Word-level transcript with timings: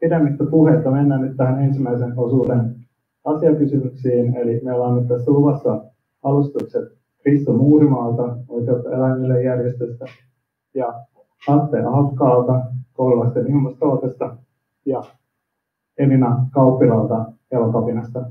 pidemmittä 0.00 0.44
puheita 0.50 0.90
mennään 0.90 1.20
nyt 1.20 1.36
tähän 1.36 1.64
ensimmäisen 1.64 2.12
osuuden 2.16 2.74
asiakysymyksiin. 3.24 4.36
Eli 4.36 4.60
meillä 4.64 4.84
on 4.84 4.98
nyt 4.98 5.08
tässä 5.08 5.30
luvassa 5.30 5.84
alustukset 6.22 6.98
Kristo 7.22 7.52
Muurimaalta, 7.52 8.36
Oikeutta 8.48 8.90
eläimille 8.90 9.42
järjestöstä, 9.42 10.04
ja 10.74 11.04
Atte 11.48 11.80
Hakkaalta, 11.80 12.60
koululaisten 12.92 13.46
ilmastootesta, 13.46 14.36
ja 14.86 15.02
Elina 15.98 16.46
Kauppilalta 16.52 17.32
Elokapinasta. 17.50 18.30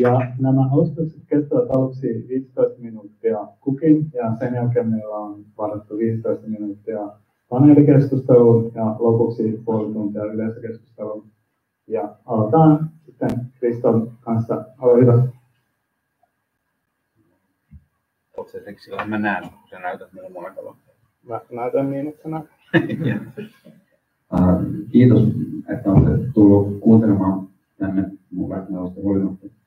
Ja 0.00 0.32
nämä 0.38 0.68
alustukset 0.72 1.22
kestävät 1.26 1.70
aluksi 1.70 2.26
15 2.28 2.80
minuuttia 2.80 3.38
kukin 3.60 4.10
ja 4.14 4.36
sen 4.38 4.54
jälkeen 4.54 4.88
meillä 4.88 5.16
on 5.16 5.44
varattu 5.58 5.98
15 5.98 6.46
minuuttia 6.46 6.98
paneelikeskusteluun 7.48 8.72
ja 8.74 8.96
lopuksi 8.98 9.60
puoli 9.64 9.92
tuntia 9.92 10.24
yleisökeskusteluun. 10.24 11.26
Ja 11.86 12.16
aloitetaan 12.24 12.90
sitten 13.06 13.30
Kriston 13.58 14.12
kanssa. 14.20 14.64
Ole 14.80 15.00
hyvä. 15.00 15.12
Onko 18.36 18.50
se 18.50 18.58
että 18.58 19.04
mä 19.08 19.18
näen, 19.18 19.50
kun 19.50 19.68
sä 19.70 19.78
näytät 19.78 20.12
mulle 20.12 20.30
Mä 21.22 21.40
näytän 21.50 21.90
niin, 21.90 22.08
että. 22.08 22.28
Kiitos, 24.92 25.22
että 25.68 25.90
olette 25.90 26.32
tullut 26.34 26.80
kuuntelemaan 26.80 27.48
tänne 27.78 28.10
mun 28.30 28.48
huolimatta. 28.94 29.61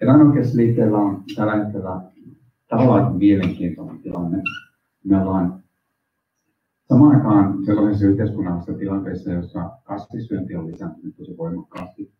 Eläinoikeusliikkeellä 0.00 0.98
on 0.98 1.24
tällä 1.36 1.64
hetkellä 1.64 2.00
tavallaan 2.68 3.16
mielenkiintoinen 3.16 4.02
tilanne. 4.02 4.42
Me 5.04 5.22
ollaan 5.22 5.62
samaan 6.88 7.16
aikaan 7.16 7.64
sellaisessa 7.64 8.06
yhteiskunnallisessa 8.06 8.78
tilanteessa, 8.78 9.32
jossa 9.32 9.70
kasvissyönti 9.84 10.56
on 10.56 10.66
lisääntynyt 10.66 11.16
tosi 11.16 11.36
voimakkaasti. 11.36 12.12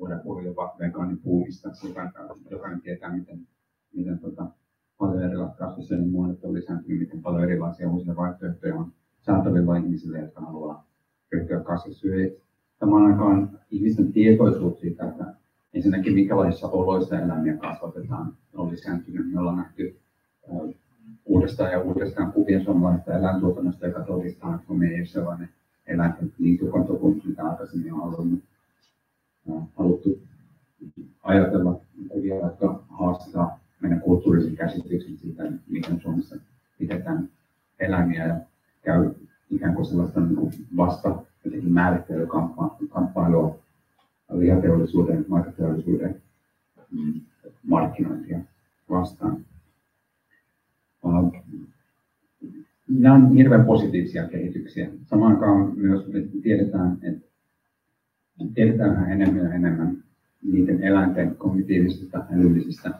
Voidaan 0.00 0.20
puhua 0.20 0.42
jopa 0.42 0.76
vegaanipuumista, 0.78 1.70
jokainen 2.50 2.80
tietää, 2.80 3.16
miten, 3.16 3.46
miten 3.94 4.18
tota, 4.18 4.46
paljon 4.98 5.22
erilaiset 5.22 5.58
kasvissyönnin 5.58 6.10
muodot 6.10 6.44
on 6.44 6.54
lisääntynyt, 6.54 6.98
miten 6.98 7.22
paljon 7.22 7.44
erilaisia 7.44 7.90
uusia 7.90 8.16
vaihtoehtoja 8.16 8.74
on 8.74 8.92
saatavilla 9.20 9.76
ihmisille, 9.76 10.18
jotka 10.18 10.40
haluaa 10.40 10.86
ryhtyä 11.32 11.60
kasvissyöjiksi 11.60 12.49
samaan 12.80 13.12
aikaan 13.12 13.58
ihmisten 13.70 14.12
tietoisuus 14.12 14.80
siitä, 14.80 15.08
että 15.08 15.24
ensinnäkin 15.74 16.14
minkälaisissa 16.14 16.68
oloissa 16.68 17.20
eläimiä 17.20 17.56
kasvatetaan, 17.56 18.32
on 18.54 18.70
lisääntynyt. 18.70 19.32
Me 19.32 19.40
ollaan 19.40 19.56
nähty 19.56 19.96
uudestaan 21.24 21.72
ja 21.72 21.80
uudestaan 21.80 22.32
kuvien 22.32 22.64
suomalaisesta 22.64 23.18
eläintuotannosta, 23.18 23.86
joka 23.86 24.00
todistaa, 24.00 24.54
että 24.54 24.72
me 24.72 24.86
ei 24.86 25.00
ole 25.00 25.06
sellainen 25.06 25.48
eläinten 25.86 26.32
liitukonto 26.38 26.94
kuin 26.94 27.22
mitä 27.24 27.44
aikaisemmin 27.44 27.92
on 27.92 28.00
ollut. 28.00 28.40
Haluttu 29.76 30.18
ajatella 31.22 31.80
kuvia, 32.08 32.34
jotka 32.34 32.84
haastetaan 32.88 33.50
meidän 33.80 34.00
kulttuurisen 34.00 34.56
käsityksen 34.56 35.16
siitä, 35.16 35.42
miten 35.68 36.00
Suomessa 36.00 36.36
pidetään 36.78 37.28
eläimiä 37.78 38.26
ja 38.26 38.40
käy 38.82 39.14
ikään 39.50 39.74
kuin 39.74 39.86
sellaista 39.86 40.20
niin 40.20 40.52
vasta 40.76 41.22
jotenkin 41.44 41.72
määrittelykamppailua 41.72 43.58
lihateollisuuden, 44.32 45.24
maitoteollisuuden 45.28 46.22
mm, 46.90 47.20
markkinointia 47.62 48.38
vastaan. 48.90 49.44
Nämä 52.88 53.14
on 53.14 53.34
hirveän 53.34 53.64
positiivisia 53.64 54.28
kehityksiä. 54.28 54.90
Samaan 55.06 55.32
aikaan 55.32 55.72
myös 55.78 56.06
me 56.06 56.22
tiedetään, 56.42 56.98
että 57.02 57.30
tiedetään 58.54 59.12
enemmän 59.12 59.44
ja 59.44 59.54
enemmän 59.54 60.04
niiden 60.42 60.82
eläinten 60.82 61.36
kognitiivisista, 61.36 62.24
älyllisistä, 62.34 62.90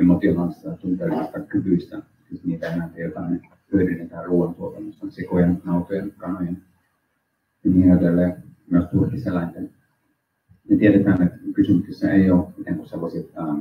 emotionaalisista 0.00 0.68
ja 0.68 0.76
tunteellisista 0.76 1.40
kyvyistä, 1.40 2.02
siis 2.28 2.44
niitä 2.44 2.74
eläintä, 2.74 3.00
joita 3.00 3.20
me 3.20 3.40
hyödynnetään 3.72 4.24
ruoantuotannossa, 4.24 5.10
sikojen, 5.10 5.62
nautojen, 5.64 6.12
kanojen 6.16 6.62
ja 7.64 7.70
niin 7.70 7.92
edelleen, 7.92 8.42
myös 8.70 8.84
turkiseläinten. 8.90 9.70
Me 10.70 10.76
tiedetään, 10.76 11.22
että 11.22 11.38
kysymyksessä 11.54 12.12
ei 12.12 12.30
ole 12.30 12.46
ikään 12.58 12.76
kuin 12.76 12.88
sellaiset 12.88 13.30
ähm, 13.38 13.60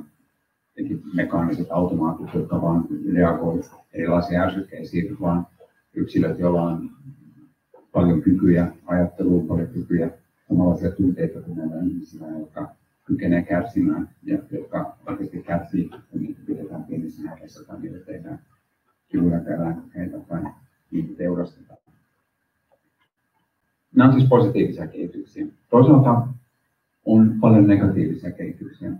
mekaaniset 1.13 1.67
automaatit, 1.69 2.33
jotka 2.33 2.61
vaan 2.61 2.87
reagoivat 3.13 3.71
erilaisiin 3.93 4.39
ärsykkeisiin, 4.39 5.19
vaan 5.19 5.47
yksilöt, 5.93 6.39
joilla 6.39 6.61
on 6.61 6.89
paljon 7.91 8.21
kykyjä, 8.21 8.71
ajatteluun 8.85 9.47
paljon 9.47 9.67
kykyjä, 9.67 10.11
samanlaisia 10.47 10.91
tunteita 10.91 11.41
kuin 11.41 11.57
näillä 11.57 11.83
ihmisillä, 11.83 12.27
jotka 12.39 12.75
kykenevät 13.05 13.47
kärsimään 13.47 14.09
ja 14.23 14.37
jotka 14.51 14.97
oikeasti 15.07 15.41
kärsii, 15.41 15.89
ja 15.91 16.19
niitä 16.19 16.41
pidetään 16.45 16.83
pienissä 16.83 17.23
näkeissä 17.23 17.63
tai 17.63 17.79
niille 17.81 17.99
tehdään 17.99 18.39
kivuja 19.09 19.39
tai 20.27 20.43
niitä 20.91 21.17
teurastetaan. 21.17 21.79
Nämä 23.95 24.09
on 24.09 24.15
siis 24.19 24.29
positiivisia 24.29 24.87
kehityksiä. 24.87 25.45
Toisaalta 25.69 26.27
on 27.05 27.39
paljon 27.39 27.67
negatiivisia 27.67 28.31
kehityksiä. 28.31 28.91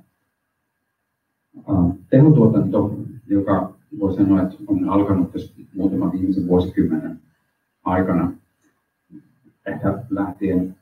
Tehotuotanto, 2.10 2.96
joka 3.28 3.74
voi 4.00 4.16
sanoa, 4.16 4.42
että 4.42 4.56
on 4.68 4.90
alkanut 4.90 5.32
tässä 5.32 5.54
muutaman 5.76 6.12
viimeisen 6.12 6.48
vuosikymmenen 6.48 7.20
aikana, 7.84 8.32
ehkä 9.66 10.04
lähtien 10.10 10.76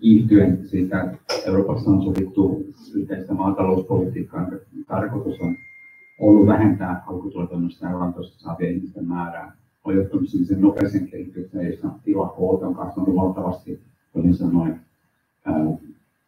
kiihtyen 0.00 0.68
siitä, 0.68 1.02
että 1.02 1.18
Euroopassa 1.46 1.90
on 1.90 2.02
sovittu 2.02 2.64
yhteistä 2.94 3.34
maatalouspolitiikkaa, 3.34 4.46
tarkoitus 4.86 5.40
on 5.40 5.56
ollut 6.18 6.46
vähentää 6.46 7.02
alkutuotannosta 7.06 7.86
ja 7.86 7.92
elantosta 7.92 8.38
saavien 8.38 8.74
ihmisten 8.74 9.08
määrää 9.08 9.52
on 9.84 9.96
johtanut 9.96 10.28
sellaisen 10.28 10.60
nopeisen 10.60 11.08
kehitykseen, 11.08 11.70
jossa 11.70 11.88
tilakoot 12.04 12.62
on 12.62 12.74
kasvanut 12.74 13.16
valtavasti, 13.16 13.80
toisin 14.12 14.34
sanoen 14.34 14.80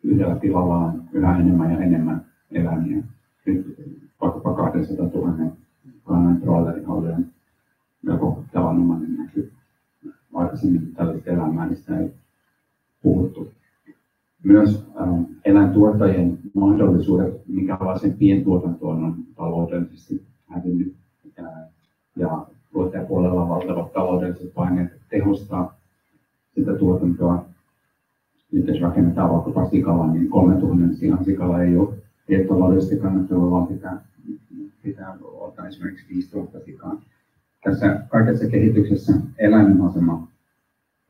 yhdellä 0.02 0.36
tilalla 0.36 0.76
on 0.76 1.02
yhä 1.12 1.38
enemmän 1.38 1.72
ja 1.72 1.78
enemmän 1.78 2.24
eläimiä. 2.52 3.02
Nyt 3.46 3.76
vaikkapa 4.20 4.54
200 4.54 5.06
000 5.06 5.52
kannan 6.04 6.40
trailerihallien 6.40 7.26
melko 8.02 8.44
tavanomainen 8.52 9.16
näky. 9.16 9.52
Aikaisemmin 10.34 10.94
tällaista 10.94 11.30
eläinmääristä 11.30 11.98
ei 11.98 12.14
puhuttu. 13.02 13.52
Myös 14.42 14.86
ähm, 15.00 15.22
eläintuottajien 15.44 16.38
mahdollisuudet, 16.54 17.34
minkälaisen 17.48 18.12
pientuotantoon 18.12 19.04
on 19.04 19.14
taloudellisesti 19.36 20.22
hävinnyt. 20.46 20.94
Ja 22.16 22.46
tuottajapuolella 22.72 23.48
valtavat 23.48 23.92
taloudelliset 23.92 24.54
paineet 24.54 25.00
tehostaa 25.10 25.74
sitä 26.54 26.74
tuotantoa. 26.74 27.44
Nyt 28.52 28.66
jos 28.66 28.80
rakennetaan 28.80 29.30
vaikkapa 29.30 29.68
sikala, 29.68 30.12
niin 30.12 30.28
3000 30.28 30.96
sijan 30.96 31.24
sikala 31.24 31.62
ei 31.62 31.76
ole 31.76 31.94
taloudellisesti 32.48 32.96
kannattavaa, 32.96 33.50
vaan 33.50 33.66
pitää, 33.66 34.04
pitää 34.82 35.16
ottaa 35.22 35.66
esimerkiksi 35.66 36.14
5000 36.14 36.60
sikaa. 36.60 37.00
Tässä 37.64 38.00
kaikessa 38.08 38.46
kehityksessä 38.46 39.12
eläimen 39.38 39.82
asema 39.82 40.28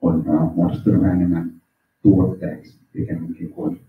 on 0.02 0.24
muodostunut 0.54 1.04
enemmän 1.04 1.59
tuotteeksi 2.02 2.80
pikemminkin 2.92 3.50
kuin 3.50 3.80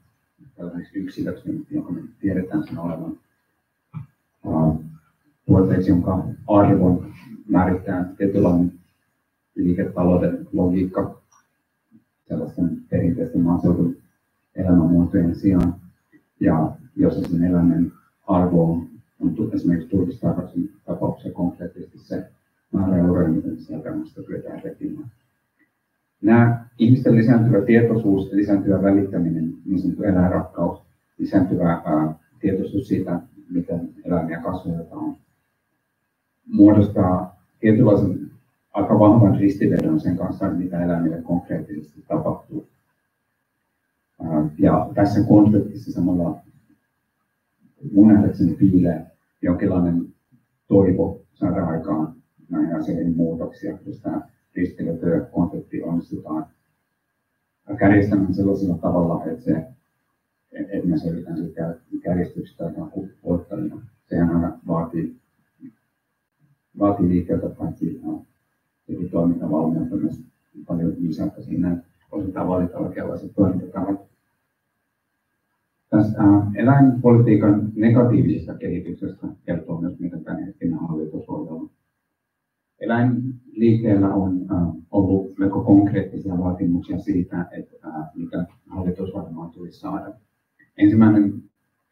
tällaiseksi 0.56 1.00
yksilöksi, 1.00 1.68
jonka 1.72 1.92
me 1.92 2.02
tiedetään 2.20 2.64
sen 2.68 2.80
olevan. 2.80 3.18
Tuotteeksi, 5.46 5.90
jonka 5.90 6.24
arvon 6.48 7.14
määrittää 7.50 8.14
tietynlainen 8.18 8.74
liiketalouden 9.56 10.48
logiikka 10.54 11.22
sellaisten 12.28 12.84
perinteisten 12.90 13.42
maaseudun 13.42 13.98
elämänmuotojen 14.56 15.36
sijaan. 15.36 15.76
Ja 16.40 16.72
jos 16.96 17.22
sen 17.22 17.44
elämän 17.44 17.92
arvo 18.28 18.74
on, 18.74 18.88
on 19.20 19.52
esimerkiksi 19.54 19.90
turkistarhauksen 19.90 20.70
tapauksessa 20.86 21.32
konkreettisesti 21.32 22.00
se 22.00 22.32
määrä 22.72 22.98
euroja, 22.98 23.30
miten 23.30 23.58
sieltä 23.58 23.90
kyetään 24.28 24.62
tekemään. 24.62 25.12
Nämä 26.22 26.66
ihmisten 26.78 27.16
lisääntyvä 27.16 27.62
tietoisuus, 27.66 28.32
lisääntyvä 28.32 28.82
välittäminen, 28.82 29.54
niin 29.66 29.80
sanottu 29.80 30.04
eläinrakkaus, 30.04 30.82
lisääntyvä 31.18 31.70
ää, 31.70 32.16
tietoisuus 32.40 32.88
siitä, 32.88 33.20
miten 33.50 33.90
eläimiä 34.06 34.42
kasvatetaan, 34.42 35.16
muodostaa 36.48 37.42
tietynlaisen 37.60 38.32
aika 38.74 39.00
vahvan 39.00 39.40
ristivedon 39.40 40.00
sen 40.00 40.18
kanssa, 40.18 40.50
mitä 40.50 40.84
eläimille 40.84 41.22
konkreettisesti 41.22 42.06
tapahtuu. 42.08 42.68
Ja 44.58 44.90
tässä 44.94 45.24
konfliktissa 45.24 45.92
samalla 45.92 46.40
mun 47.92 48.08
nähdäkseni 48.08 48.56
piilee 48.56 49.06
jonkinlainen 49.42 50.06
toivo 50.68 51.22
saada 51.34 51.66
aikaan 51.66 52.16
näihin 52.50 52.76
asioihin 52.76 53.16
muutoksia, 53.16 53.78
jos 53.86 54.00
tämä 54.00 54.22
ristilötyökonsepti 54.56 55.84
onnistutaan 55.84 56.46
kärjistämään 57.80 58.34
sellaisella 58.34 58.78
tavalla, 58.78 59.26
että 59.26 59.44
se 59.44 59.68
että 60.52 60.88
me 60.88 60.98
selvitään 60.98 61.38
siitä 61.38 61.76
kärjistyksestä 62.04 62.72
tai 62.72 63.04
voittajina. 63.24 63.82
Sehän 64.10 64.36
aina 64.36 64.60
vaatii, 64.68 65.16
vaatii 66.80 67.10
liikkeeltä 67.10 67.50
paitsi 67.50 68.02
toimintavalmiutta 69.12 69.96
myös 69.96 70.24
paljon 70.68 70.96
viisautta 71.02 71.44
siinä, 71.44 71.72
että 71.74 71.88
osataan 72.12 72.48
valita 72.48 72.78
oikeanlaiset 72.78 73.32
toimintatavat. 73.36 74.02
Tästä 75.90 76.22
eläinpolitiikan 76.56 77.72
negatiivisesta 77.76 78.54
kehityksestä 78.54 79.28
kertoo 79.46 79.82
myös, 79.82 80.00
miten 80.00 80.24
tämänhetkinen 80.24 80.80
hallitus 80.80 81.30
on 81.30 81.70
Eläinliikkeellä 82.82 84.14
on 84.14 84.46
äh, 84.52 84.76
ollut 84.92 85.38
melko 85.40 85.64
konkreettisia 85.64 86.38
vaatimuksia 86.38 87.00
siitä, 87.00 87.46
että 87.52 87.88
äh, 87.88 88.10
mitä 88.16 88.46
hallitus 88.68 89.14
varmaan 89.14 89.52
tulisi 89.52 89.80
saada. 89.80 90.14
Ensimmäinen, 90.78 91.44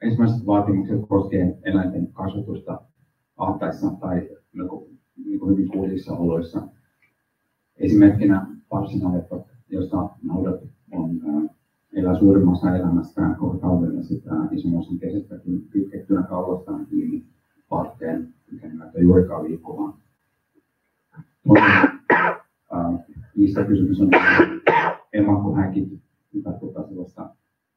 ensimmäiset 0.01 0.45
vaatimukset 0.45 1.01
koskee 1.07 1.57
eläinten 1.63 2.07
kasvatusta 2.13 2.81
ahtaissa 3.38 3.91
tai 3.91 4.30
melko 4.53 4.88
niin 5.25 5.39
kuin 5.39 5.51
hyvin 5.51 5.69
kuulissa 5.71 6.13
oloissa. 6.13 6.68
Esimerkkinä 7.77 8.47
parsinavetat, 8.69 9.47
jossa 9.69 10.09
naudat 10.24 10.62
on 10.91 11.21
äh, 11.30 11.50
elää 11.94 12.19
suurimmassa 12.19 12.75
elämästään 12.75 13.36
koko 13.36 13.57
talven 13.57 14.03
sitä 14.03 14.31
osan 14.77 15.00
kesästä 15.00 15.36
kytkettynä 15.69 16.24
kaulastaan 16.24 16.86
kiinni 16.86 17.25
parteen, 17.69 18.33
mikä 18.51 18.68
näyttää 18.68 19.01
juurikaan 19.01 19.44
liikkumaan 19.44 19.94
äh, 19.94 20.09
niistä 23.36 23.63
kysymys 23.63 24.01
on 24.01 24.09
emakkohäkit, 25.13 26.00
mitä 26.33 26.51
tuota 26.51 26.88
sellaista 26.88 27.30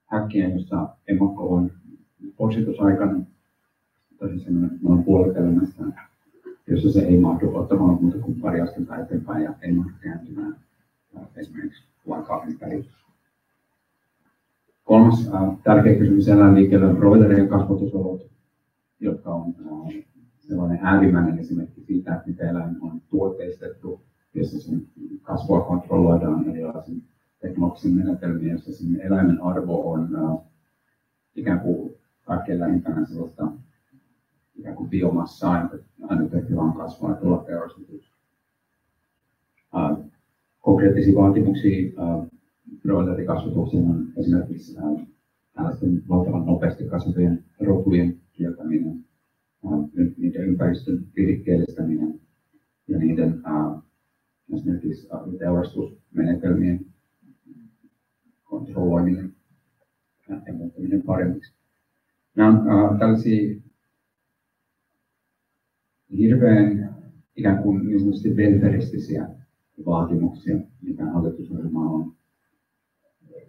häkkiä, 0.06 0.48
jossa 0.48 0.88
emakko 1.08 1.54
on 1.54 1.70
poksitusaikana, 2.36 3.20
tai 4.18 4.28
siis 4.28 4.46
noin 4.82 5.04
puolet 5.04 5.36
elämästä, 5.36 5.84
jossa 6.66 6.92
se 6.92 7.00
ei 7.00 7.18
mahdu 7.18 7.56
ottamaan 7.56 7.98
muuta 8.02 8.18
kuin 8.18 8.40
pari 8.40 8.60
askelta 8.60 8.96
eteenpäin 8.96 9.44
ja 9.44 9.54
ei 9.62 9.72
mahdu 9.72 9.92
kääntymään 10.00 10.56
esimerkiksi 11.36 11.84
kahden 12.26 12.58
välityksessä. 12.60 13.02
Kolmas 14.84 15.30
äh, 15.34 15.58
tärkeä 15.64 15.94
kysymys 15.94 16.28
eläinliikkeelle 16.28 16.86
on 16.86 16.96
broilerien 16.96 17.48
kasvatusolot, 17.48 18.30
jotka 19.00 19.34
on 19.34 19.54
äh, 19.60 20.04
sellainen 20.48 20.78
äärimmäinen 20.82 21.38
esimerkki 21.38 21.80
siitä, 21.80 22.14
että 22.14 22.28
miten 22.28 22.48
eläin 22.48 22.76
on 22.80 23.02
tuoteistettu, 23.10 24.02
jossa 24.34 24.60
sen 24.60 24.86
kasvua 25.22 25.60
kontrolloidaan 25.60 26.48
erilaisin 26.50 27.02
teknologisen 27.40 27.92
menetelmiin, 27.92 28.52
jossa 28.52 28.72
sen 28.72 29.00
eläimen 29.00 29.42
arvo 29.42 29.92
on 29.92 30.08
ikään 31.36 31.60
kuin 31.60 31.94
kaikkein 32.24 32.60
lähimpänä 32.60 33.06
sellaista 33.06 33.52
ikään 34.58 34.76
kuin 34.76 34.90
biomassaa, 34.90 35.64
että 35.64 35.78
aina 36.02 36.28
tehty 36.28 36.56
vaan 36.56 36.72
kasvaa 36.72 37.10
ja 37.10 37.16
tulla 37.16 37.44
teostetuksi. 37.46 38.12
Uh, 39.74 40.04
konkreettisia 40.60 41.14
vaatimuksia 41.14 41.92
uh, 42.02 42.26
broilerikasvatuksiin 42.82 43.90
on 43.90 44.06
esimerkiksi 44.16 44.76
uh, 44.82 45.00
tällaisten 45.52 46.02
valtavan 46.08 46.46
nopeasti 46.46 46.84
kasvavien 46.84 47.44
rotujen 47.60 48.20
kieltäminen, 48.32 49.04
niiden 50.16 50.48
ympäristön 50.48 51.06
virikkeellistäminen 51.16 52.20
ja 52.88 52.98
niiden 52.98 53.42
esimerkiksi 54.54 55.08
teurastusmenetelmien 55.38 56.86
kontrolloiminen 58.44 59.34
ja 60.28 60.54
muuttaminen 60.54 61.02
paremmiksi. 61.02 61.54
Nämä 62.36 62.88
on 62.90 62.98
tällaisia 62.98 63.60
hirveän 66.18 66.94
ikään 67.36 67.62
kuin 67.62 67.86
niin 67.86 68.00
sanotusti 68.00 68.34
welfaristisia 68.34 69.28
vaatimuksia, 69.86 70.56
mitä 70.82 71.04
hallitusohjelma 71.04 71.90
on 71.90 72.12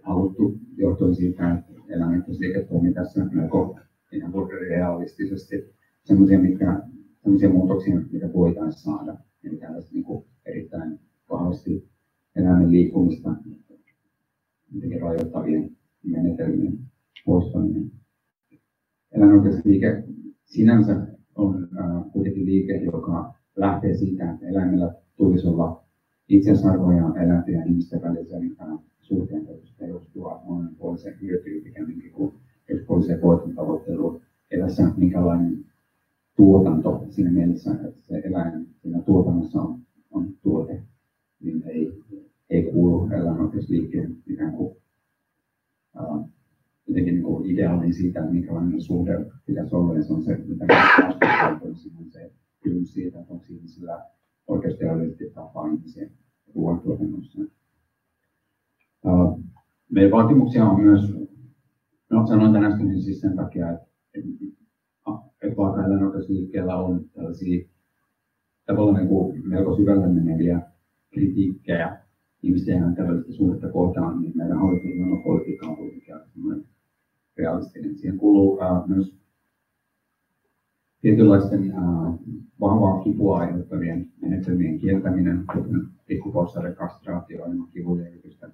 haluttu 0.02 0.60
johtuen 0.78 1.16
siitä, 1.16 1.54
että 1.54 1.74
elämät 1.90 2.28
liiketoimi 2.28 2.94
tässä 2.94 3.26
melko 3.26 3.80
ihan 4.12 4.34
realistisesti 4.70 5.74
semmoisia, 6.04 6.40
mitkä, 6.40 6.80
semmoisia 7.24 7.50
muutoksia, 7.50 8.02
mitä 8.12 8.34
voitaisiin 8.34 8.84
saada. 8.84 9.18
Eli 9.44 9.58
tällaista 9.58 9.94
niin 9.94 10.04
kuin 10.04 10.26
erittäin 10.46 11.00
vahvasti 11.30 11.90
eläimen 12.36 12.72
liikkumista 12.72 13.36
jotenkin 14.74 15.02
rajoittavien 15.02 15.78
menetelmien 16.04 16.80
poistaminen. 17.26 17.92
Eläinoikeusliike 19.12 20.04
sinänsä 20.46 21.08
on 21.36 21.68
äh, 21.80 22.12
kuitenkin 22.12 22.46
liike, 22.46 22.74
joka 22.74 23.34
lähtee 23.56 23.98
siitä, 23.98 24.32
että 24.32 24.48
eläimellä 24.48 24.96
tulisi 25.18 25.48
olla 25.48 25.84
itseisarvo 26.30 26.92
eläinten 26.92 27.54
ja 27.54 27.64
ihmisten 27.66 28.02
välisen 28.02 28.56
äh, 28.62 28.80
suhteen 29.02 29.48
perustua 29.80 30.42
monipuoliseen 30.46 31.22
hyötyyn 31.22 31.64
pikemminkin 31.64 32.12
kuin 32.12 32.34
yksipuoliseen 32.70 33.22
voiton 33.22 33.56
tavoitteluun. 33.56 34.22
Elässä 34.52 34.92
minkälainen 34.98 35.66
tuotanto 36.36 37.06
siinä 37.10 37.32
mielessä, 37.32 37.72
että 37.72 38.02
se 38.02 38.22
eläin 38.26 38.68
siinä 38.82 39.02
tuotannossa 39.02 39.62
on, 39.62 39.80
on 40.12 40.28
tuote, 40.42 40.84
niin 41.40 41.64
ei, 41.66 42.04
ei 42.50 42.64
kuulu 42.64 43.08
eläinoikeusliikkeen 43.08 44.18
ikään 44.28 44.54
kuin 44.54 44.78
uh, 46.00 46.30
jotenkin 46.88 47.14
niin 47.14 47.24
kuin 47.24 47.46
ideaaliin 47.46 47.94
siitä, 47.94 48.22
minkälainen 48.22 48.82
suhde 48.82 49.26
pitäisi 49.46 49.76
olla, 49.76 49.96
ja 49.96 50.04
se 50.04 50.14
on 50.14 50.24
se, 50.24 50.38
mitä 50.38 50.66
on 51.62 51.76
se 52.12 52.32
kysymys 52.62 52.94
siitä, 52.94 53.20
että 53.20 53.34
onko 53.34 53.46
ihmisillä 53.50 54.06
oikeasti 54.48 54.84
realistisesti 54.84 55.34
tapaa 55.34 55.68
ihmisiä 55.68 56.10
ruoantuotannossa. 56.56 57.40
Meidän 59.90 60.12
vaatimuksia 60.12 60.66
on 60.66 60.82
myös, 60.82 61.14
no 62.10 62.28
sanoin 62.28 62.54
tänään 62.54 63.02
siis 63.02 63.22
sen 63.22 63.36
takia, 63.36 63.72
että 63.72 64.30
että 65.44 65.58
vaaka-eläinoikeusliikkeellä 65.58 66.76
on 66.76 67.06
tällaisia 67.16 67.68
tavallaan 68.66 68.98
niin 68.98 69.08
kuin 69.08 69.50
melko 69.50 69.76
syvälle 69.76 70.08
meneviä 70.08 70.62
kritiikkejä 71.14 71.98
ihmisten 72.44 72.78
ja 72.78 72.92
terveellistä 72.96 73.34
suhdetta 73.34 73.70
kohtaan, 73.70 74.22
niin 74.22 74.32
meidän 74.36 74.58
hallituksen 74.58 75.24
politiikka 75.24 75.68
on 75.68 75.78
kuitenkin 75.78 76.16
realistinen. 77.38 77.98
Siihen 77.98 78.18
kuuluu 78.18 78.54
uh, 78.54 78.88
myös 78.88 79.16
tietynlaisten 81.02 81.74
uh, 81.74 82.20
vahvaa 82.60 83.04
kipua 83.04 83.40
aiheuttavien 83.40 84.10
menetelmien 84.22 84.80
kieltäminen, 84.80 85.44
kuten 85.54 85.88
pikkuporsaiden 86.06 86.76
kastraatio, 86.76 87.46
ilman 87.46 87.68
kivulievitystä, 87.68 88.50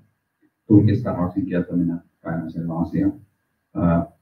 turkistarhauksen 0.68 1.46
kieltäminen, 1.46 2.00
päivänselvä 2.22 2.80
asia. 2.80 3.08
Uh, 3.08 4.19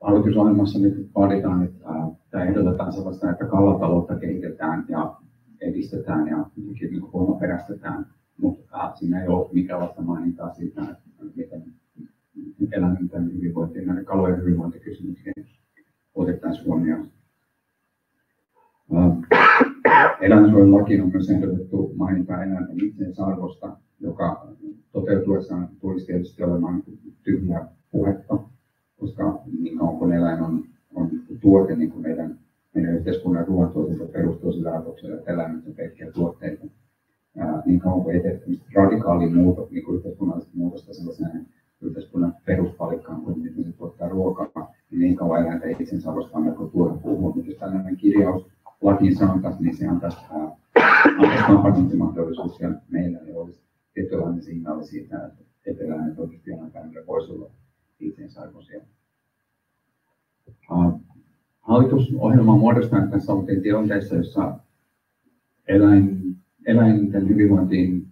hallitusohjelmassa 0.00 0.78
nyt 0.78 1.10
vaaditaan, 1.14 1.64
että 1.64 1.88
tai 2.30 2.48
ehdotetaan 2.48 2.92
sellaista, 2.92 3.30
että 3.30 3.44
kalataloutta 3.44 4.16
kehitetään 4.16 4.84
ja 4.88 5.16
edistetään 5.60 6.28
ja 6.28 6.46
niin 6.56 7.12
voimaperästetään, 7.12 8.06
mutta 8.36 8.92
siinä 8.94 9.22
ei 9.22 9.28
ole 9.28 9.48
minkäänlaista 9.52 10.02
mainintaa 10.02 10.54
siitä, 10.54 10.82
että 10.82 11.24
miten 11.36 11.62
eläinten 12.72 13.32
hyvinvointi, 13.32 13.84
näiden 13.84 14.04
kalojen 14.04 14.40
hyvinvointikysymyksiä 14.40 15.32
otettaisiin 16.14 16.66
huomioon. 16.66 17.08
Eläinsuojelulakiin 20.20 21.02
on 21.02 21.10
myös 21.12 21.30
ehdotettu 21.30 21.92
mainita 21.96 22.44
eläinten 22.44 22.84
itseisarvosta, 22.84 23.76
joka 24.00 24.48
toteutuessaan 24.92 25.68
tulisi 25.80 26.06
tietysti 26.06 26.42
olemaan 26.42 26.82
tyhjää 27.22 27.68
puhetta 27.90 28.38
koska 29.00 29.38
niin 29.60 29.78
kauan 29.78 29.98
kun 29.98 30.12
eläin 30.12 30.42
on, 30.42 30.64
on 30.94 31.10
tuote, 31.40 31.76
niin 31.76 31.90
kuin 31.90 32.02
meidän, 32.02 32.38
meidän 32.74 32.94
yhteiskunnan 32.94 33.46
ruoantuotanto 33.46 34.06
perustuu 34.06 34.52
sillä 34.52 34.70
ajatuksella, 34.70 35.16
että 35.16 35.32
eläimet 35.32 35.66
on 35.66 35.74
pelkkiä 35.74 36.12
tuotteita, 36.12 36.66
ää, 37.36 37.62
niin 37.66 37.80
kauan 37.80 38.02
kuin 38.02 38.16
ei 38.16 38.22
tee 38.22 38.42
radikaalia 38.74 39.28
muuta, 39.28 39.62
niin 39.70 39.84
kuin 39.84 39.96
yhteiskunnallista 39.96 40.52
muutosta 40.54 40.94
sellaiseen 40.94 41.46
yhteiskunnan 41.80 42.34
peruspalikkaan, 42.46 43.22
kuin 43.22 43.38
miten 43.38 43.64
se 43.64 43.72
tuottaa 43.72 44.08
ruokaa, 44.08 44.72
niin 44.90 45.00
niin 45.00 45.16
kauan 45.16 45.42
eläintä 45.42 45.66
itsensä 45.68 46.10
arvostaa 46.10 46.40
melko 46.40 46.66
tuoda 46.66 46.94
puhua. 46.94 47.34
Mutta 47.34 47.50
jos 47.50 47.58
tällainen 47.58 47.96
kirjaus 47.96 48.46
lakiin 48.82 49.16
sanotaan, 49.16 49.56
niin 49.60 49.76
se 49.76 49.86
antaisi, 49.86 50.18
mahdollisuuksia 51.96 52.70
meillä, 52.88 53.18
niin 53.18 53.36
olisi 53.36 53.60
tietynlainen 53.94 54.42
signaali 54.42 54.84
siitä, 54.84 55.30
että 55.66 55.84
eläimet 55.84 56.18
oikeasti 56.18 56.50
jonain 56.50 56.72
päivänä 56.72 57.06
voisi 57.06 57.32
olla 57.32 57.50
itsensä 58.00 58.40
arvoisia. 58.40 58.80
hallitusohjelma 61.60 62.52
on 62.52 62.58
muodostunut 62.58 63.10
tässä 63.10 63.32
oltiin 63.32 63.62
tilanteessa, 63.62 64.14
jossa 64.14 64.58
eläin, 65.68 66.36
eläinten 66.66 67.28
hyvinvointiin 67.28 68.06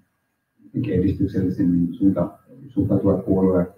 edistyksellisemmin 0.89 1.95
suunta, 1.95 2.39
suhtautuvat 2.69 3.25
puolueet, 3.25 3.69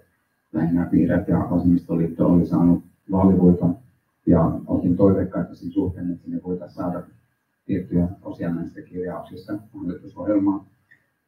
lähinnä 0.53 0.89
vihreät 0.91 1.27
ja 1.27 1.47
vasemmistoliitto, 1.51 2.27
oli 2.27 2.45
saanut 2.45 2.83
vaalivoiton 3.11 3.77
ja 4.25 4.51
oltiin 4.67 4.97
toiveikkaita 4.97 5.55
sen 5.55 5.71
suhteen, 5.71 6.11
että 6.11 6.23
sinne 6.23 6.41
voitaisiin 6.43 6.75
saada 6.75 7.03
tiettyjä 7.65 8.07
osia 8.21 8.53
näistä 8.53 8.81
kirjauksista 8.81 9.59
hallitusohjelmaa. 9.73 10.65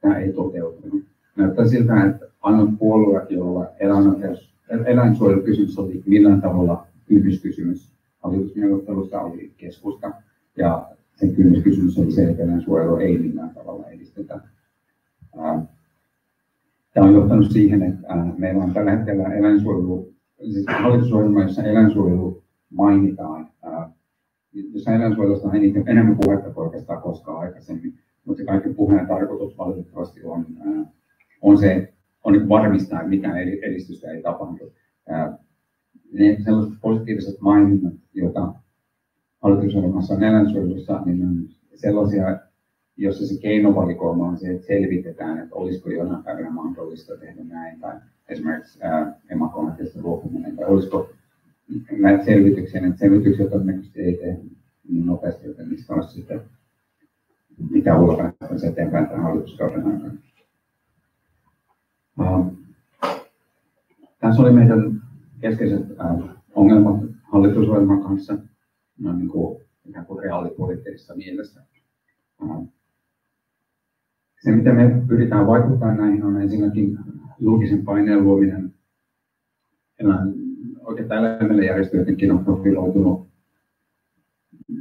Tämä 0.01 0.17
ei 0.17 0.33
toteutunut. 0.33 1.03
Näyttää 1.36 1.67
siltä, 1.67 2.03
että 2.03 2.25
ainut 2.41 2.69
puolue, 2.79 3.27
jolla 3.29 3.67
eläinsuojelukysymys 4.69 5.79
oli 5.79 6.03
millään 6.05 6.41
tavalla 6.41 6.88
kynnyskysymys 7.05 7.99
hallitusneuvottelussa 8.23 9.21
oli 9.21 9.53
keskusta. 9.57 10.11
Ja 10.57 10.89
sen 11.15 11.35
kynnyskysymys 11.35 11.97
oli 11.97 12.11
se, 12.11 12.23
että 12.23 12.43
eläinsuojelu 12.43 12.95
ei 12.95 13.17
millään 13.17 13.49
tavalla 13.49 13.88
edistetä. 13.89 14.39
Tämä 16.93 17.07
on 17.07 17.13
johtanut 17.13 17.51
siihen, 17.51 17.83
että 17.83 18.07
meillä 18.38 18.63
on 18.63 18.73
tällä 18.73 18.91
hetkellä 18.91 19.33
eläinsuojelu, 19.33 20.13
siis 20.51 20.65
hallitusohjelma, 20.81 21.43
jossa 21.43 21.63
eläinsuojelu 21.63 22.43
mainitaan. 22.69 23.49
Jossa 24.53 24.95
eläinsuojelusta 24.95 25.47
on 25.47 25.55
eniten, 25.55 25.88
enemmän 25.88 26.17
puhetta 26.25 26.49
kuin 26.49 26.65
oikeastaan 26.65 27.01
koskaan 27.01 27.39
aikaisemmin, 27.39 27.99
mutta 28.25 28.41
se 28.41 28.45
kaikki 28.45 28.69
puheen 28.69 29.07
tarkoitus 29.07 29.57
valitettavasti 29.57 30.23
on, 30.23 30.45
on 31.41 31.57
se, 31.57 31.93
on 32.23 32.49
varmistaa, 32.49 32.99
että 32.99 33.09
mitään 33.09 33.38
edistystä 33.38 34.11
ei 34.11 34.21
tapahdu. 34.21 34.73
Ne 36.11 36.38
sellaiset 36.43 36.73
positiiviset 36.81 37.41
maininnat, 37.41 37.93
joita 38.13 38.53
hallitusohjelmassa 39.41 40.13
on 40.13 40.23
eläinsuojelussa, 40.23 41.01
niin 41.05 41.25
on 41.27 41.49
sellaisia, 41.75 42.39
jossa 42.97 43.27
se 43.27 43.41
keinovalikoima 43.41 44.27
on 44.27 44.38
se, 44.38 44.51
että 44.51 44.67
selvitetään, 44.67 45.39
että 45.39 45.55
olisiko 45.55 45.89
jonain 45.89 46.23
päivänä 46.23 46.49
mahdollista 46.49 47.17
tehdä 47.17 47.43
näin, 47.43 47.79
tai 47.79 47.95
esimerkiksi 48.29 48.79
emakonatista 49.29 49.99
luopuminen, 50.01 50.55
tai 50.55 50.65
olisiko 50.65 51.09
näitä 51.91 52.25
selvityksiä, 52.25 52.88
että 52.88 52.99
selvityksiä 52.99 53.47
todennäköisesti 53.47 54.01
ei 54.01 54.17
tehdä 54.17 54.39
niin 54.89 55.05
nopeasti, 55.05 55.47
joten 55.47 55.69
niistä 55.69 55.93
olisi 55.93 56.13
sitten 56.13 56.41
mitä 57.69 57.99
ulkoa 57.99 58.33
eteenpäin 58.67 59.07
tämän 59.07 59.23
hallituskauden 59.23 59.85
aikana. 59.85 60.28
Tässä 64.19 64.41
oli 64.41 64.51
meidän 64.51 65.01
keskeiset 65.41 65.79
uh, 65.79 66.29
ongelmat 66.55 67.01
hallitusohjelman 67.23 68.03
kanssa 68.03 68.38
no, 68.99 69.13
niin 69.13 69.29
kuin, 69.29 69.61
ikään 69.85 70.05
kuin 70.05 70.23
reaalipoliittisessa 70.23 71.15
mielessä. 71.15 71.61
Se, 74.43 74.51
mitä 74.51 74.73
me 74.73 75.01
pyritään 75.07 75.47
vaikuttamaan 75.47 75.97
näihin, 75.97 76.23
on 76.23 76.41
ensinnäkin 76.41 76.97
julkisen 77.39 77.85
paineen 77.85 78.23
luominen. 78.23 78.73
Oikeastaan 80.81 81.25
eläimelle 81.25 81.65
järjestö 81.65 81.97
jotenkin 81.97 82.31
on 82.31 82.45
profiloitunut 82.45 83.27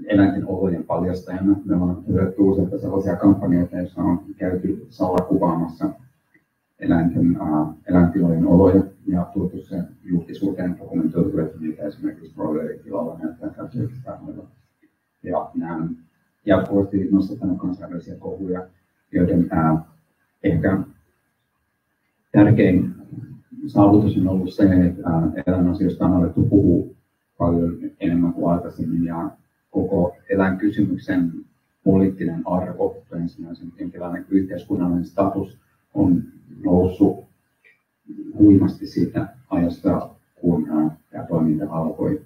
eläinten 0.07 0.47
olojen 0.47 0.85
paljastajana. 0.85 1.57
Me 1.65 1.77
ollaan 1.77 2.07
hyödytty 2.09 2.43
useita 2.43 2.79
sellaisia 2.79 3.17
kampanjoita, 3.17 3.77
joissa 3.77 4.03
on 4.03 4.21
käyty 4.37 4.87
salakuvaamassa 4.89 5.91
eläinten, 6.81 7.39
eläintilojen 7.87 8.47
oloja 8.47 8.83
ja 9.07 9.27
tuotu 9.35 9.63
se 9.63 9.83
julkisuuteen 10.05 10.79
dokumentoitu, 10.79 11.39
että 11.39 11.59
niitä 11.61 11.83
esimerkiksi 11.83 12.35
broileritilalla 12.35 13.19
näyttää 13.19 13.51
käytössä 13.51 14.19
Ja 15.23 15.51
nämä 15.55 15.89
jatkuvasti 16.47 17.09
nostetaan 17.11 17.59
kansainvälisiä 17.59 18.17
kohuja, 18.17 18.67
joiden 19.13 19.49
äh, 19.53 19.79
ehkä 20.43 20.79
tärkein 22.33 22.95
saavutus 23.67 24.17
on 24.17 24.29
ollut 24.29 24.55
se, 24.55 24.63
että 24.65 25.03
äh, 25.09 25.23
eläinasioista 25.47 26.07
on 26.07 26.13
alettu 26.13 26.43
puhua 26.43 26.95
paljon 27.39 27.79
enemmän 28.01 28.33
kuin 28.33 28.53
aikaisemmin 28.53 29.05
ja 29.05 29.31
koko 29.71 30.17
eläinkysymyksen 30.29 31.33
poliittinen 31.85 32.43
arvo, 32.45 33.03
ensimmäisen 33.13 33.73
jonkinlainen 33.79 34.27
yhteiskunnallinen 34.29 35.05
status 35.05 35.59
on 35.95 36.23
noussut 36.65 37.25
huimasti 38.39 38.87
siitä 38.87 39.29
ajasta, 39.51 40.11
kun 40.41 40.65
tämä 41.11 41.27
toiminta 41.29 41.71
alkoi. 41.71 42.25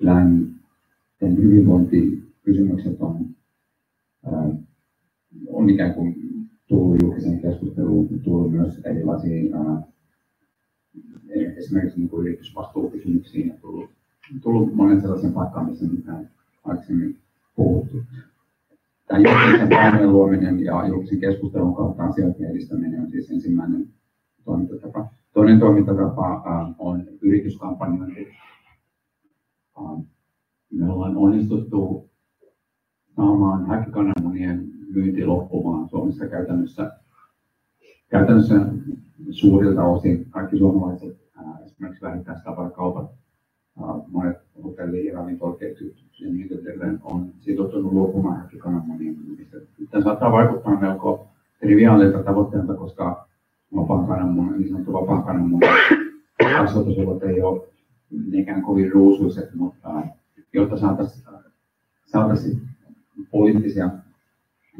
Eläinten 0.00 1.36
hyvinvointikysymykset 1.36 3.00
on, 3.00 3.26
on 5.48 5.70
ikään 5.70 5.94
kuin 5.94 6.16
tullut 6.68 7.02
julkiseen 7.02 7.40
keskusteluun, 7.40 8.20
tullut 8.24 8.52
myös 8.52 8.80
erilaisia 8.84 9.46
esimerkiksi 11.56 12.00
niin 12.00 12.10
yritysvastuukysymyksiin 12.18 13.48
ja 13.48 13.54
tullut, 13.60 13.90
tullut 14.42 14.74
monen 14.74 15.00
sellaisen 15.00 15.32
paikkaan, 15.32 15.70
missä 15.70 15.86
mitään 15.86 16.30
aikaisemmin 16.64 17.18
puhuttu. 17.56 18.02
Tämä 19.06 19.20
julkisen 19.20 19.68
paineen 19.68 20.12
luominen 20.12 20.60
ja 20.64 20.86
julkisen 20.86 21.20
keskustelun 21.20 21.74
kautta 21.74 22.04
asioiden 22.04 22.50
edistäminen 22.50 23.00
on 23.00 23.10
siis 23.10 23.30
ensimmäinen 23.30 23.88
toimintatapa. 24.44 25.08
Toinen 25.32 25.58
toimintatapa 25.58 26.34
äh, 26.46 26.74
on 26.78 27.04
yrityskampanjointi. 27.20 28.28
Äh, 29.78 30.04
me 30.72 30.92
ollaan 30.92 31.16
onnistuttu 31.16 32.10
saamaan 33.16 33.66
häkkikananmunien 33.66 34.70
myynti 34.94 35.26
loppumaan 35.26 35.88
Suomessa 35.88 36.26
käytännössä, 36.26 36.92
käytännössä 38.08 38.54
suurilta 39.30 39.84
osin. 39.84 40.30
Kaikki 40.30 40.58
suomalaiset 40.58 41.16
äh, 41.38 41.62
esimerkiksi 41.64 42.02
vähittäistavarakaupat, 42.04 43.10
monet 44.08 44.43
hotelli- 44.64 45.06
ja 45.06 45.14
ravintolaketjut 45.14 45.94
ja 46.20 46.30
niin 46.32 46.48
edelleen 46.60 46.98
on 47.02 47.32
sitoutunut 47.40 47.92
luopumaan 47.92 48.36
häkkikananmunien 48.40 49.16
myynnistä. 49.26 49.56
Tämä 49.90 50.04
saattaa 50.04 50.32
vaikuttaa 50.32 50.80
melko 50.80 51.26
triviaalilta 51.60 52.22
tavoitteelta, 52.22 52.74
koska 52.74 53.28
vapaan 53.76 54.06
kananmunan, 54.06 54.58
niin 54.58 54.68
sanottu 54.68 54.92
vapaan 54.92 55.22
kananmunan 55.22 55.70
kasvatusolot 56.38 57.22
ei 57.22 57.42
ole 57.42 57.68
niinkään 58.30 58.62
kovin 58.62 58.92
ruusuiset, 58.92 59.54
mutta 59.54 60.02
jotta 60.52 60.78
saataisiin 60.78 61.24
saataisi 62.06 62.58
poliittisia 63.30 63.90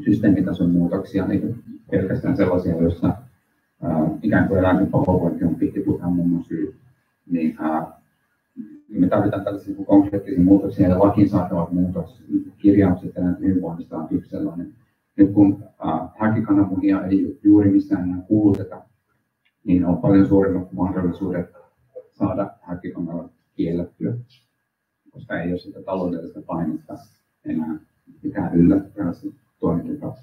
systeemitason 0.05 0.69
muutoksia, 0.69 1.27
niin 1.27 1.63
pelkästään 1.91 2.37
sellaisia, 2.37 2.75
joissa 2.75 3.07
ää, 3.81 4.09
ikään 4.21 4.47
kuin 4.47 4.59
eläinten 4.59 4.87
pahoinvointi 4.87 5.45
on 5.45 5.55
pittiputaan 5.55 6.13
muun 6.13 6.43
syy, 6.43 6.75
niin 7.31 7.55
ää, 7.59 7.99
me 8.89 9.07
tarvitaan 9.07 9.43
tällaisia 9.43 9.73
niin 9.73 9.85
konkreettisia 9.85 10.43
muutoksia 10.43 10.89
ja 10.89 10.99
lakiin 10.99 11.29
saatavat 11.29 11.71
muutokset, 11.71 12.25
kirjaukset 12.57 13.15
ja 13.15 13.23
hyvinvoinnista 13.39 13.97
on 13.97 14.07
yksi 14.11 14.29
sellainen. 14.29 14.73
Nyt 15.17 15.31
kun 15.31 15.63
äh, 15.63 16.09
häkikananmunia 16.17 17.05
ei 17.05 17.39
juuri 17.43 17.71
missään 17.71 18.03
enää 18.03 18.21
kuuluteta, 18.27 18.81
niin 19.63 19.85
on 19.85 19.97
paljon 19.97 20.27
suuremmat 20.27 20.71
mahdollisuudet 20.71 21.49
saada 22.11 22.51
häkikanalla 22.61 23.29
kiellettyä, 23.55 24.13
koska 25.11 25.39
ei 25.39 25.51
ole 25.51 25.59
sitä 25.59 25.81
taloudellista 25.81 26.41
painetta 26.41 26.97
enää 27.45 27.79
pitää 28.21 28.51
yllä 28.53 28.79
tällaista 28.79 29.27
toimintaa 29.59 30.15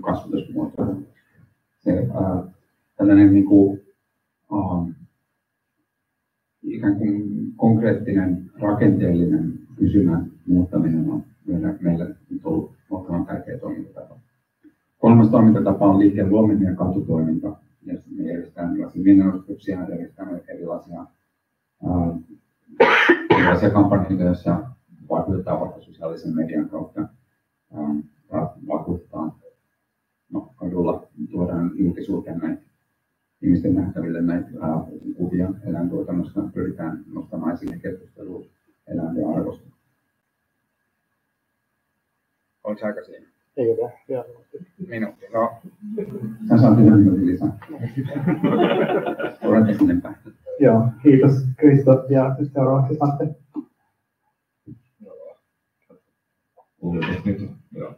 kasvatusmuotoa. 0.00 0.96
Se, 1.78 1.98
äh, 1.98 2.54
tällainen 2.96 3.32
niin 3.32 3.46
kuin, 3.46 3.80
äh, 4.52 4.94
ikään 6.62 6.96
kuin 6.96 7.28
konkreettinen 7.56 8.50
rakenteellinen 8.60 9.52
kysynnän 9.76 10.30
muuttaminen 10.46 11.10
on 11.10 11.24
meillä, 11.46 11.74
meillä 11.80 12.04
nyt 12.30 12.44
ollut 12.44 12.72
valtavan 12.90 13.26
tärkeä 13.26 13.58
toimintatapa. 13.58 14.16
Kolmas 14.98 15.28
toimintatapa 15.28 15.86
on 15.90 15.98
liikkeen 15.98 16.30
luominen 16.30 16.68
ja 16.68 16.74
katutoiminta. 16.74 17.56
Ja 17.86 17.94
me 18.16 18.24
järjestetään 18.24 18.72
erilaisia 18.72 19.02
mielenosoituksia, 19.02 19.88
järjestetään 19.88 20.40
erilaisia, 20.48 21.06
ää, 21.86 22.16
erilaisia 23.30 23.70
kampanjoita, 23.70 24.24
joissa 24.24 24.70
vaikutetaan 25.10 25.60
vaikka 25.60 25.80
sosiaalisen 25.80 26.34
median 26.34 26.68
kautta, 26.68 27.00
ää, 27.74 28.48
vakuuttaa 28.68 29.38
no, 30.32 30.52
kadulla, 30.56 31.06
tuodaan 31.30 31.70
julkisuuteen 31.74 32.38
näitä 32.38 32.67
ihmisten 33.42 33.74
nähtäville 33.74 34.20
näitä 34.20 34.48
kuvia 35.16 35.48
eläintuotannosta 35.66 36.40
pyritään 36.54 37.04
nostamaan 37.12 37.54
esille 37.54 37.78
keskusteluun 37.78 38.46
eläinten 38.86 39.28
arvosta. 39.28 39.68
Oliko 42.64 42.86
aika 42.86 43.02
siinä? 43.04 43.26
Ei 43.56 43.70
ole. 43.70 43.92
Minuutti. 44.88 45.26
No. 45.32 45.50
Sä 46.48 46.58
saat 46.58 46.78
yhden 46.78 46.98
minuutin 46.98 47.26
lisää. 47.26 47.58
Olette 49.42 49.74
sinne 49.78 50.00
päin. 50.02 50.16
Joo, 50.60 50.88
kiitos 51.02 51.32
Kristo 51.56 52.06
ja 52.08 52.36
seuraavaksi 52.52 52.98
Atte. 53.00 53.34
nyt. 57.24 57.50
Joo. 57.72 57.94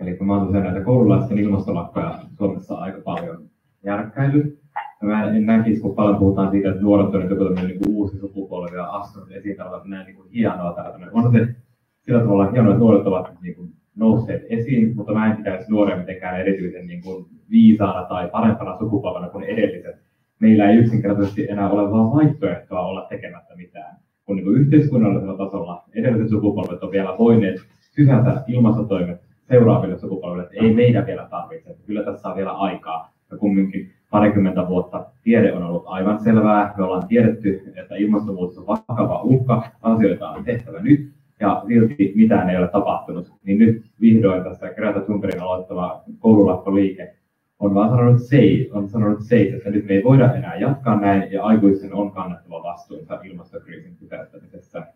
Eli 0.00 0.16
kun 0.16 0.26
mä 0.26 0.36
oon 0.36 0.46
tosiaan 0.46 0.66
näitä 0.66 0.84
koululaisten 0.84 1.38
ilmastolakkoja 1.38 2.18
Suomessa 2.38 2.74
aika 2.74 3.00
paljon 3.00 3.50
järkkäily. 3.84 4.58
Mä 5.02 5.24
en 5.24 5.46
näkisi, 5.46 5.80
kun 5.80 5.94
paljon 5.94 6.16
puhutaan 6.16 6.50
siitä, 6.50 6.68
että 6.68 6.82
nuoret 6.82 7.14
on 7.14 7.30
joku 7.30 7.44
tämmöinen 7.44 7.66
niin 7.66 7.80
uusi 7.88 8.18
sukupolvi 8.18 8.76
ja 8.76 8.90
astunut 8.90 9.30
esiin 9.30 9.56
tällä 9.56 9.80
näin 9.84 10.06
niin 10.06 10.16
kuin 10.16 10.30
hienoa 10.30 10.72
tällainen. 10.72 11.10
On 11.12 11.32
se 11.32 11.54
sillä 12.00 12.20
tavalla 12.20 12.50
hienoa, 12.50 12.72
että 12.72 12.80
nuoret 12.80 13.06
ovat 13.06 13.40
niin 13.42 13.54
kuin 13.54 13.72
nousseet 13.96 14.42
esiin, 14.48 14.96
mutta 14.96 15.12
mä 15.12 15.30
en 15.30 15.36
pitäisi 15.36 15.70
nuoria 15.70 15.96
mitenkään 15.96 16.40
erityisen 16.40 16.86
niin 16.86 17.02
kuin 17.02 17.26
viisaana 17.50 18.04
tai 18.08 18.28
parempana 18.28 18.78
sukupolvena 18.78 19.28
kuin 19.28 19.44
edelliset. 19.44 19.96
Meillä 20.38 20.70
ei 20.70 20.76
yksinkertaisesti 20.76 21.46
enää 21.50 21.70
ole 21.70 21.90
vaan 21.90 22.12
vaihtoehtoa 22.12 22.86
olla 22.86 23.06
tekemättä 23.08 23.56
mitään. 23.56 23.96
Kun 24.24 24.36
niin 24.36 24.56
yhteiskunnallisella 24.56 25.44
tasolla 25.44 25.84
edelliset 25.94 26.28
sukupolvet 26.28 26.82
on 26.82 26.90
vielä 26.90 27.16
voineet 27.18 27.56
sysätä 27.80 28.44
ilmastotoimet 28.48 29.20
seuraaville 29.48 29.98
sukupolville, 29.98 30.42
että 30.42 30.64
ei 30.64 30.74
meidän 30.74 31.06
vielä 31.06 31.28
tarvitse, 31.30 31.76
kyllä 31.86 32.02
tässä 32.04 32.28
on 32.28 32.36
vielä 32.36 32.52
aikaa. 32.52 33.15
Ja 33.30 33.36
kumminkin 33.36 33.92
parikymmentä 34.10 34.68
vuotta 34.68 35.06
tiede 35.22 35.52
on 35.52 35.62
ollut 35.62 35.84
aivan 35.86 36.20
selvää. 36.20 36.74
Me 36.76 36.84
ollaan 36.84 37.08
tiedetty, 37.08 37.72
että 37.76 37.96
ilmastonmuutos 37.96 38.58
on 38.58 38.66
vakava 38.66 39.22
uhka, 39.22 39.62
asioita 39.82 40.30
on 40.30 40.44
tehtävä 40.44 40.82
nyt, 40.82 41.12
ja 41.40 41.62
silti 41.68 42.12
mitään 42.14 42.50
ei 42.50 42.56
ole 42.56 42.68
tapahtunut. 42.68 43.32
Niin 43.44 43.58
nyt 43.58 43.84
vihdoin 44.00 44.44
tässä 44.44 44.74
Greta 44.74 45.00
Thunbergin 45.00 45.42
aloittava 45.42 46.02
koululakkoliike 46.18 47.14
on 47.58 47.74
vaan 47.74 47.90
sanonut 47.90 48.22
sei, 48.22 48.70
on 48.72 48.88
sanonut 48.88 49.22
seis, 49.22 49.54
että 49.54 49.70
nyt 49.70 49.86
me 49.86 49.94
ei 49.94 50.04
voida 50.04 50.34
enää 50.34 50.56
jatkaa 50.56 51.00
näin, 51.00 51.32
ja 51.32 51.44
aikuisten 51.44 51.94
on 51.94 52.12
kannettava 52.12 52.62
vastuunsa 52.62 53.20
ilmastokriisin 53.24 53.96
pysäyttämisessä. 54.00 54.86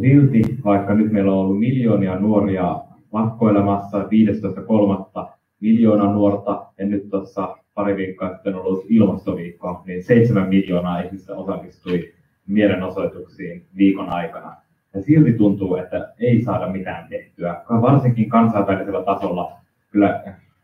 Silti, 0.00 0.42
vaikka 0.64 0.94
nyt 0.94 1.12
meillä 1.12 1.32
on 1.32 1.38
ollut 1.38 1.58
miljoonia 1.60 2.18
nuoria 2.18 2.80
lakkoilemassa 3.12 4.02
15.3. 4.02 5.32
miljoona 5.62 6.12
nuorta, 6.12 6.66
ja 6.78 6.86
nyt 6.86 7.10
tuossa 7.10 7.56
pari 7.74 7.96
viikkoa 7.96 8.32
sitten 8.32 8.54
ollut 8.54 8.84
ilmastoviikko, 8.88 9.82
niin 9.86 10.02
seitsemän 10.04 10.48
miljoonaa 10.48 11.00
ihmistä 11.00 11.34
osallistui 11.34 12.12
mielenosoituksiin 12.46 13.66
viikon 13.76 14.08
aikana. 14.08 14.56
Ja 14.94 15.02
silti 15.02 15.32
tuntuu, 15.32 15.76
että 15.76 16.14
ei 16.18 16.42
saada 16.42 16.66
mitään 16.68 17.08
tehtyä. 17.08 17.62
Varsinkin 17.68 18.28
kansainvälisellä 18.28 19.02
tasolla 19.02 19.52
kyllä 19.90 20.22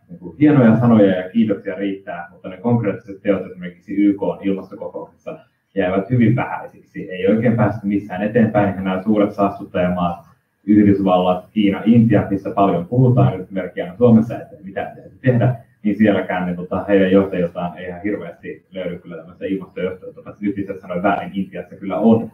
niin 0.09 0.19
kuin, 0.19 0.37
hienoja 0.39 0.81
sanoja 0.81 1.17
ja 1.17 1.31
kiitoksia 1.31 1.75
riittää, 1.75 2.29
mutta 2.31 2.49
ne 2.49 2.57
konkreettiset 2.57 3.23
teot 3.23 3.47
esimerkiksi 3.47 3.95
YK 3.95 4.23
on 4.23 4.39
ilmastokokouksessa 4.43 5.39
jäävät 5.75 6.11
hyvin 6.11 6.37
vähäisiksi. 6.37 7.11
Ei 7.11 7.27
oikein 7.27 7.57
päästy 7.57 7.87
missään 7.87 8.23
eteenpäin. 8.23 8.75
Ja 8.77 8.81
nämä 8.81 9.03
suuret 9.03 9.33
saastuttajamaat, 9.33 10.28
Yhdysvallat, 10.69 11.45
Kiina, 11.51 11.83
Intia, 11.85 12.27
missä 12.31 12.51
paljon 12.51 12.87
puhutaan, 12.87 13.39
nyt 13.39 13.51
merkkiä 13.51 13.95
Suomessa, 13.99 14.39
että 14.39 14.57
mitä 14.63 14.93
tehdä, 15.21 15.55
niin 15.83 15.99
sielläkään 15.99 16.47
niin, 16.47 16.57
tota, 16.57 16.85
heidän 16.89 17.13
johtajiltaan 17.13 17.79
ei 17.79 17.87
ihan 17.87 18.03
hirveästi 18.03 18.67
löydy 18.71 18.99
kyllä 18.99 19.17
tämmöistä 19.17 19.45
ilmastojohtajuutta. 19.45 20.35
Nyt 20.41 20.59
itse 20.59 20.81
sanoin 20.81 21.03
väärin, 21.03 21.31
Intiassa 21.35 21.77
kyllä 21.77 21.97
on 21.97 22.31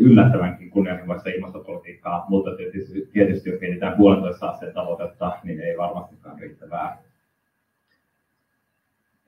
yllättävänkin 0.00 0.70
kunnianhimoista 0.70 1.30
ilmastopolitiikkaa, 1.30 2.26
mutta 2.28 2.56
tietysti, 2.56 3.08
tietysti 3.12 3.50
jos 3.50 3.60
mietitään 3.60 3.96
puolentoista 3.96 4.48
asteen 4.48 4.74
tavoitetta, 4.74 5.32
niin 5.44 5.60
ei 5.60 5.76
varmastikaan 5.76 6.38
riittävää. 6.38 6.98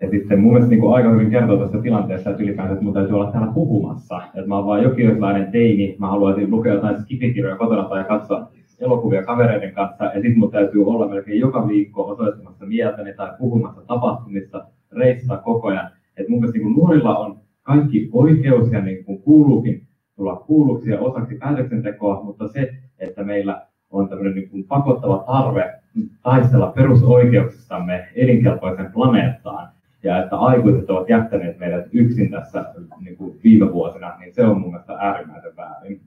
Ja 0.00 0.10
sitten 0.10 0.40
mun 0.40 0.52
mielestä 0.52 0.70
niin 0.70 0.80
kuin 0.80 0.94
aika 0.94 1.10
hyvin 1.10 1.30
kertoo 1.30 1.56
tästä 1.56 1.82
tilanteesta, 1.82 2.30
että 2.30 2.42
ylipäänsä 2.42 2.72
että 2.72 2.84
mun 2.84 2.94
täytyy 2.94 3.14
olla 3.14 3.32
täällä 3.32 3.52
puhumassa. 3.52 4.22
Että 4.34 4.46
mä 4.46 4.56
oon 4.56 4.66
vaan 4.66 4.82
jokinlainen 4.82 5.52
teini, 5.52 5.96
mä 5.98 6.08
haluaisin 6.10 6.50
lukea 6.50 6.74
jotain 6.74 7.00
skipikirjoja 7.00 7.56
kotona 7.56 7.88
tai 7.88 8.04
katsoa 8.04 8.50
elokuvia 8.80 9.22
kavereiden 9.22 9.72
kanssa, 9.72 10.04
ja 10.04 10.12
sitten 10.12 10.38
mun 10.38 10.50
täytyy 10.50 10.86
olla 10.86 11.08
melkein 11.08 11.40
joka 11.40 11.68
viikko 11.68 12.06
osoittamassa 12.06 12.66
mieltäni 12.66 13.14
tai 13.14 13.30
puhumassa 13.38 13.82
tapahtumista, 13.86 14.66
reissata 14.92 15.42
koko 15.42 15.68
ajan. 15.68 15.90
Et 16.16 16.28
mun 16.28 16.40
mielestä 16.40 16.58
niin 16.58 16.76
nuorilla 16.76 17.18
on 17.18 17.38
kaikki 17.62 18.08
oikeus 18.12 18.72
ja 18.72 18.80
niin 18.80 19.04
kuin 19.04 19.22
kuuluukin 19.22 19.86
tulla 20.16 20.36
kuulluksi 20.36 20.90
ja 20.90 21.00
osaksi 21.00 21.34
päätöksentekoa, 21.34 22.22
mutta 22.22 22.48
se, 22.48 22.70
että 22.98 23.24
meillä 23.24 23.66
on 23.90 24.08
tämmöinen 24.08 24.34
niin 24.34 24.50
kuin 24.50 24.64
pakottava 24.64 25.24
tarve 25.26 25.74
taistella 26.22 26.72
perusoikeuksistamme 26.76 28.08
elinkelpoisen 28.14 28.92
planeettaan, 28.92 29.68
ja 30.02 30.22
että 30.22 30.36
aikuiset 30.36 30.90
ovat 30.90 31.08
jättäneet 31.08 31.58
meidät 31.58 31.86
yksin 31.92 32.30
tässä 32.30 32.64
niin 33.00 33.16
kuin 33.16 33.40
viime 33.44 33.72
vuosina, 33.72 34.18
niin 34.18 34.34
se 34.34 34.44
on 34.44 34.60
mun 34.60 34.70
mielestä 34.70 34.92
äärimmäisen 34.92 35.56
väärin. 35.56 36.00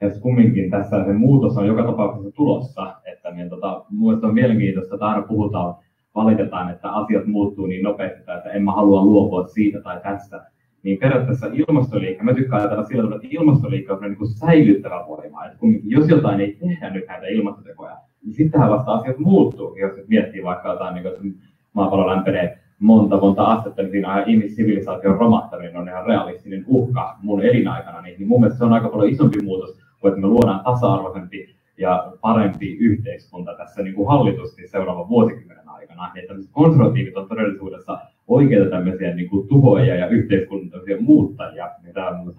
Ja 0.00 0.10
kumminkin 0.20 0.70
tässä 0.70 1.04
se 1.04 1.12
muutos 1.12 1.56
on 1.56 1.66
joka 1.66 1.82
tapauksessa 1.82 2.32
tulossa, 2.32 2.94
että 3.04 3.30
niin, 3.30 3.48
tota, 3.48 3.84
mielestäni 3.90 4.28
on 4.28 4.34
mielenkiintoista, 4.34 4.94
että 4.94 5.06
aina 5.06 5.22
puhutaan, 5.22 5.74
valitetaan, 6.14 6.70
että 6.70 6.92
asiat 6.92 7.26
muuttuu 7.26 7.66
niin 7.66 7.82
nopeasti, 7.82 8.18
että 8.18 8.50
en 8.50 8.64
mä 8.64 8.72
halua 8.72 9.04
luopua 9.04 9.46
siitä 9.46 9.80
tai 9.80 10.00
tästä. 10.02 10.46
Niin 10.82 10.98
periaatteessa 10.98 11.46
ilmastoliike, 11.52 12.22
mä 12.22 12.34
tykkään 12.34 12.62
ajatella 12.62 12.84
sillä 12.84 13.02
tavalla, 13.02 13.16
että 13.16 13.28
ilmastoliike 13.30 13.92
on 13.92 14.00
niin 14.00 14.16
kuin 14.16 14.28
säilyttävä 14.28 15.04
voima. 15.08 15.44
Että 15.44 15.58
kun, 15.58 15.80
jos 15.84 16.08
jotain 16.08 16.40
ei 16.40 16.56
tehdä 16.60 16.90
nyt 16.90 17.04
näitä 17.08 17.26
ilmastotekoja, 17.26 17.96
niin 18.24 18.34
sittenhän 18.34 18.70
vasta 18.70 18.92
asiat 18.92 19.18
muuttuu. 19.18 19.76
Jos 19.76 19.92
miettii 20.08 20.44
vaikka 20.44 20.68
jotain, 20.68 20.94
niin 20.94 21.02
kuin, 21.02 21.34
maapallo 21.72 22.06
lämpenee 22.06 22.58
monta 22.78 23.20
monta 23.20 23.44
astetta, 23.44 23.82
niin 23.82 23.90
siinä 23.90 24.24
ihmissivilisaation 24.26 25.18
romahtaminen 25.18 25.76
on 25.76 25.88
ihan 25.88 26.06
realistinen 26.06 26.64
uhka 26.66 27.16
mun 27.22 27.42
elinaikana. 27.42 28.00
Niin, 28.00 28.18
niin 28.18 28.28
mun 28.28 28.40
mielestä 28.40 28.58
se 28.58 28.64
on 28.64 28.72
aika 28.72 28.88
paljon 28.88 29.10
isompi 29.10 29.42
muutos 29.42 29.78
kuin 30.00 30.08
että 30.10 30.20
me 30.20 30.26
luodaan 30.26 30.64
tasa-arvoisempi 30.64 31.56
ja 31.78 32.12
parempi 32.20 32.76
yhteiskunta 32.76 33.54
tässä 33.56 33.82
niin 33.82 33.94
kuin 33.94 34.08
hallitusti 34.08 34.68
seuraavan 34.68 35.08
vuosikymmenen 35.08 35.68
aikana. 35.68 36.12
Niin 36.14 36.22
että 36.22 36.34
konservatiivit 36.52 37.16
on 37.16 37.28
todellisuudessa 37.28 37.98
oikeita 38.26 38.70
tämmöisiä 38.70 39.14
niin 39.14 39.30
kuin 39.30 39.48
tuhoja 39.48 39.94
ja 39.94 40.08
yhteiskunnallisia 40.08 40.96
muuttajia, 41.00 41.70
niin 41.82 41.94
tämä 41.94 42.08
on 42.08 42.16
mun 42.16 42.34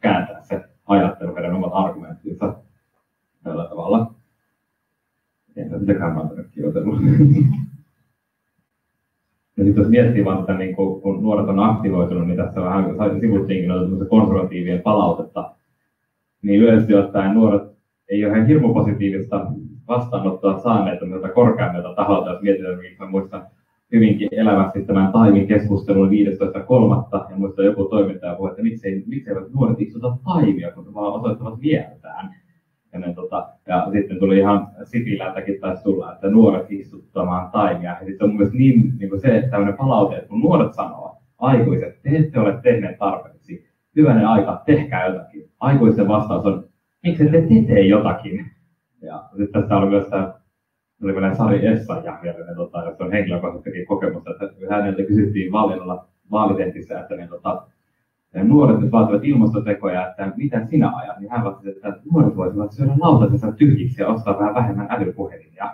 kääntää 0.00 0.42
se 0.42 0.64
ajattelu 0.86 1.34
heidän 1.34 1.54
omat 1.54 1.70
argumenttinsa 1.74 2.54
tällä 3.42 3.64
tavalla. 3.64 4.14
Entä 5.56 5.78
sitäkään 5.78 6.12
mä 6.14 6.20
oon 6.20 6.44
kirjoitellut. 6.50 6.98
Ja 9.58 9.64
sitten 9.64 9.82
jos 9.82 9.90
miettii 9.90 10.24
vaan 10.24 10.40
että 10.40 10.54
niin 10.54 10.76
kun, 10.76 11.00
kun 11.00 11.22
nuoret 11.22 11.48
on 11.48 11.58
aktivoitunut, 11.60 12.26
niin 12.26 12.36
tässä 12.36 12.62
vähän 12.62 13.20
sivuttiinkin 13.20 13.68
noita 13.68 14.04
konservatiivien 14.04 14.82
palautetta, 14.82 15.50
niin 16.42 16.60
yleisesti 16.60 16.94
ottaen 16.94 17.34
nuoret 17.34 17.62
ei 18.08 18.24
ole 18.24 18.34
ihan 18.34 18.46
hirmu 18.46 18.74
positiivista 18.74 19.46
vastaanottoa 19.88 20.58
saaneet 20.58 20.98
tämmöiltä 20.98 21.28
korkeammilta 21.28 21.94
taholta, 21.94 22.30
jos 22.30 22.42
mietitään, 22.42 22.84
että 22.84 23.04
mä 23.04 23.10
muistan 23.10 23.46
hyvinkin 23.92 24.28
elävästi 24.32 24.84
tämän 24.84 25.12
Taimin 25.12 25.46
keskustelun 25.46 26.10
15.3. 26.10 26.14
ja 27.30 27.36
muistan 27.36 27.64
joku 27.64 27.84
toimittaja 27.84 28.34
puhui, 28.34 28.50
että 28.50 28.62
miksei, 28.62 29.02
miksei 29.06 29.34
nuoret 29.54 29.80
istuta 29.80 30.16
Taimia, 30.24 30.72
kun 30.72 30.94
vaan 30.94 31.12
osoittavat 31.12 31.60
mieltään. 31.60 32.34
Ne, 32.92 33.14
tota, 33.14 33.48
ja 33.66 33.88
sitten 33.92 34.18
tuli 34.18 34.38
ihan 34.38 34.68
Sipilältäkin 34.84 35.60
taisi 35.60 35.84
tulla, 35.84 36.12
että 36.12 36.30
nuoret 36.30 36.72
istuttamaan 36.72 37.50
taimia. 37.50 37.96
Ja 38.00 38.06
sitten 38.06 38.28
on 38.30 38.36
myös 38.36 38.52
niin, 38.52 38.92
niin 38.98 39.08
kuin 39.08 39.20
se, 39.20 39.36
että 39.36 39.50
tämmöinen 39.50 39.76
palaute, 39.76 40.16
että 40.16 40.28
kun 40.28 40.40
nuoret 40.40 40.74
sanoo, 40.74 41.16
aikuiset, 41.38 42.02
te 42.02 42.16
ette 42.16 42.40
ole 42.40 42.60
tehneet 42.62 42.98
tarpeeksi, 42.98 43.66
hyvänen 43.96 44.26
aika, 44.26 44.62
tehkää 44.66 45.06
jotakin. 45.06 45.50
Aikuisten 45.60 46.08
vastaus 46.08 46.46
on, 46.46 46.68
miksi 47.02 47.24
te 47.24 47.30
te 47.30 47.62
tee 47.66 47.86
jotakin? 47.86 48.46
Ja 49.02 49.28
sitten 49.36 49.62
tässä 49.62 49.76
oli 49.76 49.90
myös 49.90 50.08
tämä 50.08 50.34
oli 51.02 51.14
vielä 51.14 51.34
Sari 51.34 51.66
Essa 51.66 52.02
vielä, 52.22 52.54
tota, 52.56 52.84
jos 52.84 53.00
on 53.00 53.12
henkilökohtaisesti 53.12 53.86
kokemusta, 53.86 54.30
että 54.30 54.46
häneltä 54.70 55.02
kysyttiin 55.02 55.52
vaalilla, 55.52 56.08
vaalitentissä, 56.30 57.00
että 57.00 57.16
ne, 57.16 57.28
tota, 57.28 57.66
ja 58.38 58.44
nuoret 58.44 58.80
nyt 58.80 58.92
vaativat 58.92 59.24
ilmastotekoja, 59.24 60.08
että 60.08 60.32
mitä 60.36 60.66
sinä 60.66 60.92
ajat, 60.96 61.18
niin 61.18 61.30
hän 61.30 61.44
vastasi, 61.44 61.68
että 61.68 61.96
nuoret 62.12 62.36
voisivat 62.36 62.72
syödä 62.72 62.92
lautasensa 63.00 63.52
tyhjiksi 63.52 64.02
ja 64.02 64.08
ostaa 64.08 64.38
vähän 64.38 64.54
vähemmän 64.54 64.86
älypuhelimia. 64.90 65.64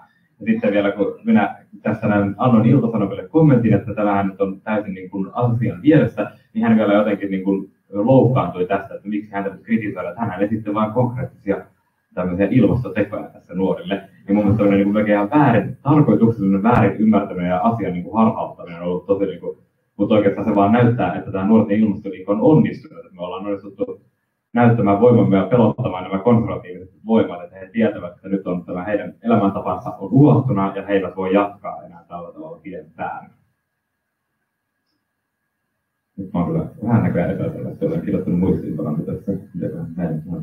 Ja 0.40 0.46
sitten 0.46 0.72
vielä 0.72 0.92
kun 0.92 1.14
minä 1.24 1.56
tässä 1.82 2.08
näin 2.08 2.34
annoin 2.38 2.66
iltasanomille 2.66 3.28
kommentin, 3.28 3.74
että 3.74 3.94
tämähän 3.94 4.26
nyt 4.26 4.40
on 4.40 4.60
täysin 4.60 4.94
niin 4.94 5.10
kuin 5.10 5.30
asian 5.32 5.82
vieressä, 5.82 6.30
niin 6.54 6.64
hän 6.64 6.76
vielä 6.76 6.94
jotenkin 6.94 7.30
niin 7.30 7.44
kuin 7.44 7.70
loukkaantui 7.92 8.66
tästä, 8.66 8.94
että 8.94 9.08
miksi 9.08 9.32
häntä 9.32 9.50
nyt 9.50 9.62
kritisoida, 9.62 10.08
että 10.08 10.20
hän 10.20 10.42
esitti 10.42 10.74
vain 10.74 10.92
konkreettisia 10.92 11.56
tämmöisiä 12.14 12.48
ilmastotekoja 12.50 13.22
tässä 13.22 13.54
nuorille. 13.54 14.02
Ja 14.28 14.34
mun 14.34 14.44
mielestä 14.44 14.64
niin 14.64 14.92
kuin 14.92 15.08
ihan 15.08 15.30
väärin, 15.30 15.76
tarkoituksellinen 15.82 16.62
väärin 16.62 16.96
ymmärtäminen 16.96 17.50
ja 17.50 17.60
asian 17.60 17.92
niin 17.92 18.04
kuin 18.04 18.14
harhauttaminen 18.14 18.80
on 18.80 18.88
ollut 18.88 19.06
tosi 19.06 19.24
niin 19.26 19.40
kuin 19.40 19.58
mutta 19.96 20.14
oikeastaan 20.14 20.48
se 20.48 20.54
vaan 20.54 20.72
näyttää, 20.72 21.14
että 21.14 21.32
tämä 21.32 21.46
nuorten 21.46 21.78
ilmastoliike 21.78 22.32
on 22.32 22.40
onnistunut. 22.40 23.12
Me 23.12 23.22
ollaan 23.22 23.46
onnistuttu 23.46 24.00
näyttämään 24.52 25.00
voimamme 25.00 25.36
ja 25.36 25.46
pelottamaan 25.46 26.04
nämä 26.04 26.18
konservatiiviset 26.18 26.90
voimat, 27.06 27.44
että 27.44 27.56
he 27.56 27.70
tietävät, 27.72 28.16
että 28.16 28.28
nyt 28.28 28.46
on 28.46 28.64
tämä 28.64 28.84
heidän 28.84 29.14
elämäntapansa 29.22 29.90
on 29.90 30.08
uhattuna 30.12 30.72
ja 30.76 30.86
he 30.86 30.92
eivät 30.92 31.16
voi 31.16 31.34
jatkaa 31.34 31.82
enää 31.82 32.04
tällä 32.08 32.32
tavalla 32.32 32.60
pidempään. 32.62 33.30
Nyt 36.16 36.32
mä 36.32 36.40
oon 36.40 36.52
kyllä 36.52 36.66
vähän 36.84 37.02
näköjään 37.02 37.30
epäselvästi, 37.30 37.86
olen 37.86 38.00
kirjoittanut 38.00 38.40
muistiinpanoja 38.40 38.98
tässä. 39.06 39.32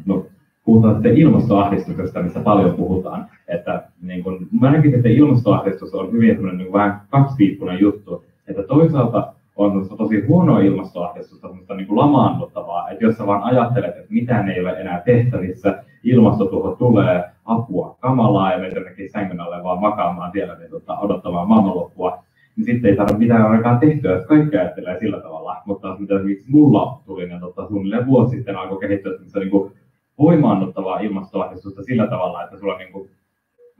No, 0.06 0.26
puhutaan 0.66 0.94
sitten 0.94 1.18
ilmastoahdistuksesta, 1.18 2.24
missä 2.24 2.40
paljon 2.40 2.76
puhutaan. 2.76 3.30
Että 3.48 3.84
niin 4.02 4.24
kun, 4.24 4.48
mä 4.62 4.72
näkisin, 4.72 4.96
että 4.96 5.10
ilmastoahdistus 5.10 5.94
on 5.94 6.12
hyvin 6.12 6.58
niin 6.58 6.74
vähän 6.74 7.02
kaksipiippunen 7.10 7.80
juttu. 7.80 8.26
Että 8.48 8.64
toisaalta 8.64 9.34
on 9.62 9.98
tosi 9.98 10.26
huonoa 10.26 10.60
ilmastoahdistusta, 10.60 11.48
semmoista 11.48 11.76
niin 11.76 11.98
lamaannuttavaa, 11.98 12.90
että 12.90 13.04
jos 13.04 13.18
sä 13.18 13.28
vaan 13.28 13.44
ajattelet, 13.44 13.98
että 13.98 14.14
mitään 14.14 14.50
ei 14.50 14.62
ole 14.62 14.72
enää 14.72 15.02
tehtävissä, 15.06 15.84
ilmastotuho 16.04 16.76
tulee, 16.76 17.24
apua, 17.46 17.98
kamalaa 18.00 18.52
ja 18.52 18.60
meitä 18.60 18.76
jonnekin 18.76 19.12
sängyn 19.12 19.42
alle 19.42 19.64
vaan 19.64 19.80
makaamaan 19.80 20.32
siellä 20.32 20.56
niin, 20.56 20.70
tota, 20.70 21.00
odottamaan 21.00 21.48
maailmanloppua, 21.48 22.24
niin 22.56 22.66
sitten 22.66 22.90
ei 22.90 22.96
saada 22.96 23.18
mitään 23.18 23.46
ainakaan 23.46 23.80
tehtyä, 23.80 24.12
jos 24.12 24.26
kaikki 24.26 24.58
ajattelee 24.58 25.00
sillä 25.00 25.20
tavalla. 25.20 25.58
Mutta 25.66 25.96
mitä 26.00 26.16
esimerkiksi 26.16 26.52
mulla 26.52 27.02
tuli, 27.06 27.28
niin 27.28 27.40
tota, 27.40 27.68
suunnilleen 27.68 28.08
vuosi 28.08 28.36
sitten 28.36 28.56
alkoi 28.56 28.80
kehittyä 28.80 29.12
niin 29.36 29.50
kuin 29.50 29.72
voimaannuttavaa 30.20 31.00
ilmastoahdistusta 31.00 31.84
sillä 31.84 32.08
tavalla, 32.08 32.44
että 32.44 32.58
sulla 32.58 32.78
niin 32.78 32.92
kuin, 32.92 33.10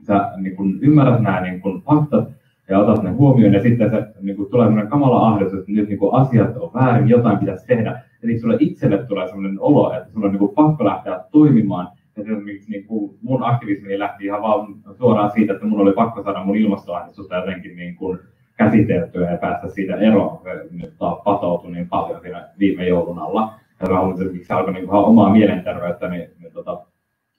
sä 0.06 0.30
niin 0.36 0.56
kuin 0.56 0.78
ymmärrät 0.82 1.20
nämä 1.20 1.40
niin 1.40 1.60
kuin 1.60 1.82
faktat 1.82 2.28
ja 2.68 2.78
otat 2.78 3.02
ne 3.02 3.10
huomioon, 3.10 3.54
ja 3.54 3.62
sitten 3.62 3.90
se 3.90 4.06
niin 4.20 4.36
kuin, 4.36 4.50
tulee 4.50 4.66
sellainen 4.66 4.90
kamala 4.90 5.28
ahdistus, 5.28 5.58
että 5.60 5.72
nyt 5.72 5.88
niin 5.88 5.98
kuin, 5.98 6.14
asiat 6.14 6.56
on 6.56 6.70
väärin, 6.74 7.08
jotain 7.08 7.38
pitäisi 7.38 7.66
tehdä. 7.66 8.00
Eli 8.22 8.38
sulle 8.38 8.56
itselle 8.60 8.98
tulee 8.98 9.28
sellainen 9.28 9.60
olo, 9.60 9.92
että 9.92 10.12
sulla 10.12 10.26
on 10.26 10.32
niin 10.32 10.38
kuin, 10.38 10.54
pakko 10.54 10.84
lähteä 10.84 11.20
toimimaan. 11.32 11.88
Esimerkiksi 12.16 12.70
niin 12.70 12.86
kuin, 12.86 13.18
mun 13.22 13.44
aktivismi 13.44 13.98
lähti 13.98 14.24
ihan 14.24 14.42
vaan 14.42 14.74
suoraan 14.98 15.30
siitä, 15.30 15.52
että 15.52 15.66
mun 15.66 15.80
oli 15.80 15.92
pakko 15.92 16.22
saada 16.22 16.44
mun 16.44 16.56
ilmastoahdistusta 16.56 17.36
jotenkin 17.36 17.76
niin 17.76 17.96
kuin, 17.96 18.18
käsiteltyä 18.56 19.30
ja 19.30 19.38
päästä 19.38 19.68
siitä 19.68 19.96
eroon. 19.96 20.40
Nyt 20.70 20.94
patoutui 21.24 21.72
niin 21.72 21.88
paljon 21.88 22.20
siinä 22.20 22.48
viime 22.58 22.88
joulun 22.88 23.18
alla. 23.18 23.54
Ja 23.80 23.88
mä 23.88 23.94
haluan, 23.94 24.22
että 24.22 24.46
se 24.46 24.54
alkoi 24.54 24.72
niin 24.72 24.86
kuin, 24.86 25.04
omaa 25.04 25.32
mielenterveyttä, 25.32 26.08
niin, 26.08 26.30
niin 26.40 26.52
tota, 26.52 26.80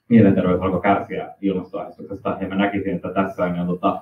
mielenterveys 0.08 0.60
alkoi 0.60 0.80
kärsiä 0.80 1.28
ilmastoahdistuksesta. 1.40 2.36
Ja 2.40 2.48
mä 2.48 2.54
näkisin, 2.54 2.96
että 2.96 3.12
tässä 3.12 3.44
on 3.44 3.52
niin, 3.52 3.66
tota, 3.66 4.00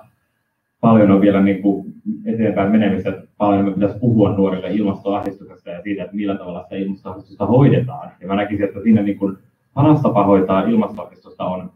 paljon 0.83 1.11
on 1.11 1.21
vielä 1.21 1.41
niin 1.41 1.61
kuin 1.61 1.93
eteenpäin 2.25 2.71
menemistä, 2.71 3.09
että 3.09 3.27
paljon 3.37 3.65
me 3.65 3.71
pitäisi 3.71 3.99
puhua 3.99 4.35
nuorille 4.35 4.71
ilmastoahdistuksesta 4.71 5.69
ja 5.69 5.81
siitä, 5.81 6.03
että 6.03 6.15
millä 6.15 6.35
tavalla 6.35 6.63
sitä 6.63 6.75
ilmastoahdistusta 6.75 7.45
hoidetaan. 7.45 8.11
Ja 8.21 8.27
mä 8.27 8.35
näkisin, 8.35 8.65
että 8.65 8.81
siinä 8.81 9.01
niin 9.01 9.17
kuin 9.17 9.37
paras 9.73 10.01
tapa 10.01 10.23
hoitaa 10.25 10.63
ilmastoahdistusta 10.63 11.45
on 11.45 11.71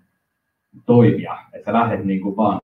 toimia, 0.86 1.38
että 1.54 1.65
sä 1.65 1.74
lähdet 1.74 2.06
niin 2.06 2.22
kuin 2.22 2.38
vaan 2.38 2.60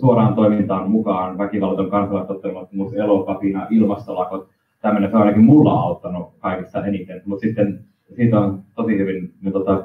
suoraan 0.00 0.34
toimintaan 0.34 0.90
mukaan, 0.90 1.38
väkivallaton 1.38 1.90
kansalaistottelemattomuus, 1.90 2.94
elokapina, 2.94 3.66
ilmastolakot, 3.70 4.48
tämmöinen, 4.82 5.10
se 5.10 5.16
on 5.16 5.22
ainakin 5.22 5.44
mulla 5.44 5.72
auttanut 5.72 6.28
kaikista 6.38 6.86
eniten, 6.86 7.22
mutta 7.24 7.46
sitten 7.46 7.84
siitä 8.16 8.40
on 8.40 8.62
tosi 8.74 8.98
hyvin, 8.98 9.34
niin 9.42 9.52
tota, 9.52 9.84